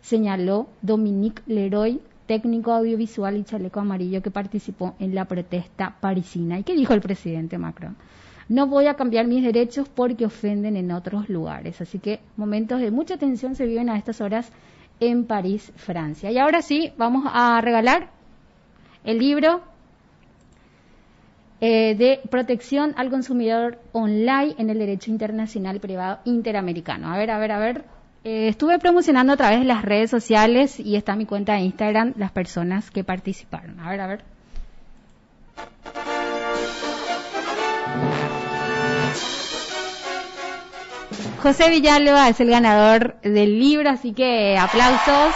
señaló 0.03 0.69
Dominique 0.83 1.43
Leroy, 1.47 2.03
técnico 2.27 2.73
audiovisual 2.73 3.39
y 3.39 3.45
chaleco 3.45 3.81
amarillo 3.81 4.21
que 4.21 4.31
participó 4.31 4.97
en 4.99 5.15
la 5.15 5.25
protesta 5.25 5.97
parisina. 5.99 6.59
¿Y 6.59 6.63
qué 6.63 6.75
dijo 6.75 6.93
el 6.93 7.01
presidente 7.01 7.57
Macron? 7.57 7.97
No 8.51 8.67
voy 8.67 8.89
a 8.89 8.95
cambiar 8.95 9.29
mis 9.29 9.45
derechos 9.45 9.89
porque 9.89 10.27
ofenden 10.27 10.77
en 10.77 10.91
otros 10.91 11.29
lugares. 11.29 11.81
Así 11.81 12.01
que 12.01 12.19
momentos 12.37 12.81
de 12.81 12.91
mucha 12.91 13.17
tensión 13.17 13.55
se 13.55 13.65
viven 13.65 13.89
a 13.89 13.97
estas 13.97 14.21
horas 14.21 14.51
en 14.99 15.25
París, 15.25 15.73
Francia. 15.77 16.33
Y 16.33 16.39
ahora 16.39 16.61
sí, 16.61 16.93
vamos 16.97 17.31
a 17.33 17.61
regalar 17.61 18.09
el 19.05 19.19
libro 19.19 19.63
eh, 21.61 21.95
de 21.95 22.21
protección 22.29 22.93
al 22.97 23.09
consumidor 23.09 23.79
online 23.93 24.57
en 24.59 24.69
el 24.69 24.81
derecho 24.81 25.13
internacional 25.13 25.79
privado 25.79 26.19
interamericano. 26.25 27.09
A 27.09 27.17
ver, 27.17 27.31
a 27.31 27.39
ver, 27.39 27.53
a 27.53 27.59
ver. 27.61 27.85
Eh, 28.25 28.49
estuve 28.49 28.81
promocionando 28.81 29.33
a 29.33 29.37
través 29.37 29.61
de 29.61 29.65
las 29.65 29.85
redes 29.85 30.11
sociales 30.11 30.81
y 30.81 30.97
está 30.97 31.15
mi 31.15 31.25
cuenta 31.25 31.53
de 31.53 31.61
Instagram 31.61 32.15
las 32.17 32.33
personas 32.33 32.91
que 32.91 33.05
participaron. 33.05 33.79
A 33.79 33.91
ver, 33.91 34.01
a 34.01 34.09
ver. 34.09 34.40
José 41.43 41.71
Villalba 41.71 42.29
es 42.29 42.39
el 42.41 42.51
ganador 42.51 43.19
del 43.23 43.59
libro, 43.59 43.89
así 43.89 44.13
que 44.13 44.59
aplausos. 44.59 45.35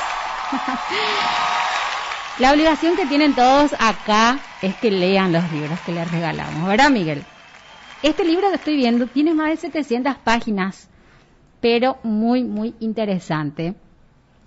La 2.38 2.52
obligación 2.52 2.94
que 2.94 3.06
tienen 3.06 3.34
todos 3.34 3.74
acá 3.78 4.38
es 4.60 4.74
que 4.76 4.90
lean 4.90 5.32
los 5.32 5.50
libros 5.50 5.80
que 5.86 5.92
les 5.92 6.10
regalamos, 6.10 6.68
¿verdad, 6.68 6.90
Miguel? 6.90 7.22
Este 8.02 8.24
libro 8.24 8.50
que 8.50 8.56
estoy 8.56 8.76
viendo 8.76 9.06
tiene 9.06 9.32
más 9.32 9.50
de 9.50 9.56
700 9.56 10.16
páginas, 10.16 10.90
pero 11.60 11.96
muy, 12.02 12.44
muy 12.44 12.74
interesante. 12.80 13.74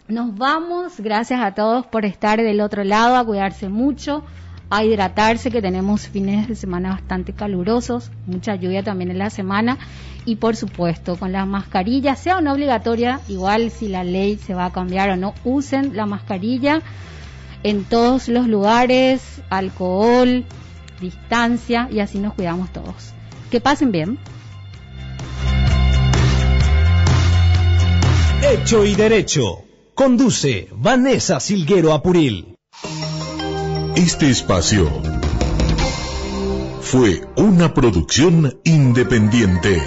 Nos 0.07 0.35
vamos, 0.35 0.99
gracias 0.99 1.39
a 1.41 1.55
todos 1.55 1.87
por 1.87 2.05
estar 2.05 2.39
del 2.39 2.61
otro 2.61 2.83
lado, 2.83 3.15
a 3.15 3.25
cuidarse 3.25 3.67
mucho, 3.67 4.23
a 4.69 4.83
hidratarse, 4.83 5.49
que 5.49 5.61
tenemos 5.61 6.07
fines 6.07 6.47
de 6.47 6.55
semana 6.55 6.89
bastante 6.89 7.33
calurosos, 7.33 8.11
mucha 8.27 8.55
lluvia 8.55 8.83
también 8.83 9.11
en 9.11 9.17
la 9.17 9.29
semana, 9.29 9.77
y 10.27 10.35
por 10.35 10.57
supuesto, 10.57 11.15
con 11.15 11.31
la 11.31 11.45
mascarilla, 11.45 12.17
sea 12.17 12.37
o 12.37 12.41
no 12.41 12.51
obligatoria, 12.51 13.21
igual 13.29 13.71
si 13.71 13.87
la 13.87 14.03
ley 14.03 14.37
se 14.37 14.53
va 14.53 14.65
a 14.65 14.73
cambiar 14.73 15.09
o 15.09 15.15
no, 15.15 15.33
usen 15.45 15.95
la 15.95 16.05
mascarilla 16.05 16.81
en 17.63 17.85
todos 17.85 18.27
los 18.27 18.45
lugares, 18.45 19.21
alcohol, 19.49 20.43
distancia 20.99 21.87
y 21.89 22.01
así 22.01 22.19
nos 22.19 22.33
cuidamos 22.33 22.73
todos. 22.73 23.13
Que 23.49 23.61
pasen 23.61 23.93
bien. 23.93 24.19
Hecho 28.43 28.83
y 28.83 28.95
Derecho. 28.95 29.63
Conduce 29.95 30.67
Vanessa 30.73 31.39
Silguero 31.39 31.93
Apuril. 31.93 32.57
Este 33.95 34.29
espacio 34.29 34.91
fue 36.81 37.21
una 37.37 37.73
producción 37.73 38.59
independiente. 38.65 39.81